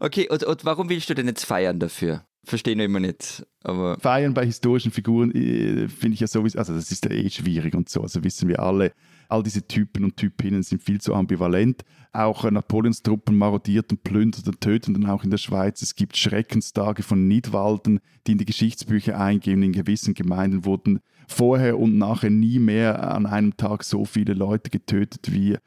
okay, 0.00 0.28
und, 0.28 0.44
und, 0.44 0.64
warum 0.64 0.88
willst 0.88 1.10
du 1.10 1.14
denn 1.14 1.26
jetzt 1.26 1.44
feiern 1.44 1.80
dafür? 1.80 2.24
Verstehe 2.44 2.74
ich 2.74 2.80
immer 2.80 3.00
nicht. 3.00 3.44
Aber 3.64 3.98
feiern 3.98 4.34
bei 4.34 4.46
historischen 4.46 4.92
Figuren 4.92 5.32
äh, 5.32 5.88
finde 5.88 6.14
ich 6.14 6.20
ja 6.20 6.28
sowieso, 6.28 6.58
also 6.58 6.74
das 6.74 6.92
ist 6.92 7.04
ja 7.04 7.10
eh 7.10 7.28
schwierig 7.28 7.74
und 7.74 7.88
so, 7.88 8.02
also 8.02 8.22
wissen 8.22 8.48
wir 8.48 8.60
alle. 8.60 8.92
All 9.28 9.42
diese 9.42 9.66
Typen 9.66 10.04
und 10.04 10.16
Typinnen 10.16 10.62
sind 10.62 10.82
viel 10.82 11.00
zu 11.02 11.14
ambivalent. 11.14 11.84
Auch 12.12 12.46
äh, 12.46 12.50
Napoleons 12.50 13.02
Truppen 13.02 13.36
marodierten, 13.36 13.98
plünderten, 13.98 14.58
töten 14.58 14.94
dann 14.94 15.10
auch 15.10 15.22
in 15.22 15.30
der 15.30 15.36
Schweiz. 15.36 15.82
Es 15.82 15.94
gibt 15.94 16.16
Schreckenstage 16.16 17.02
von 17.02 17.28
Nidwalden, 17.28 18.00
die 18.26 18.32
in 18.32 18.38
die 18.38 18.46
Geschichtsbücher 18.46 19.20
eingehen. 19.20 19.62
In 19.62 19.72
gewissen 19.72 20.14
Gemeinden 20.14 20.64
wurden 20.64 21.00
vorher 21.26 21.78
und 21.78 21.98
nachher 21.98 22.30
nie 22.30 22.58
mehr 22.58 23.14
an 23.14 23.26
einem 23.26 23.54
Tag 23.58 23.84
so 23.84 24.06
viele 24.06 24.32
Leute 24.32 24.70
getötet 24.70 25.30
wie 25.30 25.58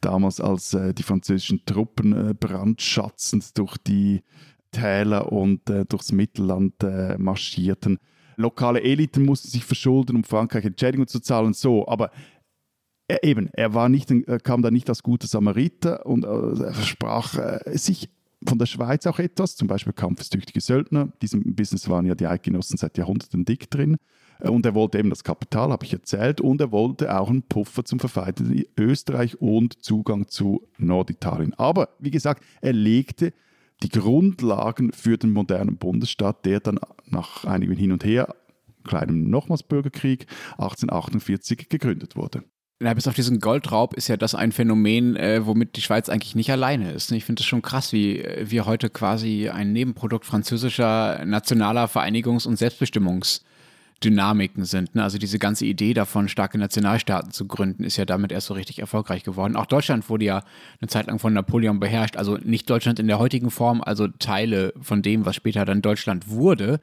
damals, 0.00 0.40
als 0.40 0.72
äh, 0.72 0.94
die 0.94 1.02
französischen 1.02 1.66
Truppen 1.66 2.30
äh, 2.30 2.32
brandschatzend 2.32 3.58
durch 3.58 3.76
die 3.76 4.22
Täler 4.72 5.32
und 5.32 5.62
durchs 5.88 6.12
Mittelland 6.12 6.74
marschierten. 7.18 7.98
Lokale 8.36 8.80
Eliten 8.82 9.24
mussten 9.24 9.48
sich 9.48 9.64
verschulden, 9.64 10.14
um 10.14 10.22
Frankreich 10.22 10.64
Entschädigung 10.64 11.08
zu 11.08 11.18
zahlen, 11.18 11.54
so. 11.54 11.88
Aber 11.88 12.12
er, 13.10 13.24
eben, 13.24 13.50
er 13.52 13.74
war 13.74 13.88
nicht, 13.88 14.12
kam 14.44 14.62
da 14.62 14.70
nicht 14.70 14.88
als 14.88 15.02
guter 15.02 15.26
Samariter 15.26 16.06
und 16.06 16.24
äh, 16.24 16.72
versprach 16.72 17.34
äh, 17.34 17.76
sich 17.76 18.08
von 18.46 18.58
der 18.58 18.66
Schweiz 18.66 19.06
auch 19.06 19.18
etwas, 19.18 19.56
zum 19.56 19.68
Beispiel 19.68 19.92
kampfestüchtige 19.92 20.60
Söldner. 20.60 21.02
In 21.02 21.12
diesem 21.20 21.54
Business 21.54 21.88
waren 21.88 22.06
ja 22.06 22.14
die 22.14 22.26
Eidgenossen 22.26 22.78
seit 22.78 22.96
Jahrhunderten 22.96 23.44
dick 23.44 23.68
drin. 23.68 23.96
Äh, 24.38 24.48
und 24.48 24.64
er 24.64 24.74
wollte 24.74 24.98
eben 24.98 25.10
das 25.10 25.24
Kapital, 25.24 25.70
habe 25.70 25.84
ich 25.84 25.92
erzählt, 25.92 26.40
und 26.40 26.60
er 26.60 26.70
wollte 26.70 27.18
auch 27.18 27.28
einen 27.28 27.42
Puffer 27.42 27.84
zum 27.84 27.98
Verfeindeten 27.98 28.64
Österreich 28.78 29.40
und 29.40 29.82
Zugang 29.82 30.28
zu 30.28 30.62
Norditalien. 30.78 31.54
Aber 31.54 31.88
wie 31.98 32.12
gesagt, 32.12 32.44
er 32.60 32.72
legte 32.72 33.32
die 33.82 33.88
Grundlagen 33.88 34.92
für 34.92 35.18
den 35.18 35.32
modernen 35.32 35.78
Bundesstaat, 35.78 36.44
der 36.44 36.60
dann 36.60 36.78
nach 37.06 37.44
einigem 37.44 37.76
Hin 37.76 37.92
und 37.92 38.04
Her, 38.04 38.36
kleinem 38.84 39.30
nochmals 39.30 39.64
Bürgerkrieg, 39.64 40.26
1848 40.58 41.68
gegründet 41.68 42.14
wurde. 42.14 42.44
Ja, 42.82 42.94
bis 42.94 43.06
auf 43.06 43.12
diesen 43.12 43.40
Goldraub 43.40 43.92
ist 43.92 44.08
ja 44.08 44.16
das 44.16 44.34
ein 44.34 44.52
Phänomen, 44.52 45.14
äh, 45.14 45.44
womit 45.44 45.76
die 45.76 45.82
Schweiz 45.82 46.08
eigentlich 46.08 46.34
nicht 46.34 46.50
alleine 46.50 46.92
ist. 46.92 47.12
Ich 47.12 47.26
finde 47.26 47.40
es 47.40 47.46
schon 47.46 47.60
krass, 47.60 47.92
wie 47.92 48.20
äh, 48.20 48.50
wir 48.50 48.64
heute 48.64 48.88
quasi 48.88 49.50
ein 49.50 49.74
Nebenprodukt 49.74 50.24
französischer 50.24 51.22
nationaler 51.26 51.88
Vereinigungs- 51.88 52.46
und 52.46 52.56
Selbstbestimmungsdynamiken 52.56 54.64
sind. 54.64 54.94
Ne? 54.94 55.02
Also 55.02 55.18
diese 55.18 55.38
ganze 55.38 55.66
Idee 55.66 55.92
davon, 55.92 56.30
starke 56.30 56.56
Nationalstaaten 56.56 57.32
zu 57.32 57.46
gründen, 57.46 57.84
ist 57.84 57.98
ja 57.98 58.06
damit 58.06 58.32
erst 58.32 58.46
so 58.46 58.54
richtig 58.54 58.78
erfolgreich 58.78 59.24
geworden. 59.24 59.56
Auch 59.56 59.66
Deutschland 59.66 60.08
wurde 60.08 60.24
ja 60.24 60.42
eine 60.80 60.88
Zeit 60.88 61.08
lang 61.08 61.18
von 61.18 61.34
Napoleon 61.34 61.80
beherrscht. 61.80 62.16
Also 62.16 62.38
nicht 62.38 62.70
Deutschland 62.70 62.98
in 62.98 63.08
der 63.08 63.18
heutigen 63.18 63.50
Form, 63.50 63.82
also 63.82 64.08
Teile 64.08 64.72
von 64.80 65.02
dem, 65.02 65.26
was 65.26 65.36
später 65.36 65.66
dann 65.66 65.82
Deutschland 65.82 66.30
wurde 66.30 66.80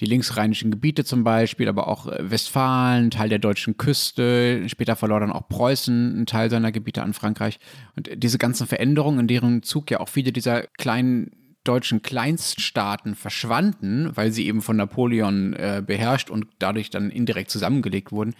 die 0.00 0.06
linksrheinischen 0.06 0.70
Gebiete 0.70 1.04
zum 1.04 1.24
Beispiel, 1.24 1.68
aber 1.68 1.88
auch 1.88 2.06
äh, 2.06 2.30
Westfalen, 2.30 3.10
Teil 3.10 3.28
der 3.28 3.38
deutschen 3.38 3.76
Küste. 3.76 4.68
Später 4.68 4.96
verlor 4.96 5.20
dann 5.20 5.32
auch 5.32 5.48
Preußen 5.48 6.14
einen 6.14 6.26
Teil 6.26 6.50
seiner 6.50 6.72
Gebiete 6.72 7.02
an 7.02 7.12
Frankreich. 7.12 7.58
Und 7.96 8.10
diese 8.14 8.38
ganzen 8.38 8.66
Veränderungen, 8.66 9.20
in 9.20 9.28
deren 9.28 9.62
Zug 9.62 9.90
ja 9.90 10.00
auch 10.00 10.08
viele 10.08 10.32
dieser 10.32 10.62
kleinen 10.78 11.30
deutschen 11.64 12.00
Kleinststaaten 12.00 13.14
verschwanden, 13.14 14.10
weil 14.14 14.32
sie 14.32 14.46
eben 14.46 14.62
von 14.62 14.76
Napoleon 14.76 15.52
äh, 15.52 15.82
beherrscht 15.86 16.30
und 16.30 16.46
dadurch 16.58 16.88
dann 16.88 17.10
indirekt 17.10 17.50
zusammengelegt 17.50 18.12
wurden, 18.12 18.34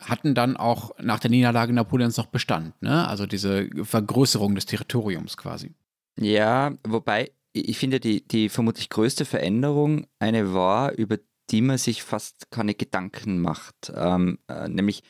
hatten 0.00 0.34
dann 0.34 0.56
auch 0.56 0.90
nach 1.00 1.20
der 1.20 1.30
Niederlage 1.30 1.72
Napoleons 1.72 2.16
noch 2.16 2.26
Bestand. 2.26 2.80
Ne? 2.82 3.06
Also 3.06 3.26
diese 3.26 3.68
Vergrößerung 3.82 4.56
des 4.56 4.66
Territoriums 4.66 5.36
quasi. 5.36 5.72
Ja, 6.16 6.72
wobei 6.84 7.30
ich 7.54 7.78
finde, 7.78 8.00
die, 8.00 8.26
die 8.26 8.48
vermutlich 8.48 8.90
größte 8.90 9.24
Veränderung 9.24 10.06
eine 10.18 10.52
war, 10.52 10.92
über 10.92 11.18
die 11.50 11.62
man 11.62 11.78
sich 11.78 12.02
fast 12.02 12.50
keine 12.50 12.74
Gedanken 12.74 13.40
macht, 13.40 13.92
ähm, 13.94 14.38
äh, 14.48 14.68
nämlich 14.68 15.02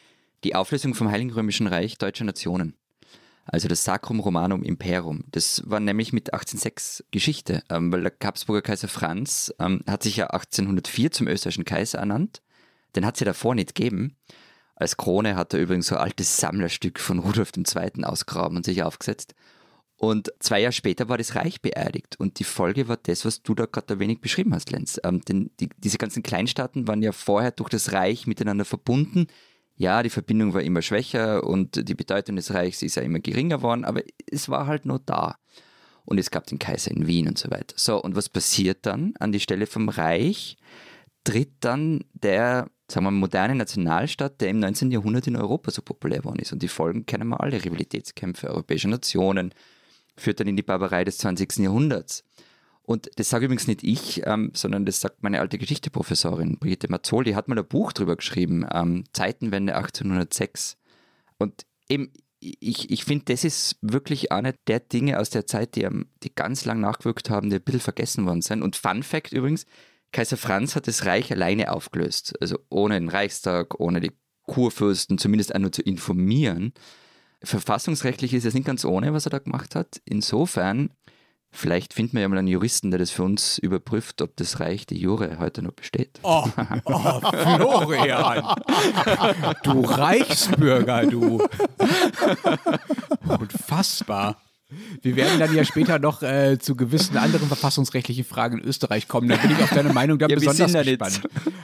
die 0.44 0.54
Auflösung 0.54 0.94
vom 0.94 1.11
Heiligen 1.11 1.33
Römischen 1.33 1.66
Reich 1.66 1.96
deutscher 1.96 2.24
Nationen. 2.24 2.76
Also 3.46 3.68
das 3.68 3.85
Sacrum 3.85 4.20
Romanum 4.20 4.62
Imperium. 4.62 5.24
Das 5.30 5.62
war 5.66 5.80
nämlich 5.80 6.12
mit 6.12 6.33
1806 6.33 7.04
Geschichte, 7.11 7.62
ähm, 7.70 7.92
weil 7.92 8.02
der 8.02 8.12
Habsburger 8.22 8.62
Kaiser 8.62 8.88
Franz 8.88 9.54
ähm, 9.59 9.83
hat 9.87 10.02
sich 10.02 10.16
ja 10.16 10.28
1804 10.28 11.12
zum 11.12 11.28
österreichischen 11.28 11.64
Kaiser 11.64 11.98
ernannt. 11.98 12.42
Den 12.96 13.07
hat 13.07 13.14
es 13.14 13.20
ja 13.20 13.26
davor 13.26 13.54
nicht 13.54 13.74
gegeben. 13.74 14.16
Als 14.76 14.96
Krone 14.96 15.37
hat 15.37 15.54
er 15.54 15.61
übrigens 15.61 15.87
so 15.87 15.96
ein 15.96 16.02
altes 16.02 16.37
Sammlerstück 16.38 16.98
von 16.98 17.18
Rudolf 17.20 17.52
II. 17.57 18.04
ausgraben 18.04 18.57
und 18.57 18.64
sich 18.64 18.83
aufgesetzt. 18.83 19.35
Und 19.96 20.33
zwei 20.40 20.61
Jahre 20.61 20.72
später 20.72 21.09
war 21.09 21.18
das 21.18 21.35
Reich 21.35 21.62
beerdigt. 21.62 22.18
Und 22.18 22.38
die 22.38 22.44
Folge 22.44 22.88
war 22.88 22.96
das, 22.96 23.24
was 23.24 23.42
du 23.42 23.54
da 23.54 23.66
gerade 23.66 23.94
ein 23.94 24.00
wenig 24.00 24.20
beschrieben 24.20 24.54
hast, 24.54 24.70
Lenz. 24.70 25.00
Ähm, 25.04 25.20
denn 25.22 25.50
die, 25.61 25.68
diese 25.78 25.98
ganzen 25.98 26.22
Kleinstaaten 26.22 26.88
waren 26.88 27.02
ja 27.02 27.12
vorher 27.12 27.52
durch 27.52 27.70
das 27.70 27.92
Reich 27.92 28.26
miteinander 28.26 28.64
verbunden. 28.64 29.28
Ja, 29.76 30.02
die 30.02 30.11
Verbindung 30.11 30.54
war 30.54 30.62
immer 30.62 30.83
schwächer 30.83 31.44
und 31.44 31.88
die 31.88 31.94
Bedeutung 31.94 32.37
des 32.37 32.54
Reichs 32.54 32.83
ist 32.83 32.94
ja 32.94 33.02
immer 33.02 33.18
geringer 33.18 33.59
geworden, 33.59 33.85
aber 33.85 34.02
es 34.30 34.48
war 34.48 34.66
halt 34.66 34.87
nur 34.87 35.00
da. 35.00 35.37
Und 36.04 36.18
es 36.18 36.30
gab 36.30 36.46
den 36.46 36.59
Kaiser 36.59 36.90
in 36.90 37.07
Wien 37.07 37.28
und 37.28 37.38
so 37.38 37.50
weiter. 37.50 37.74
So, 37.76 38.00
und 38.00 38.14
was 38.14 38.28
passiert 38.28 38.87
dann? 38.87 39.14
An 39.18 39.33
die 39.33 39.40
Stelle 39.40 39.66
vom 39.66 39.88
Reich 39.88 40.57
tritt 41.24 41.52
dann 41.61 42.04
der, 42.12 42.68
sagen 42.90 43.07
wir, 43.07 43.11
moderne 43.11 43.54
Nationalstaat, 43.54 44.40
der 44.40 44.50
im 44.50 44.59
19. 44.61 44.90
Jahrhundert 44.90 45.26
in 45.26 45.37
Europa 45.37 45.70
so 45.70 45.83
populär 45.83 46.18
geworden 46.18 46.40
ist. 46.40 46.52
Und 46.52 46.62
die 46.62 46.68
Folgen 46.68 47.07
kennen 47.07 47.28
wir 47.28 47.40
alle: 47.40 47.64
Rivalitätskämpfe 47.64 48.50
europäischer 48.50 48.88
Nationen, 48.88 49.54
führt 50.16 50.40
dann 50.40 50.48
in 50.48 50.57
die 50.57 50.62
Barbarei 50.62 51.05
des 51.05 51.18
20. 51.18 51.59
Jahrhunderts. 51.59 52.24
Und 52.83 53.11
das 53.16 53.31
sage 53.31 53.46
übrigens 53.46 53.66
nicht 53.66 53.83
ich, 53.83 54.22
ähm, 54.27 54.50
sondern 54.55 54.85
das 54.85 55.00
sagt 55.00 55.22
meine 55.22 55.40
alte 55.40 55.57
Geschichteprofessorin 55.57 56.59
Brigitte 56.59 56.90
Mazzoli, 56.90 57.33
hat 57.33 57.48
mal 57.48 57.59
ein 57.59 57.66
Buch 57.66 57.92
drüber 57.92 58.16
geschrieben, 58.16 58.66
ähm, 58.70 59.05
Zeitenwende 59.12 59.74
1806. 59.74 60.77
Und 61.38 61.64
eben, 61.88 62.12
ich, 62.40 62.90
ich 62.90 63.05
finde, 63.05 63.24
das 63.27 63.42
ist 63.42 63.79
wirklich 63.81 64.33
eine 64.33 64.55
der 64.66 64.81
Dinge 64.81 65.18
aus 65.18 65.31
der 65.31 65.46
Zeit, 65.46 65.77
die, 65.77 65.88
die 66.22 66.35
ganz 66.35 66.66
lang 66.66 66.79
nachgewirkt 66.81 67.31
haben, 67.31 67.48
die 67.48 67.57
ein 67.57 67.62
bisschen 67.62 67.81
vergessen 67.81 68.27
worden 68.27 68.42
sind. 68.42 68.62
Und 68.62 68.77
Fun 68.77 69.03
Fact 69.03 69.33
übrigens, 69.33 69.64
Kaiser 70.12 70.37
Franz 70.37 70.77
hat 70.77 70.87
das 70.87 71.07
Reich 71.07 71.33
alleine 71.33 71.72
aufgelöst. 71.72 72.35
Also 72.42 72.59
ohne 72.68 73.00
den 73.00 73.09
Reichstag, 73.09 73.81
ohne 73.81 74.00
die 74.00 74.12
Kurfürsten 74.42 75.16
zumindest 75.16 75.55
auch 75.55 75.59
nur 75.59 75.72
zu 75.72 75.81
informieren. 75.81 76.74
Verfassungsrechtlich 77.44 78.35
ist 78.35 78.44
es 78.44 78.54
nicht 78.54 78.66
ganz 78.66 78.85
ohne, 78.85 79.12
was 79.12 79.26
er 79.26 79.30
da 79.30 79.38
gemacht 79.38 79.74
hat. 79.74 80.00
Insofern, 80.04 80.90
vielleicht 81.50 81.94
finden 81.94 82.14
wir 82.14 82.23
ja 82.23 82.29
mal 82.29 82.38
einen 82.38 82.48
Juristen, 82.48 82.90
der 82.90 82.98
das 82.98 83.10
für 83.10 83.23
uns 83.23 83.58
überprüft, 83.58 84.23
ob 84.23 84.37
das 84.37 84.60
Reich 84.60 84.87
die 84.87 84.98
Jure 84.98 85.38
heute 85.38 85.62
noch 85.62 85.73
besteht. 85.73 86.21
Oh, 86.23 86.44
oh 86.85 87.21
Florian! 87.21 88.56
Du 89.62 89.81
Reichsbürger, 89.83 91.06
du! 91.06 91.46
Unfassbar. 93.27 94.40
Wir 95.02 95.16
werden 95.16 95.38
dann 95.38 95.54
ja 95.54 95.64
später 95.64 95.98
noch 95.98 96.22
äh, 96.22 96.58
zu 96.58 96.77
gewissen 96.77 97.16
anderen 97.16 97.48
verfassungsrechtlichen 97.48 98.25
Fragen 98.25 98.58
in 98.58 98.64
Österreich 98.64 99.08
kommen. 99.08 99.29
Da 99.29 99.37
bin 99.37 99.50
ich 99.50 99.62
auf 99.62 99.70
deine 99.70 99.92
Meinung 99.92 100.18
dann 100.18 100.31
ja, 100.31 100.37
besonders 100.37 100.72
gespannt. 100.72 101.22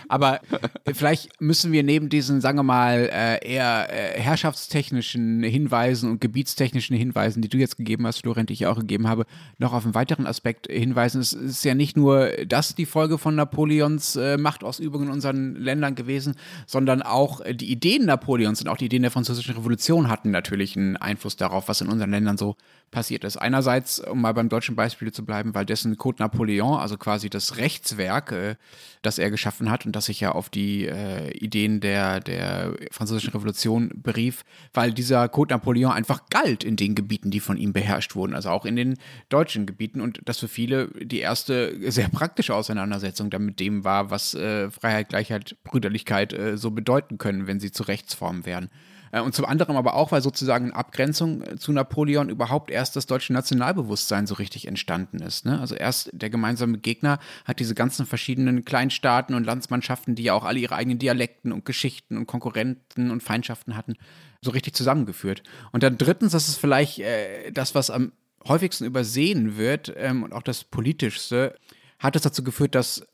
Aber 0.09 0.41
äh, 0.85 0.95
vielleicht 0.95 1.41
müssen 1.41 1.73
wir 1.73 1.83
neben 1.83 2.09
diesen, 2.09 2.41
sagen 2.41 2.59
wir 2.59 2.63
mal, 2.63 3.11
äh, 3.13 3.47
eher 3.47 3.89
äh, 3.91 4.21
herrschaftstechnischen 4.21 5.43
Hinweisen 5.43 6.11
und 6.11 6.21
gebietstechnischen 6.21 6.97
Hinweisen, 6.97 7.43
die 7.43 7.49
du 7.49 7.59
jetzt 7.59 7.77
gegeben 7.77 8.07
hast, 8.07 8.21
Florent, 8.21 8.49
die 8.51 8.55
ich 8.55 8.67
auch 8.67 8.79
gegeben 8.79 9.09
habe, 9.09 9.27
noch 9.59 9.73
auf 9.73 9.85
einen 9.85 9.95
weiteren 9.95 10.27
Aspekt 10.27 10.67
hinweisen. 10.69 11.21
Es 11.21 11.33
ist 11.33 11.65
ja 11.65 11.75
nicht 11.75 11.97
nur 11.97 12.31
das 12.47 12.75
die 12.75 12.87
Folge 12.87 13.19
von 13.19 13.35
Napoleons 13.35 14.17
äh, 14.17 14.37
Machtausübung 14.37 15.05
in 15.05 15.11
unseren 15.11 15.55
Ländern 15.57 15.95
gewesen, 15.95 16.35
sondern 16.67 17.03
auch 17.03 17.41
die 17.51 17.71
Ideen 17.71 18.07
Napoleons 18.07 18.61
und 18.61 18.69
auch 18.69 18.77
die 18.77 18.87
Ideen 18.87 19.03
der 19.03 19.11
Französischen 19.11 19.55
Revolution 19.55 20.09
hatten 20.09 20.31
natürlich 20.31 20.77
einen 20.77 20.97
Einfluss 20.97 21.37
darauf, 21.37 21.69
was 21.69 21.81
in 21.81 21.89
unseren 21.89 22.11
Ländern 22.11 22.37
so 22.37 22.57
passiert 22.91 23.00
ist. 23.09 23.37
Einerseits, 23.37 24.01
um 24.01 24.21
mal 24.21 24.35
beim 24.35 24.49
deutschen 24.49 24.77
Beispiel 24.77 25.13
zu 25.13 25.25
bleiben, 25.25 25.55
weil 25.55 25.65
dessen 25.65 25.97
Code 25.97 26.21
Napoleon, 26.21 26.79
also 26.79 26.97
quasi 26.97 27.31
das 27.31 27.57
Rechtswerk, 27.57 28.33
äh, 28.33 28.57
das 29.03 29.19
er 29.19 29.31
geschaffen 29.31 29.71
hat 29.71 29.87
und 29.87 29.97
das 29.97 30.07
sich 30.07 30.21
ja 30.21 30.33
auf 30.33 30.51
die 30.51 30.87
äh, 30.87 31.31
Ideen 31.33 31.81
der, 31.81 32.21
der 32.21 32.75
französischen 32.91 33.33
Revolution 33.33 33.91
berief, 33.95 34.45
weil 34.75 34.93
dieser 34.93 35.29
Code 35.29 35.55
Napoleon 35.55 35.93
einfach 35.93 36.29
galt 36.31 36.65
in 36.65 36.77
den 36.77 36.95
Gebieten, 36.95 37.31
die 37.31 37.41
von 37.41 37.57
ihm 37.57 37.73
beherrscht 37.73 38.15
wurden, 38.15 38.35
also 38.35 38.51
auch 38.51 38.67
in 38.67 38.77
den 38.77 38.97
deutschen 39.29 39.67
Gebieten 39.67 40.01
und 40.01 40.21
das 40.25 40.39
für 40.39 40.49
viele 40.49 40.89
die 41.01 41.21
erste 41.21 41.91
sehr 41.91 42.09
praktische 42.09 42.55
Auseinandersetzung 42.55 43.31
damit 43.31 43.61
dem 43.61 43.85
war, 43.85 44.11
was 44.11 44.35
äh, 44.35 44.71
Freiheit, 44.71 45.09
Gleichheit, 45.09 45.57
Brüderlichkeit 45.65 46.37
so 46.55 46.71
bedeuten 46.71 47.19
können, 47.19 47.47
wenn 47.47 47.61
sie 47.61 47.73
zu 47.73 47.83
Rechtsformen 47.85 48.45
werden. 48.45 48.71
Äh, 49.13 49.21
und 49.21 49.35
zum 49.35 49.45
anderen 49.45 49.77
aber 49.77 49.95
auch, 49.95 50.13
weil 50.13 50.23
sozusagen 50.23 50.67
in 50.67 50.73
Abgrenzung 50.73 51.43
äh, 51.43 51.57
zu 51.57 51.73
Napoleon 51.73 52.29
überhaupt 52.29 52.71
erst 52.71 52.97
das 52.97 53.07
deutsche 53.07 53.33
Nationalbewusstsein 53.33 54.27
so 54.27 54.35
richtig 54.35 54.67
entstanden 54.67 55.21
ist. 55.21 55.45
Ne? 55.45 55.61
Also 55.61 55.75
erst 55.75 56.11
der 56.13 56.31
gemeinsame 56.31 56.79
Gegner 56.79 57.19
hat 57.45 57.61
diese 57.61 57.75
ganzen 57.75 58.07
verschiedenen 58.07 58.65
Kleinstaaten 58.65 59.35
und 59.35 59.45
Landsmannschaften, 59.45 60.15
die 60.15 60.25
ja 60.25 60.35
auch 60.35 60.45
alle 60.45 60.59
ihre 60.59 60.77
eigenen 60.77 60.99
Dialekten 60.99 61.53
und 61.53 61.65
Geschichten 61.65 62.17
und 62.17 62.27
Konkurrenten 62.27 63.11
und 63.11 63.23
Feindschaften 63.23 63.77
hatten, 63.77 63.95
so 64.43 64.51
richtig 64.51 64.75
zusammengeführt. 64.75 65.43
Und 65.73 65.83
dann 65.83 65.99
drittens, 65.99 66.33
das 66.33 66.49
ist 66.49 66.57
vielleicht 66.57 66.99
äh, 67.01 67.51
das, 67.53 67.75
was 67.75 67.91
am 67.91 68.13
häufigsten 68.47 68.85
übersehen 68.85 69.57
wird 69.57 69.93
ähm, 69.97 70.23
und 70.23 70.33
auch 70.33 70.43
das 70.43 70.65
politischste, 70.65 71.55
hat 71.99 72.17
es 72.17 72.23
dazu 72.23 72.43
geführt, 72.43 72.75
dass 72.75 73.07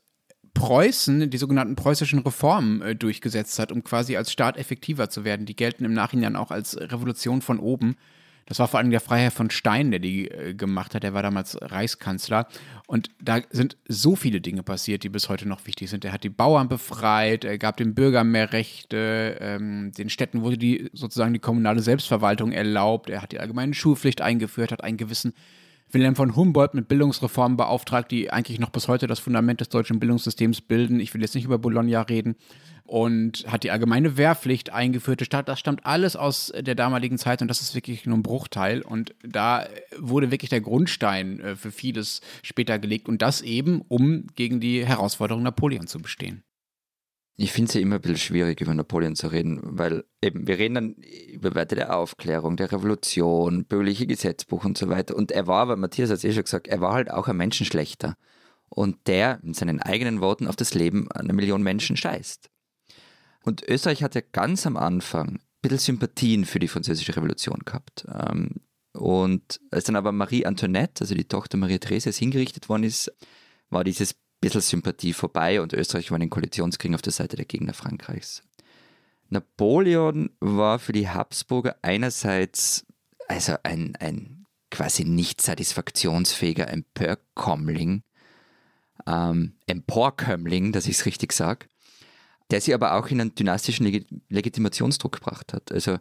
Preußen 0.57 1.29
die 1.29 1.37
sogenannten 1.37 1.75
preußischen 1.75 2.19
Reformen 2.19 2.81
äh, 2.81 2.95
durchgesetzt 2.95 3.59
hat, 3.59 3.71
um 3.71 3.83
quasi 3.83 4.17
als 4.17 4.31
Staat 4.31 4.57
effektiver 4.57 5.09
zu 5.09 5.23
werden. 5.23 5.45
Die 5.45 5.55
gelten 5.55 5.85
im 5.85 5.93
Nachhinein 5.93 6.35
auch 6.35 6.51
als 6.51 6.79
Revolution 6.79 7.41
von 7.41 7.59
oben. 7.59 7.95
Das 8.47 8.59
war 8.59 8.67
vor 8.67 8.79
allem 8.79 8.89
der 8.89 9.01
Freiherr 9.01 9.29
von 9.29 9.49
Stein, 9.49 9.91
der 9.91 9.99
die 9.99 10.31
äh, 10.31 10.53
gemacht 10.53 10.95
hat. 10.95 11.03
Der 11.03 11.13
war 11.13 11.21
damals 11.21 11.57
Reichskanzler. 11.61 12.47
Und 12.87 13.09
da 13.21 13.41
sind 13.51 13.77
so 13.87 14.15
viele 14.15 14.41
Dinge 14.41 14.63
passiert, 14.63 15.03
die 15.03 15.09
bis 15.09 15.29
heute 15.29 15.47
noch 15.47 15.67
wichtig 15.67 15.89
sind. 15.89 16.05
Er 16.05 16.13
hat 16.13 16.23
die 16.23 16.29
Bauern 16.29 16.69
befreit, 16.69 17.43
er 17.43 17.57
gab 17.57 17.77
den 17.77 17.93
Bürgern 17.93 18.31
mehr 18.31 18.53
Rechte, 18.53 19.37
ähm, 19.39 19.91
den 19.91 20.09
Städten 20.09 20.41
wurde 20.41 20.57
die 20.57 20.89
sozusagen 20.93 21.33
die 21.33 21.39
kommunale 21.39 21.81
Selbstverwaltung 21.81 22.51
erlaubt, 22.51 23.09
er 23.09 23.21
hat 23.21 23.33
die 23.33 23.39
allgemeine 23.39 23.73
Schulpflicht 23.73 24.21
eingeführt, 24.21 24.71
hat 24.71 24.83
einen 24.83 24.97
gewissen 24.97 25.33
Wilhelm 25.91 26.15
von 26.15 26.35
Humboldt 26.35 26.73
mit 26.73 26.87
Bildungsreformen 26.87 27.57
beauftragt, 27.57 28.11
die 28.11 28.31
eigentlich 28.31 28.59
noch 28.59 28.69
bis 28.69 28.87
heute 28.87 29.07
das 29.07 29.19
Fundament 29.19 29.61
des 29.61 29.69
deutschen 29.69 29.99
Bildungssystems 29.99 30.61
bilden. 30.61 30.99
Ich 30.99 31.13
will 31.13 31.21
jetzt 31.21 31.35
nicht 31.35 31.45
über 31.45 31.57
Bologna 31.57 32.01
reden. 32.01 32.35
Und 32.83 33.45
hat 33.51 33.63
die 33.63 33.71
allgemeine 33.71 34.15
Wehrpflicht 34.15 34.71
eingeführt. 34.71 35.21
Das 35.33 35.59
stammt 35.59 35.85
alles 35.85 36.15
aus 36.15 36.53
der 36.57 36.73
damaligen 36.73 37.17
Zeit 37.17 37.41
und 37.41 37.49
das 37.49 37.59
ist 37.59 37.75
wirklich 37.75 38.05
nur 38.05 38.17
ein 38.17 38.23
Bruchteil. 38.23 38.81
Und 38.81 39.13
da 39.23 39.67
wurde 39.99 40.31
wirklich 40.31 40.49
der 40.49 40.61
Grundstein 40.61 41.41
äh, 41.41 41.55
für 41.57 41.71
vieles 41.71 42.21
später 42.43 42.79
gelegt 42.79 43.09
und 43.09 43.21
das 43.21 43.41
eben, 43.41 43.81
um 43.89 44.27
gegen 44.35 44.61
die 44.61 44.85
Herausforderung 44.85 45.43
Napoleon 45.43 45.87
zu 45.87 45.99
bestehen. 45.99 46.43
Ich 47.39 47.51
finde 47.51 47.69
es 47.69 47.75
ja 47.75 47.81
immer 47.81 47.95
ein 47.95 48.01
bisschen 48.01 48.17
schwierig, 48.17 48.61
über 48.61 48.73
Napoleon 48.73 49.15
zu 49.15 49.27
reden, 49.27 49.59
weil 49.61 50.03
eben, 50.23 50.47
wir 50.47 50.57
reden 50.57 50.73
dann 50.73 50.95
über 51.31 51.53
Werte 51.53 51.75
der 51.75 51.95
Aufklärung, 51.95 52.57
der 52.57 52.71
Revolution, 52.71 53.65
bürgerliche 53.65 54.07
Gesetzbuch 54.07 54.65
und 54.65 54.75
so 54.75 54.89
weiter. 54.89 55.15
Und 55.15 55.31
er 55.31 55.45
war, 55.45 55.61
aber 55.61 55.75
Matthias 55.75 56.09
hat 56.09 56.17
es 56.17 56.23
eh 56.23 56.33
schon 56.33 56.43
gesagt, 56.43 56.67
er 56.67 56.81
war 56.81 56.93
halt 56.93 57.11
auch 57.11 57.27
ein 57.27 57.37
Menschenschlechter. 57.37 58.17
Und 58.69 59.07
der 59.07 59.39
in 59.43 59.53
seinen 59.53 59.79
eigenen 59.79 60.19
Worten 60.19 60.47
auf 60.47 60.55
das 60.55 60.73
Leben 60.73 61.11
einer 61.11 61.33
Million 61.33 61.61
Menschen 61.61 61.95
scheißt. 61.95 62.49
Und 63.43 63.63
Österreich 63.63 64.01
hat 64.01 64.15
ja 64.15 64.21
ganz 64.31 64.65
am 64.65 64.75
Anfang 64.75 65.35
ein 65.35 65.39
bisschen 65.61 65.77
Sympathien 65.77 66.43
für 66.43 66.59
die 66.59 66.67
französische 66.67 67.15
Revolution 67.15 67.59
gehabt. 67.63 68.05
Ähm, 68.11 68.55
und 68.93 69.61
als 69.69 69.83
dann 69.83 69.95
aber 69.95 70.11
Marie 70.11 70.45
Antoinette, 70.47 71.01
also 71.01 71.13
die 71.13 71.27
Tochter 71.27 71.57
Maria 71.57 71.77
Theresias, 71.77 72.17
hingerichtet 72.17 72.67
worden 72.67 72.83
ist, 72.83 73.13
war 73.69 73.83
dieses 73.83 74.15
bisschen 74.39 74.61
Sympathie 74.61 75.13
vorbei 75.13 75.61
und 75.61 75.73
Österreich 75.73 76.11
war 76.11 76.17
in 76.17 76.21
den 76.21 76.29
Koalitionskriegen 76.29 76.95
auf 76.95 77.01
der 77.01 77.13
Seite 77.13 77.35
der 77.35 77.45
Gegner 77.45 77.73
Frankreichs. 77.73 78.43
Napoleon 79.29 80.29
war 80.39 80.79
für 80.79 80.93
die 80.93 81.09
Habsburger 81.09 81.75
einerseits 81.81 82.85
also 83.27 83.55
ein, 83.63 83.95
ein 83.99 84.45
quasi 84.71 85.03
nicht 85.03 85.41
satisfaktionsfähiger 85.41 86.69
Empörkommling, 86.69 88.03
ähm, 89.05 89.53
Emporkömmling, 89.65 90.71
dass 90.71 90.87
ich 90.87 90.99
es 90.99 91.05
richtig 91.05 91.33
sage, 91.33 91.67
der 92.51 92.61
sie 92.61 92.73
aber 92.73 92.93
auch 92.93 93.07
in 93.07 93.21
einen 93.21 93.35
dynastischen 93.35 93.85
Leg 93.85 94.05
Legitimationsdruck 94.29 95.13
gebracht 95.13 95.53
hat. 95.53 95.71
Also, 95.71 95.97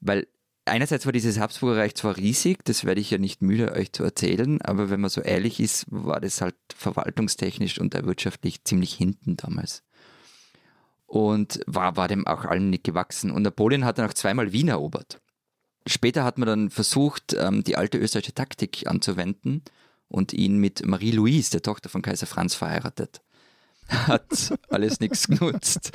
weil 0.00 0.26
einerseits 0.66 1.06
war 1.06 1.12
dieses 1.12 1.38
Habsburger 1.38 1.80
Reich 1.80 1.94
zwar 1.94 2.16
riesig, 2.16 2.64
das 2.64 2.84
werde 2.84 3.00
ich 3.00 3.10
ja 3.10 3.18
nicht 3.18 3.42
müde, 3.42 3.72
euch 3.72 3.92
zu 3.92 4.04
erzählen, 4.04 4.60
aber 4.62 4.90
wenn 4.90 5.00
man 5.00 5.10
so 5.10 5.20
ehrlich 5.20 5.60
ist, 5.60 5.86
war 5.88 6.20
das 6.20 6.40
halt 6.40 6.56
verwaltungstechnisch 6.74 7.80
und 7.80 7.94
wirtschaftlich 7.94 8.64
ziemlich 8.64 8.94
hinten 8.94 9.36
damals. 9.36 9.82
Und 11.06 11.60
war, 11.66 11.96
war 11.96 12.08
dem 12.08 12.26
auch 12.26 12.44
allen 12.44 12.70
nicht 12.70 12.84
gewachsen. 12.84 13.30
Und 13.30 13.42
Napoleon 13.42 13.84
hat 13.84 13.98
dann 13.98 14.08
auch 14.08 14.14
zweimal 14.14 14.52
Wien 14.52 14.68
erobert. 14.68 15.20
Später 15.86 16.24
hat 16.24 16.36
man 16.36 16.48
dann 16.48 16.70
versucht, 16.70 17.34
ähm, 17.38 17.62
die 17.62 17.76
alte 17.76 17.96
österreichische 17.98 18.34
Taktik 18.34 18.88
anzuwenden 18.88 19.62
und 20.08 20.32
ihn 20.32 20.58
mit 20.58 20.84
Marie-Louise, 20.84 21.52
der 21.52 21.62
Tochter 21.62 21.88
von 21.88 22.02
Kaiser 22.02 22.26
Franz, 22.26 22.54
verheiratet. 22.56 23.20
Hat 23.88 24.52
alles 24.68 24.98
nichts 24.98 25.28
genutzt. 25.28 25.92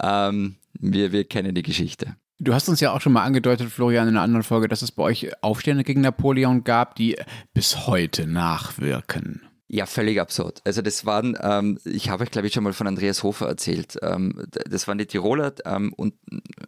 Ähm, 0.00 0.56
wir, 0.74 1.12
wir 1.12 1.24
kennen 1.24 1.54
die 1.54 1.62
Geschichte. 1.62 2.16
Du 2.44 2.54
hast 2.54 2.68
uns 2.68 2.80
ja 2.80 2.92
auch 2.92 3.00
schon 3.00 3.12
mal 3.12 3.22
angedeutet, 3.22 3.70
Florian, 3.70 4.08
in 4.08 4.16
einer 4.16 4.24
anderen 4.24 4.42
Folge, 4.42 4.66
dass 4.66 4.82
es 4.82 4.90
bei 4.90 5.04
euch 5.04 5.30
Aufstände 5.44 5.84
gegen 5.84 6.00
Napoleon 6.00 6.64
gab, 6.64 6.96
die 6.96 7.16
bis 7.54 7.86
heute 7.86 8.26
nachwirken. 8.26 9.42
Ja, 9.68 9.86
völlig 9.86 10.20
absurd. 10.20 10.60
Also 10.64 10.82
das 10.82 11.06
waren, 11.06 11.38
ähm, 11.40 11.78
ich 11.84 12.10
habe 12.10 12.24
euch 12.24 12.32
glaube 12.32 12.48
ich 12.48 12.52
schon 12.52 12.64
mal 12.64 12.72
von 12.72 12.88
Andreas 12.88 13.22
Hofer 13.22 13.46
erzählt, 13.46 13.96
ähm, 14.02 14.44
das 14.68 14.88
waren 14.88 14.98
die 14.98 15.06
Tiroler 15.06 15.54
ähm, 15.64 15.92
und 15.92 16.14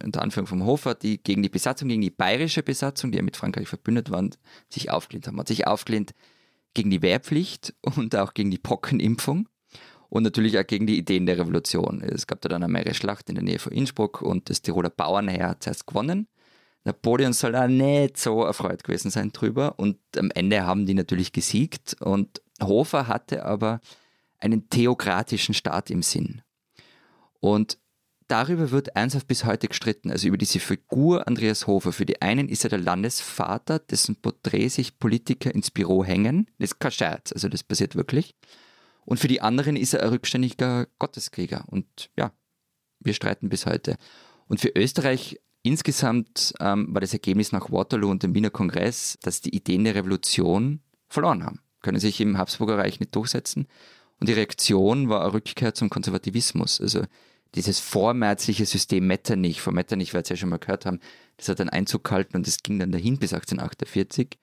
unter 0.01 0.21
Anführung 0.21 0.47
vom 0.47 0.63
Hofer, 0.63 0.95
die 0.95 1.21
gegen 1.21 1.43
die 1.43 1.49
Besatzung, 1.49 1.89
gegen 1.89 2.01
die 2.01 2.09
bayerische 2.09 2.63
Besatzung, 2.63 3.11
die 3.11 3.17
ja 3.17 3.23
mit 3.23 3.35
Frankreich 3.35 3.67
verbündet 3.67 4.09
waren, 4.11 4.33
sich 4.69 4.91
aufgelehnt 4.91 5.27
haben. 5.27 5.35
Man 5.35 5.41
hat 5.41 5.49
sich 5.49 5.67
aufgelehnt 5.67 6.13
gegen 6.73 6.89
die 6.89 7.01
Wehrpflicht 7.01 7.73
und 7.81 8.15
auch 8.15 8.33
gegen 8.33 8.49
die 8.49 8.59
Pockenimpfung 8.59 9.49
und 10.09 10.23
natürlich 10.23 10.57
auch 10.57 10.67
gegen 10.67 10.87
die 10.87 10.97
Ideen 10.97 11.25
der 11.25 11.37
Revolution. 11.37 12.01
Es 12.01 12.27
gab 12.27 12.41
da 12.41 12.49
dann 12.49 12.63
eine 12.63 12.71
Meeresschlacht 12.71 13.29
in 13.29 13.35
der 13.35 13.43
Nähe 13.43 13.59
von 13.59 13.73
Innsbruck 13.73 14.21
und 14.21 14.49
das 14.49 14.61
Tiroler 14.61 14.89
Bauernheer 14.89 15.49
hat 15.49 15.63
zuerst 15.63 15.87
gewonnen. 15.87 16.27
Napoleon 16.85 17.33
soll 17.33 17.55
auch 17.55 17.67
nicht 17.67 18.17
so 18.17 18.43
erfreut 18.43 18.83
gewesen 18.83 19.09
sein 19.09 19.31
drüber 19.31 19.73
und 19.77 19.97
am 20.17 20.29
Ende 20.31 20.65
haben 20.65 20.85
die 20.85 20.93
natürlich 20.93 21.31
gesiegt 21.31 21.97
und 21.99 22.41
Hofer 22.61 23.07
hatte 23.07 23.43
aber 23.43 23.81
einen 24.39 24.69
theokratischen 24.69 25.55
Staat 25.55 25.89
im 25.89 26.03
Sinn. 26.03 26.41
Und 27.39 27.79
darüber 28.27 28.71
wird 28.71 28.89
ernsthaft 28.89 29.27
bis 29.27 29.45
heute 29.45 29.67
gestritten, 29.67 30.11
also 30.11 30.27
über 30.27 30.37
diese 30.37 30.59
Figur 30.59 31.27
Andreas 31.27 31.67
Hofer. 31.67 31.91
Für 31.91 32.05
die 32.05 32.21
einen 32.21 32.49
ist 32.49 32.63
er 32.63 32.69
der 32.69 32.79
Landesvater, 32.79 33.79
dessen 33.79 34.15
Porträt 34.15 34.69
sich 34.69 34.99
Politiker 34.99 35.53
ins 35.53 35.71
Büro 35.71 36.03
hängen. 36.03 36.47
Das 36.59 36.71
ist 36.71 36.79
kein 36.79 36.91
Scherz, 36.91 37.31
also 37.33 37.49
das 37.49 37.63
passiert 37.63 37.95
wirklich. 37.95 38.35
Und 39.05 39.19
für 39.19 39.27
die 39.27 39.41
anderen 39.41 39.75
ist 39.75 39.93
er 39.93 40.03
ein 40.03 40.09
rückständiger 40.09 40.87
Gotteskrieger. 40.99 41.65
Und 41.67 42.09
ja, 42.17 42.31
wir 42.99 43.13
streiten 43.13 43.49
bis 43.49 43.65
heute. 43.65 43.97
Und 44.47 44.59
für 44.59 44.71
Österreich 44.75 45.39
insgesamt 45.63 46.53
ähm, 46.59 46.93
war 46.93 47.01
das 47.01 47.13
Ergebnis 47.13 47.51
nach 47.51 47.71
Waterloo 47.71 48.09
und 48.09 48.23
dem 48.23 48.35
Wiener 48.35 48.49
Kongress, 48.49 49.17
dass 49.21 49.41
die 49.41 49.55
Ideen 49.55 49.83
der 49.83 49.95
Revolution 49.95 50.81
verloren 51.07 51.43
haben, 51.43 51.59
können 51.81 51.99
sich 51.99 52.19
im 52.21 52.37
Habsburger 52.37 52.77
Reich 52.77 52.99
nicht 52.99 53.15
durchsetzen. 53.15 53.67
Und 54.19 54.29
die 54.29 54.33
Reaktion 54.33 55.09
war 55.09 55.21
eine 55.21 55.33
Rückkehr 55.33 55.73
zum 55.73 55.89
Konservativismus. 55.89 56.79
Also 56.81 57.03
dieses 57.55 57.79
vormärzliche 57.79 58.65
System 58.65 59.07
Metternich, 59.07 59.61
von 59.61 59.73
Metternich, 59.73 60.13
weil 60.13 60.21
es 60.21 60.29
ja 60.29 60.35
schon 60.35 60.49
mal 60.49 60.59
gehört 60.59 60.85
haben, 60.85 60.99
das 61.37 61.49
hat 61.49 61.59
dann 61.59 61.69
Einzug 61.69 62.03
gehalten 62.03 62.35
und 62.37 62.47
das 62.47 62.63
ging 62.63 62.79
dann 62.79 62.91
dahin 62.91 63.17
bis 63.17 63.33
1848. 63.33 64.37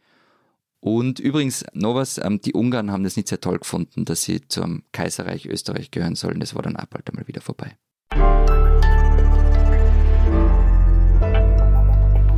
Und 0.85 1.21
übrigens, 1.21 1.65
noch 1.75 1.95
was, 1.95 2.19
ähm, 2.19 2.41
die 2.41 2.55
Ungarn 2.55 2.91
haben 2.91 3.05
das 3.05 3.17
nicht 3.17 3.29
sehr 3.29 3.41
toll 3.41 3.59
gefunden, 3.59 4.05
dass 4.05 4.25
sie 4.25 4.41
zum 4.49 4.83
Kaiserreich 4.91 5.47
Österreich 5.47 5.93
gehören 5.93 6.17
sollen. 6.17 6.41
Das 6.41 6.57
war 6.57 6.63
dann 6.63 6.77
auch 6.77 6.87
bald 6.87 7.09
einmal 7.09 7.29
wieder 7.29 7.41
vorbei. 7.41 7.77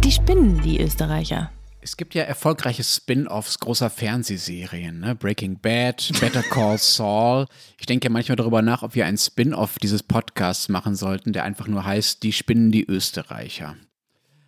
Die 0.05 0.13
spinnen, 0.13 0.61
die 0.63 0.79
Österreicher. 0.79 1.51
Es 1.81 1.97
gibt 1.97 2.15
ja 2.15 2.23
erfolgreiche 2.25 2.85
Spin-offs 2.85 3.61
großer 3.61 3.89
Fernsehserien, 3.89 5.01
ne? 5.01 5.15
Breaking 5.15 5.59
Bad, 5.59 6.13
Better 6.21 6.43
Call 6.43 6.77
Saul. 6.77 7.47
Ich 7.79 7.87
denke 7.87 8.11
manchmal 8.11 8.37
darüber 8.37 8.61
nach, 8.61 8.83
ob 8.83 8.95
wir 8.95 9.07
einen 9.07 9.17
Spin-off 9.17 9.79
dieses 9.79 10.03
Podcasts 10.03 10.69
machen 10.69 10.97
sollten, 10.97 11.33
der 11.33 11.45
einfach 11.45 11.67
nur 11.67 11.87
heißt 11.87 12.23
Die 12.23 12.33
spinnen 12.33 12.71
die 12.71 12.85
Österreicher. 12.85 13.77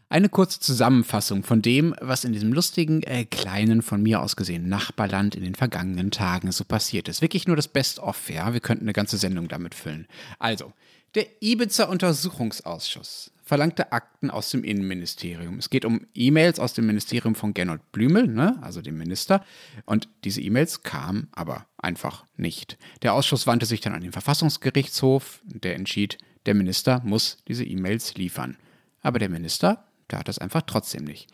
Eine 0.09 0.29
kurze 0.29 0.61
Zusammenfassung 0.61 1.43
von 1.43 1.63
dem, 1.63 1.93
was 2.01 2.25
in 2.25 2.33
diesem 2.33 2.53
lustigen, 2.53 3.03
äh, 3.03 3.25
kleinen, 3.25 3.83
von 3.83 4.01
mir 4.01 4.23
aus 4.23 4.37
gesehen 4.37 4.69
Nachbarland 4.69 5.35
in 5.35 5.43
den 5.43 5.57
vergangenen 5.57 6.13
Tagen 6.13 6.53
so 6.53 6.65
passiert 6.65 7.09
ist. 7.09 7.23
Wirklich 7.23 7.49
nur 7.49 7.57
das 7.57 7.67
Best-of, 7.67 8.31
ja. 8.31 8.53
Wir 8.53 8.61
könnten 8.61 8.85
eine 8.85 8.93
ganze 8.93 9.19
Sendung 9.19 9.49
damit 9.49 9.75
füllen. 9.75 10.07
Also, 10.39 10.73
der 11.17 11.27
Ibiza-Untersuchungsausschuss 11.41 13.33
verlangte 13.43 13.91
Akten 13.91 14.31
aus 14.31 14.51
dem 14.51 14.63
Innenministerium. 14.63 15.59
Es 15.59 15.71
geht 15.71 15.85
um 15.85 16.07
E-Mails 16.15 16.61
aus 16.61 16.75
dem 16.75 16.87
Ministerium 16.87 17.35
von 17.35 17.53
Gernot 17.53 17.81
Blümel, 17.91 18.29
ne, 18.29 18.59
also 18.61 18.83
dem 18.83 18.99
Minister. 18.99 19.45
Und 19.87 20.09
diese 20.23 20.41
E-Mails 20.41 20.83
kamen 20.83 21.29
aber 21.33 21.67
einfach 21.79 22.27
nicht. 22.37 22.79
Der 23.03 23.15
Ausschuss 23.15 23.47
wandte 23.49 23.67
sich 23.67 23.81
dann 23.81 23.95
an 23.95 24.03
den 24.03 24.13
Verfassungsgerichtshof, 24.13 25.41
der 25.45 25.75
entschied, 25.75 26.19
der 26.45 26.55
Minister 26.55 27.01
muss 27.05 27.39
diese 27.49 27.65
E-Mails 27.65 28.15
liefern. 28.15 28.57
Aber 29.03 29.19
der 29.19 29.29
Minister 29.29 29.85
tat 30.09 30.29
das 30.29 30.39
einfach 30.39 30.63
trotzdem 30.63 31.05
nicht. 31.05 31.29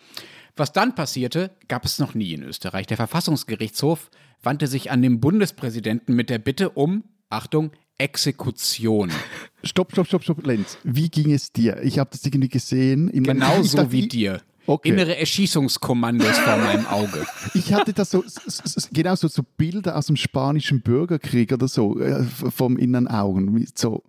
Was 0.56 0.72
dann 0.72 0.94
passierte, 0.94 1.50
gab 1.68 1.84
es 1.84 1.98
noch 1.98 2.14
nie 2.14 2.32
in 2.32 2.42
Österreich. 2.42 2.86
Der 2.86 2.96
Verfassungsgerichtshof 2.96 4.10
wandte 4.42 4.66
sich 4.66 4.90
an 4.90 5.02
den 5.02 5.20
Bundespräsidenten 5.20 6.14
mit 6.14 6.28
der 6.28 6.38
Bitte 6.38 6.70
um, 6.70 7.04
Achtung, 7.30 7.72
Exekution. 7.98 9.10
Stopp, 9.62 9.92
stopp, 9.92 10.08
stopp, 10.08 10.24
stopp, 10.24 10.46
Lenz. 10.46 10.76
Wie 10.82 11.08
ging 11.08 11.32
es 11.32 11.52
dir? 11.52 11.82
Ich 11.82 11.98
habe 11.98 12.10
das 12.10 12.24
irgendwie 12.24 12.48
gesehen. 12.48 13.10
Genauso 13.12 13.76
dachte, 13.78 13.92
wie 13.92 14.08
dir. 14.08 14.42
Okay. 14.72 14.88
Innere 14.88 15.18
Erschießungskommandos 15.18 16.38
vor 16.38 16.56
meinem 16.56 16.86
Auge. 16.86 17.26
Ich 17.54 17.74
hatte 17.74 17.92
da 17.92 18.04
so, 18.04 18.24
genau 18.92 19.14
so, 19.14 19.28
so 19.28 19.42
Bilder 19.58 19.96
aus 19.96 20.06
dem 20.06 20.16
spanischen 20.16 20.80
Bürgerkrieg 20.80 21.52
oder 21.52 21.68
so, 21.68 22.00
äh, 22.00 22.22
vom 22.24 22.78
inneren 22.78 23.08
Augen. 23.08 23.54
Wie, 23.54 23.68
so, 23.74 24.02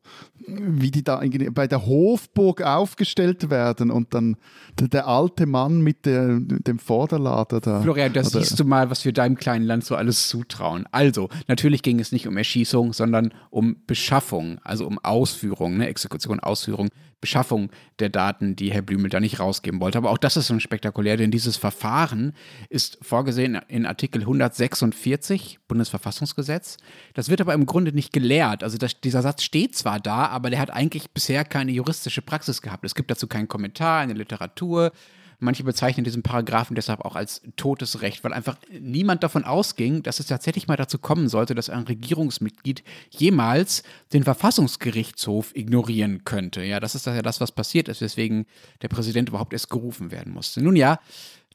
wie 0.48 0.90
die 0.90 1.04
da 1.04 1.22
bei 1.52 1.68
der 1.68 1.86
Hofburg 1.86 2.62
aufgestellt 2.62 3.50
werden 3.50 3.92
und 3.92 4.14
dann 4.14 4.38
der, 4.80 4.88
der 4.88 5.08
alte 5.08 5.46
Mann 5.46 5.82
mit 5.82 6.06
der, 6.06 6.40
dem 6.40 6.80
Vorderlader 6.80 7.60
da. 7.60 7.82
Florian, 7.82 8.14
da 8.14 8.24
siehst 8.24 8.58
du 8.58 8.64
mal, 8.64 8.90
was 8.90 9.04
wir 9.04 9.12
deinem 9.12 9.36
kleinen 9.36 9.66
Land 9.66 9.84
so 9.84 9.96
alles 9.96 10.30
zutrauen. 10.30 10.86
Also, 10.92 11.28
natürlich 11.48 11.82
ging 11.82 12.00
es 12.00 12.14
nicht 12.14 12.28
um 12.28 12.38
Erschießung, 12.38 12.94
sondern 12.94 13.34
um 13.50 13.76
Beschaffung, 13.86 14.60
also 14.64 14.88
um 14.88 15.00
Ausführung, 15.00 15.78
ne? 15.78 15.88
Exekution, 15.88 16.40
Ausführung, 16.40 16.88
Beschaffung 17.24 17.72
der 18.00 18.10
Daten, 18.10 18.58
die 18.58 18.74
Herr 18.74 18.82
Blümel 18.82 19.10
da 19.10 19.22
nicht 19.22 19.40
rausgeben 19.40 19.80
wollte. 19.80 19.98
Aber 19.98 20.12
auch 20.12 20.18
das 20.18 20.36
ist 20.36 20.48
schon 20.48 20.60
spektakulär, 20.60 21.16
denn 21.16 21.32
dieses 21.32 21.56
Verfahren 21.56 22.34
ist 22.68 22.98
vorgesehen 23.02 23.62
in 23.70 23.86
Artikel 23.86 24.24
146 24.24 25.60
Bundesverfassungsgesetz. 25.70 26.76
Das 27.14 27.30
wird 27.30 27.40
aber 27.40 27.54
im 27.54 27.66
Grunde 27.66 27.94
nicht 27.94 28.12
gelehrt. 28.12 28.62
Also 28.62 28.78
das, 28.78 29.00
dieser 29.00 29.22
Satz 29.22 29.42
steht 29.42 29.74
zwar 29.74 30.02
da, 30.02 30.26
aber 30.26 30.50
der 30.50 30.60
hat 30.60 30.72
eigentlich 30.72 31.12
bisher 31.12 31.46
keine 31.46 31.72
juristische 31.72 32.22
Praxis 32.22 32.62
gehabt. 32.62 32.84
Es 32.84 32.94
gibt 32.94 33.10
dazu 33.10 33.28
keinen 33.28 33.48
Kommentar 33.48 34.04
in 34.04 34.10
der 34.10 34.18
Literatur. 34.18 34.92
Manche 35.40 35.64
bezeichnen 35.64 36.04
diesen 36.04 36.24
Paragraphen 36.24 36.76
deshalb 36.76 37.02
auch 37.02 37.16
als 37.16 37.42
totes 37.56 38.02
Recht, 38.02 38.24
weil 38.24 38.34
einfach 38.34 38.58
niemand 38.80 39.24
davon 39.24 39.44
ausging, 39.44 40.04
dass 40.04 40.20
es 40.20 40.28
tatsächlich 40.28 40.68
mal 40.68 40.78
dazu 40.78 40.98
kommen 40.98 41.30
sollte, 41.30 41.56
dass 41.56 41.70
ein 41.70 41.84
Regierungsmitglied 41.84 42.84
jemals 43.10 43.84
den 44.14 44.24
Verfassungsgerichtshof 44.24 45.56
ignorieren 45.56 46.24
könnte. 46.24 46.64
Ja, 46.64 46.80
das 46.80 46.96
ist 46.96 47.06
ja 47.06 47.22
das, 47.22 47.42
was 47.42 47.52
passiert 47.52 47.88
ist, 47.88 48.02
weswegen 48.02 48.46
der 48.82 48.88
Präsident 48.88 49.30
überhaupt 49.30 49.54
erst 49.54 49.70
gerufen 49.70 50.12
werden 50.12 50.34
musste. 50.34 50.62
Nun 50.62 50.76
ja, 50.76 51.00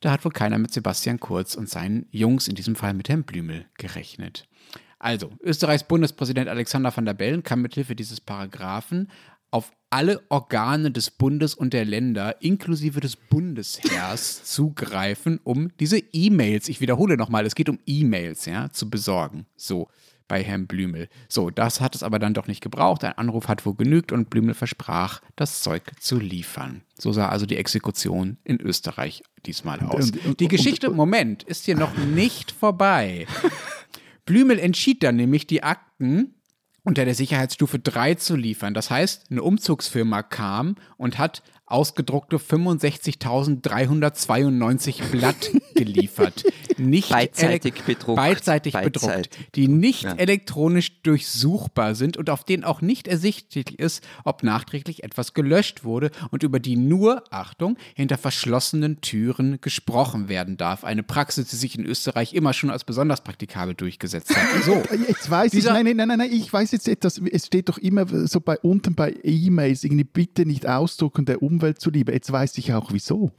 da 0.01 0.13
hat 0.13 0.25
wohl 0.25 0.33
keiner 0.33 0.59
mit 0.59 0.73
Sebastian 0.73 1.19
Kurz 1.19 1.55
und 1.55 1.69
seinen 1.69 2.07
Jungs, 2.11 2.49
in 2.49 2.55
diesem 2.55 2.77
Fall 2.77 2.95
mit 2.95 3.09
Herrn 3.09 3.25
Blümel, 3.25 3.67
gerechnet. 3.79 4.47
Also, 5.01 5.31
Österreichs 5.41 5.85
Bundespräsident 5.85 6.49
Alexander 6.49 6.97
van 6.97 7.05
der 7.05 7.15
Bellen 7.15 7.45
kann 7.45 7.63
mithilfe 7.63 7.95
dieses 7.95 8.21
Paragraphen 8.21 9.09
alle 9.91 10.21
Organe 10.29 10.91
des 10.91 11.11
Bundes 11.11 11.55
und 11.55 11.73
der 11.73 11.85
Länder, 11.85 12.43
inklusive 12.43 13.01
des 13.01 13.17
Bundesheers, 13.17 14.45
zugreifen, 14.45 15.41
um 15.45 15.71
diese 15.81 15.99
E-Mails, 16.13 16.69
ich 16.69 16.81
wiederhole 16.81 17.17
nochmal, 17.17 17.47
es 17.47 17.55
geht 17.55 17.69
um 17.69 17.79
E-Mails, 17.87 18.45
ja, 18.47 18.71
zu 18.71 18.91
besorgen. 18.91 19.47
So, 19.57 19.89
bei 20.29 20.43
Herrn 20.43 20.67
Blümel. 20.67 21.09
So, 21.29 21.49
das 21.49 21.81
hat 21.81 21.95
es 21.95 22.03
aber 22.03 22.19
dann 22.19 22.35
doch 22.35 22.49
nicht 22.49 22.61
gebraucht. 22.61 23.03
Ein 23.03 23.17
Anruf 23.17 23.49
hat 23.49 23.65
wohl 23.65 23.75
genügt 23.75 24.13
und 24.13 24.29
Blümel 24.29 24.53
versprach, 24.55 25.23
das 25.37 25.63
Zeug 25.63 25.83
zu 26.01 26.19
liefern. 26.19 26.83
So 26.99 27.13
sah 27.13 27.31
also 27.31 27.47
die 27.47 27.57
Exekution 27.57 28.37
in 28.45 28.61
Österreich 28.61 29.23
diesmal 29.47 29.81
aus. 29.81 30.11
Und- 30.11 30.27
und- 30.27 30.41
Die 30.41 30.45
und- 30.45 30.51
Geschichte, 30.51 30.91
Moment, 30.91 31.45
ist 31.45 31.65
hier 31.65 31.77
noch 31.77 31.97
nicht 32.15 32.51
vorbei. 32.53 33.27
Blümel 34.27 34.59
entschied 34.59 35.03
dann 35.03 35.17
nämlich, 35.17 35.47
die 35.47 35.63
Akten 35.63 36.35
unter 36.89 37.05
der 37.05 37.15
Sicherheitsstufe 37.15 37.79
3 37.79 38.15
zu 38.15 38.35
liefern. 38.35 38.73
Das 38.73 38.91
heißt, 38.91 39.31
eine 39.31 39.43
Umzugsfirma 39.43 40.23
kam 40.23 40.77
und 40.97 41.19
hat 41.19 41.43
ausgedruckte 41.67 42.39
65.392 42.39 45.03
Blatt 45.13 45.51
geliefert. 45.75 46.45
Nicht 46.79 47.11
Beidseitig 47.11 47.75
bedruckt. 47.85 48.17
Beidseitig 48.17 48.73
Beidseitig. 48.75 49.31
bedruckt, 49.31 49.55
die 49.57 49.69
nicht 49.69 50.03
Ja. 50.05 50.15
elektronisch 50.15 51.03
durchsuchbar 51.03 51.95
sind 51.95 52.17
und 52.17 52.31
auf 52.31 52.45
denen 52.45 52.65
auch 52.65 52.81
nicht 52.81 53.09
ersichtlich 53.09 53.79
ist, 53.79 54.03
ob 54.25 54.43
nachträglich 54.43 55.03
etwas 55.05 55.35
gelöscht 55.35 55.85
wurde 55.85 56.11
und 56.31 56.43
über 56.43 56.61
die 56.61 56.77
nur, 56.77 57.25
Achtung, 57.31 57.77
hinter 57.95 58.19
verschlossenen 58.19 59.01
Türen 59.01 59.61
gesprochen 59.61 60.29
werden 60.29 60.57
darf. 60.57 60.85
Eine 60.85 61.03
Praxis, 61.03 61.49
die 61.49 61.57
sich 61.57 61.79
in 61.79 61.85
Österreich 61.85 62.35
immer 62.35 62.53
schon 62.53 62.71
als 62.71 62.85
besonders 62.85 63.23
praktikabel 63.23 63.75
durchgesetzt 63.75 64.35
hat. 64.37 64.63
So. 64.65 64.83
Jetzt 65.09 65.31
weiß 65.31 65.53
ich, 65.53 65.61
Dieser- 65.61 65.73
nein, 65.73 65.85
nein, 65.87 65.97
nein, 65.97 66.09
nein, 66.09 66.19
nein, 66.19 66.33
ich 66.33 66.53
weiß 66.53 66.73
jetzt 66.73 66.89
etwas, 66.89 67.19
es 67.33 67.47
steht 67.47 67.69
doch 67.69 67.79
immer 67.79 68.07
so 68.27 68.41
bei 68.41 68.59
unten 68.59 68.95
bei 68.95 69.15
E-Mails, 69.23 69.85
irgendwie 69.85 70.05
bitte 70.05 70.47
nicht 70.47 70.67
ausdrucken 70.67 71.25
der 71.25 71.43
Umwelt 71.43 71.81
zuliebe. 71.81 72.13
Jetzt 72.13 72.31
weiß 72.31 72.57
ich 72.59 72.73
auch 72.73 72.93
wieso. 72.93 73.31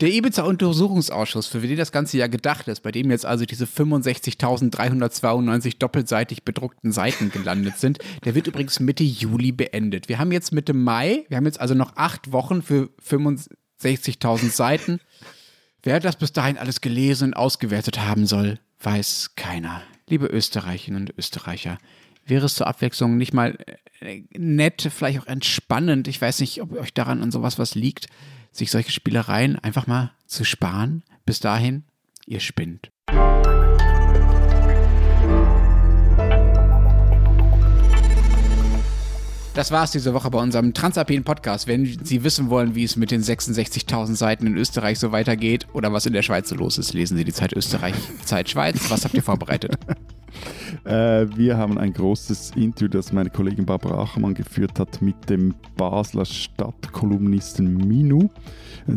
Der 0.00 0.12
Ibiza-Untersuchungsausschuss, 0.12 1.46
für 1.46 1.60
den 1.60 1.76
das 1.76 1.92
ganze 1.92 2.18
Jahr 2.18 2.28
gedacht 2.28 2.68
ist, 2.68 2.82
bei 2.82 2.92
dem 2.92 3.10
jetzt 3.10 3.26
also 3.26 3.44
diese 3.44 3.64
65.392 3.64 5.78
doppelseitig 5.78 6.44
bedruckten 6.44 6.92
Seiten 6.92 7.30
gelandet 7.30 7.78
sind, 7.78 7.98
der 8.24 8.34
wird 8.34 8.46
übrigens 8.46 8.80
Mitte 8.80 9.04
Juli 9.04 9.52
beendet. 9.52 10.08
Wir 10.08 10.18
haben 10.18 10.32
jetzt 10.32 10.52
Mitte 10.52 10.72
Mai, 10.72 11.24
wir 11.28 11.36
haben 11.36 11.46
jetzt 11.46 11.60
also 11.60 11.74
noch 11.74 11.96
acht 11.96 12.32
Wochen 12.32 12.62
für 12.62 12.90
65.000 13.08 14.50
Seiten. 14.50 15.00
Wer 15.82 15.98
das 15.98 16.16
bis 16.16 16.32
dahin 16.32 16.58
alles 16.58 16.80
gelesen 16.80 17.28
und 17.28 17.34
ausgewertet 17.34 18.00
haben 18.00 18.26
soll, 18.26 18.60
weiß 18.80 19.32
keiner. 19.36 19.82
Liebe 20.08 20.26
Österreicherinnen 20.26 21.02
und 21.02 21.18
Österreicher, 21.18 21.78
wäre 22.24 22.46
es 22.46 22.54
zur 22.54 22.68
Abwechslung 22.68 23.16
nicht 23.16 23.34
mal 23.34 23.58
äh, 24.00 24.22
nett, 24.32 24.88
vielleicht 24.94 25.20
auch 25.20 25.26
entspannend, 25.26 26.06
ich 26.06 26.20
weiß 26.20 26.40
nicht, 26.40 26.62
ob 26.62 26.72
euch 26.72 26.94
daran 26.94 27.22
an 27.22 27.32
sowas 27.32 27.58
was 27.58 27.74
liegt, 27.74 28.06
sich 28.52 28.70
solche 28.70 28.92
Spielereien 28.92 29.58
einfach 29.58 29.86
mal 29.86 30.12
zu 30.26 30.44
sparen? 30.44 31.02
Bis 31.24 31.40
dahin, 31.40 31.84
ihr 32.26 32.40
spinnt. 32.40 32.90
Das 39.54 39.70
war's 39.70 39.90
diese 39.90 40.14
Woche 40.14 40.30
bei 40.30 40.38
unserem 40.38 40.72
Transalpinen 40.72 41.24
Podcast. 41.24 41.66
Wenn 41.66 41.84
Sie 42.02 42.24
wissen 42.24 42.48
wollen, 42.48 42.74
wie 42.74 42.84
es 42.84 42.96
mit 42.96 43.10
den 43.10 43.22
66.000 43.22 44.14
Seiten 44.14 44.46
in 44.46 44.56
Österreich 44.56 44.98
so 44.98 45.12
weitergeht 45.12 45.66
oder 45.74 45.92
was 45.92 46.06
in 46.06 46.14
der 46.14 46.22
Schweiz 46.22 46.48
so 46.48 46.54
los 46.54 46.78
ist, 46.78 46.94
lesen 46.94 47.18
Sie 47.18 47.24
die 47.24 47.34
Zeit 47.34 47.52
Österreich, 47.52 47.94
Zeit 48.24 48.48
Schweiz. 48.48 48.90
Was 48.90 49.04
habt 49.04 49.14
ihr 49.14 49.22
vorbereitet? 49.22 49.76
Äh, 50.84 51.26
wir 51.36 51.56
haben 51.56 51.78
ein 51.78 51.92
großes 51.92 52.52
Interview, 52.56 52.88
das 52.88 53.12
meine 53.12 53.30
Kollegin 53.30 53.66
Barbara 53.66 54.02
Achermann 54.02 54.34
geführt 54.34 54.78
hat 54.78 55.02
mit 55.02 55.28
dem 55.28 55.54
Basler 55.76 56.24
Stadtkolumnisten 56.24 57.76
Minu. 57.76 58.28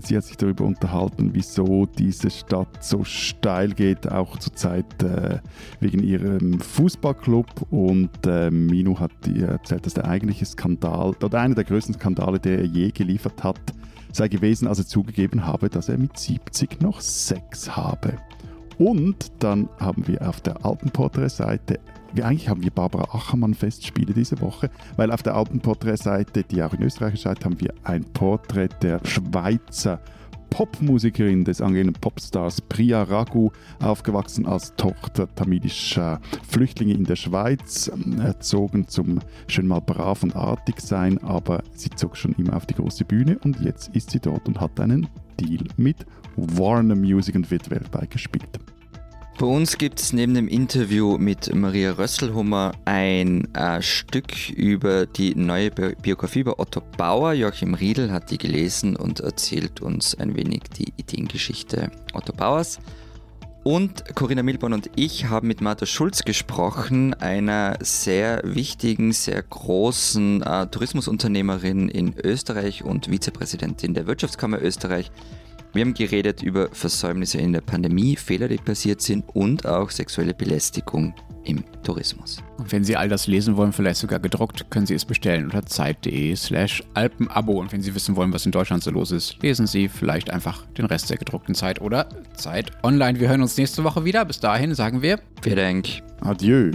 Sie 0.02 0.18
hat 0.18 0.24
sich 0.24 0.38
darüber 0.38 0.66
unterhalten, 0.66 1.30
wieso 1.34 1.86
diese 1.86 2.32
Stadt 2.32 2.84
so 2.84 3.04
steil 3.04 3.70
geht, 3.70 4.12
auch 4.12 4.38
zurzeit 4.38 5.04
äh, 5.04 5.40
wegen 5.80 6.02
ihrem 6.02 6.60
Fußballclub. 6.60 7.68
Und 7.72 8.10
äh, 8.26 8.50
Minu 8.50 9.00
hat 9.00 9.12
ihr 9.28 9.48
erzählt, 9.48 9.86
dass 9.86 9.94
der 9.94 10.06
eigentliche 10.06 10.46
Skandal, 10.46 11.14
oder 11.24 11.40
einer 11.40 11.56
der 11.56 11.66
größten 11.66 11.96
Skandale, 11.96 12.40
der 12.40 12.60
er 12.60 12.66
je 12.66 12.90
geliefert 12.92 13.44
hat, 13.44 13.60
sei 14.12 14.28
gewesen, 14.28 14.68
als 14.68 14.80
er 14.80 14.88
zugegeben 14.88 15.46
habe, 15.46 15.70
dass 15.70 15.90
er 15.90 15.98
mit 15.98 16.18
70 16.18 16.82
noch 16.82 17.02
Sex 17.02 17.76
habe. 17.76 18.18
Und 18.78 19.32
dann 19.39 19.69
haben 19.80 20.07
wir 20.07 20.28
auf 20.28 20.41
der 20.41 20.65
Alpenporträtseite 20.65 21.80
wir, 22.15 22.26
eigentlich 22.26 22.47
haben 22.47 22.63
wir 22.63 22.71
Barbara 22.71 23.13
Achermann 23.13 23.53
Festspiele 23.53 24.13
diese 24.13 24.39
Woche, 24.39 24.69
weil 24.95 25.11
auf 25.11 25.21
der 25.21 25.36
Alpenporträtseite, 25.36 26.43
die 26.43 26.63
auch 26.63 26.73
in 26.73 26.82
Österreich 26.82 27.15
erscheint, 27.15 27.43
haben 27.43 27.59
wir 27.59 27.73
ein 27.84 28.05
Porträt 28.05 28.69
der 28.82 29.01
Schweizer 29.03 29.99
Popmusikerin 30.49 31.43
des 31.43 31.59
angehenden 31.59 31.95
Popstars 31.99 32.61
Priya 32.61 33.03
Raghu, 33.03 33.51
aufgewachsen 33.82 34.45
als 34.45 34.73
Tochter 34.78 35.28
tamilischer 35.36 36.21
Flüchtlinge 36.47 36.93
in 36.93 37.03
der 37.03 37.17
Schweiz, 37.17 37.91
erzogen 38.19 38.88
zum 38.88 39.19
schön 39.47 39.67
mal 39.67 39.82
brav 39.82 40.23
und 40.23 40.34
artig 40.34 40.80
sein, 40.80 41.21
aber 41.21 41.61
sie 41.73 41.89
zog 41.89 42.15
schon 42.15 42.32
immer 42.38 42.55
auf 42.55 42.65
die 42.65 42.76
große 42.76 43.03
Bühne 43.03 43.38
und 43.43 43.59
jetzt 43.59 43.93
ist 43.93 44.11
sie 44.11 44.21
dort 44.21 44.47
und 44.47 44.61
hat 44.61 44.80
einen 44.80 45.09
Deal 45.41 45.65
mit 45.76 46.05
Warner 46.36 46.96
Music 46.96 47.36
und 47.36 47.50
wird 47.52 47.70
weltweit 47.70 48.12
gespielt. 48.12 48.60
Bei 49.38 49.46
uns 49.46 49.78
gibt 49.78 50.00
es 50.00 50.14
neben 50.14 50.34
dem 50.34 50.48
Interview 50.48 51.18
mit 51.18 51.54
Maria 51.54 51.92
Rösselhummer 51.92 52.72
ein 52.86 53.54
äh, 53.54 53.82
Stück 53.82 54.50
über 54.52 55.06
die 55.06 55.36
neue 55.36 55.72
Bi 55.72 55.94
Biografie 56.02 56.40
über 56.40 56.58
Otto 56.58 56.82
Bauer. 56.98 57.34
Joachim 57.34 57.74
Riedel 57.74 58.14
hat 58.14 58.32
die 58.32 58.38
gelesen 58.38 58.96
und 58.96 59.20
erzählt 59.20 59.82
uns 59.82 60.16
ein 60.16 60.38
wenig 60.38 60.64
die 60.78 60.94
Ideengeschichte 60.96 61.92
Otto 62.14 62.32
Bauers. 62.32 62.80
Und 63.66 64.16
Corinna 64.16 64.42
Milborn 64.42 64.72
und 64.72 64.90
ich 64.96 65.26
haben 65.26 65.48
mit 65.50 65.60
Martha 65.60 65.86
Schulz 65.86 66.24
gesprochen, 66.24 67.14
einer 67.16 67.78
sehr 67.82 68.42
wichtigen, 68.46 69.12
sehr 69.12 69.42
großen 69.42 70.44
äh, 70.44 70.68
Tourismusunternehmerin 70.68 71.90
in 71.90 72.16
Österreich 72.24 72.86
und 72.86 73.08
Vizepräsidentin 73.08 73.96
der 73.96 74.08
Wirtschaftskammer 74.08 74.62
Österreich. 74.62 75.12
Wir 75.76 75.82
haben 75.82 75.93
geredet 75.93 76.41
über 76.41 76.69
Versäumnisse 76.71 77.38
in 77.38 77.51
der 77.51 77.59
Pandemie, 77.59 78.15
Fehler, 78.15 78.47
die 78.47 78.55
passiert 78.55 79.01
sind 79.01 79.26
und 79.36 79.65
auch 79.67 79.89
sexuelle 79.89 80.34
Belästigung 80.34 81.13
im 81.43 81.65
Tourismus. 81.84 82.41
Und 82.57 82.71
wenn 82.71 82.86
Sie 82.86 82.95
all 82.95 83.09
das 83.09 83.28
lesen 83.28 83.57
wollen, 83.57 83.73
vielleicht 83.73 83.99
sogar 83.99 84.19
gedruckt, 84.19 84.71
können 84.71 84.86
Sie 84.86 84.93
es 84.93 85.03
bestellen 85.03 85.43
unter 85.43 85.65
zeit.de 85.65 86.34
slash 86.38 86.82
alpenabo. 86.93 87.59
Und 87.59 87.73
wenn 87.73 87.82
Sie 87.82 87.93
wissen 87.93 88.15
wollen, 88.15 88.32
was 88.32 88.45
in 88.45 88.53
Deutschland 88.53 88.84
so 88.84 88.91
los 88.91 89.11
ist, 89.11 89.43
lesen 89.43 89.67
Sie 89.67 89.89
vielleicht 89.89 90.30
einfach 90.30 90.65
den 90.78 90.86
Rest 90.86 91.09
der 91.09 91.17
gedruckten 91.17 91.55
Zeit 91.55 91.82
oder 91.82 92.07
Zeit 92.36 92.71
online. 92.82 93.19
Wir 93.19 93.28
hören 93.28 93.41
uns 93.41 93.57
nächste 93.57 93.84
Woche 93.84 94.05
wieder. 94.05 94.23
Bis 94.23 94.39
dahin 94.39 94.73
sagen 94.76 95.01
wir 95.01 95.19
Vielen 95.41 95.57
Dank. 95.57 95.88
Adieu. 96.21 96.71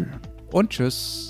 Und 0.52 0.68
tschüss. 0.68 1.29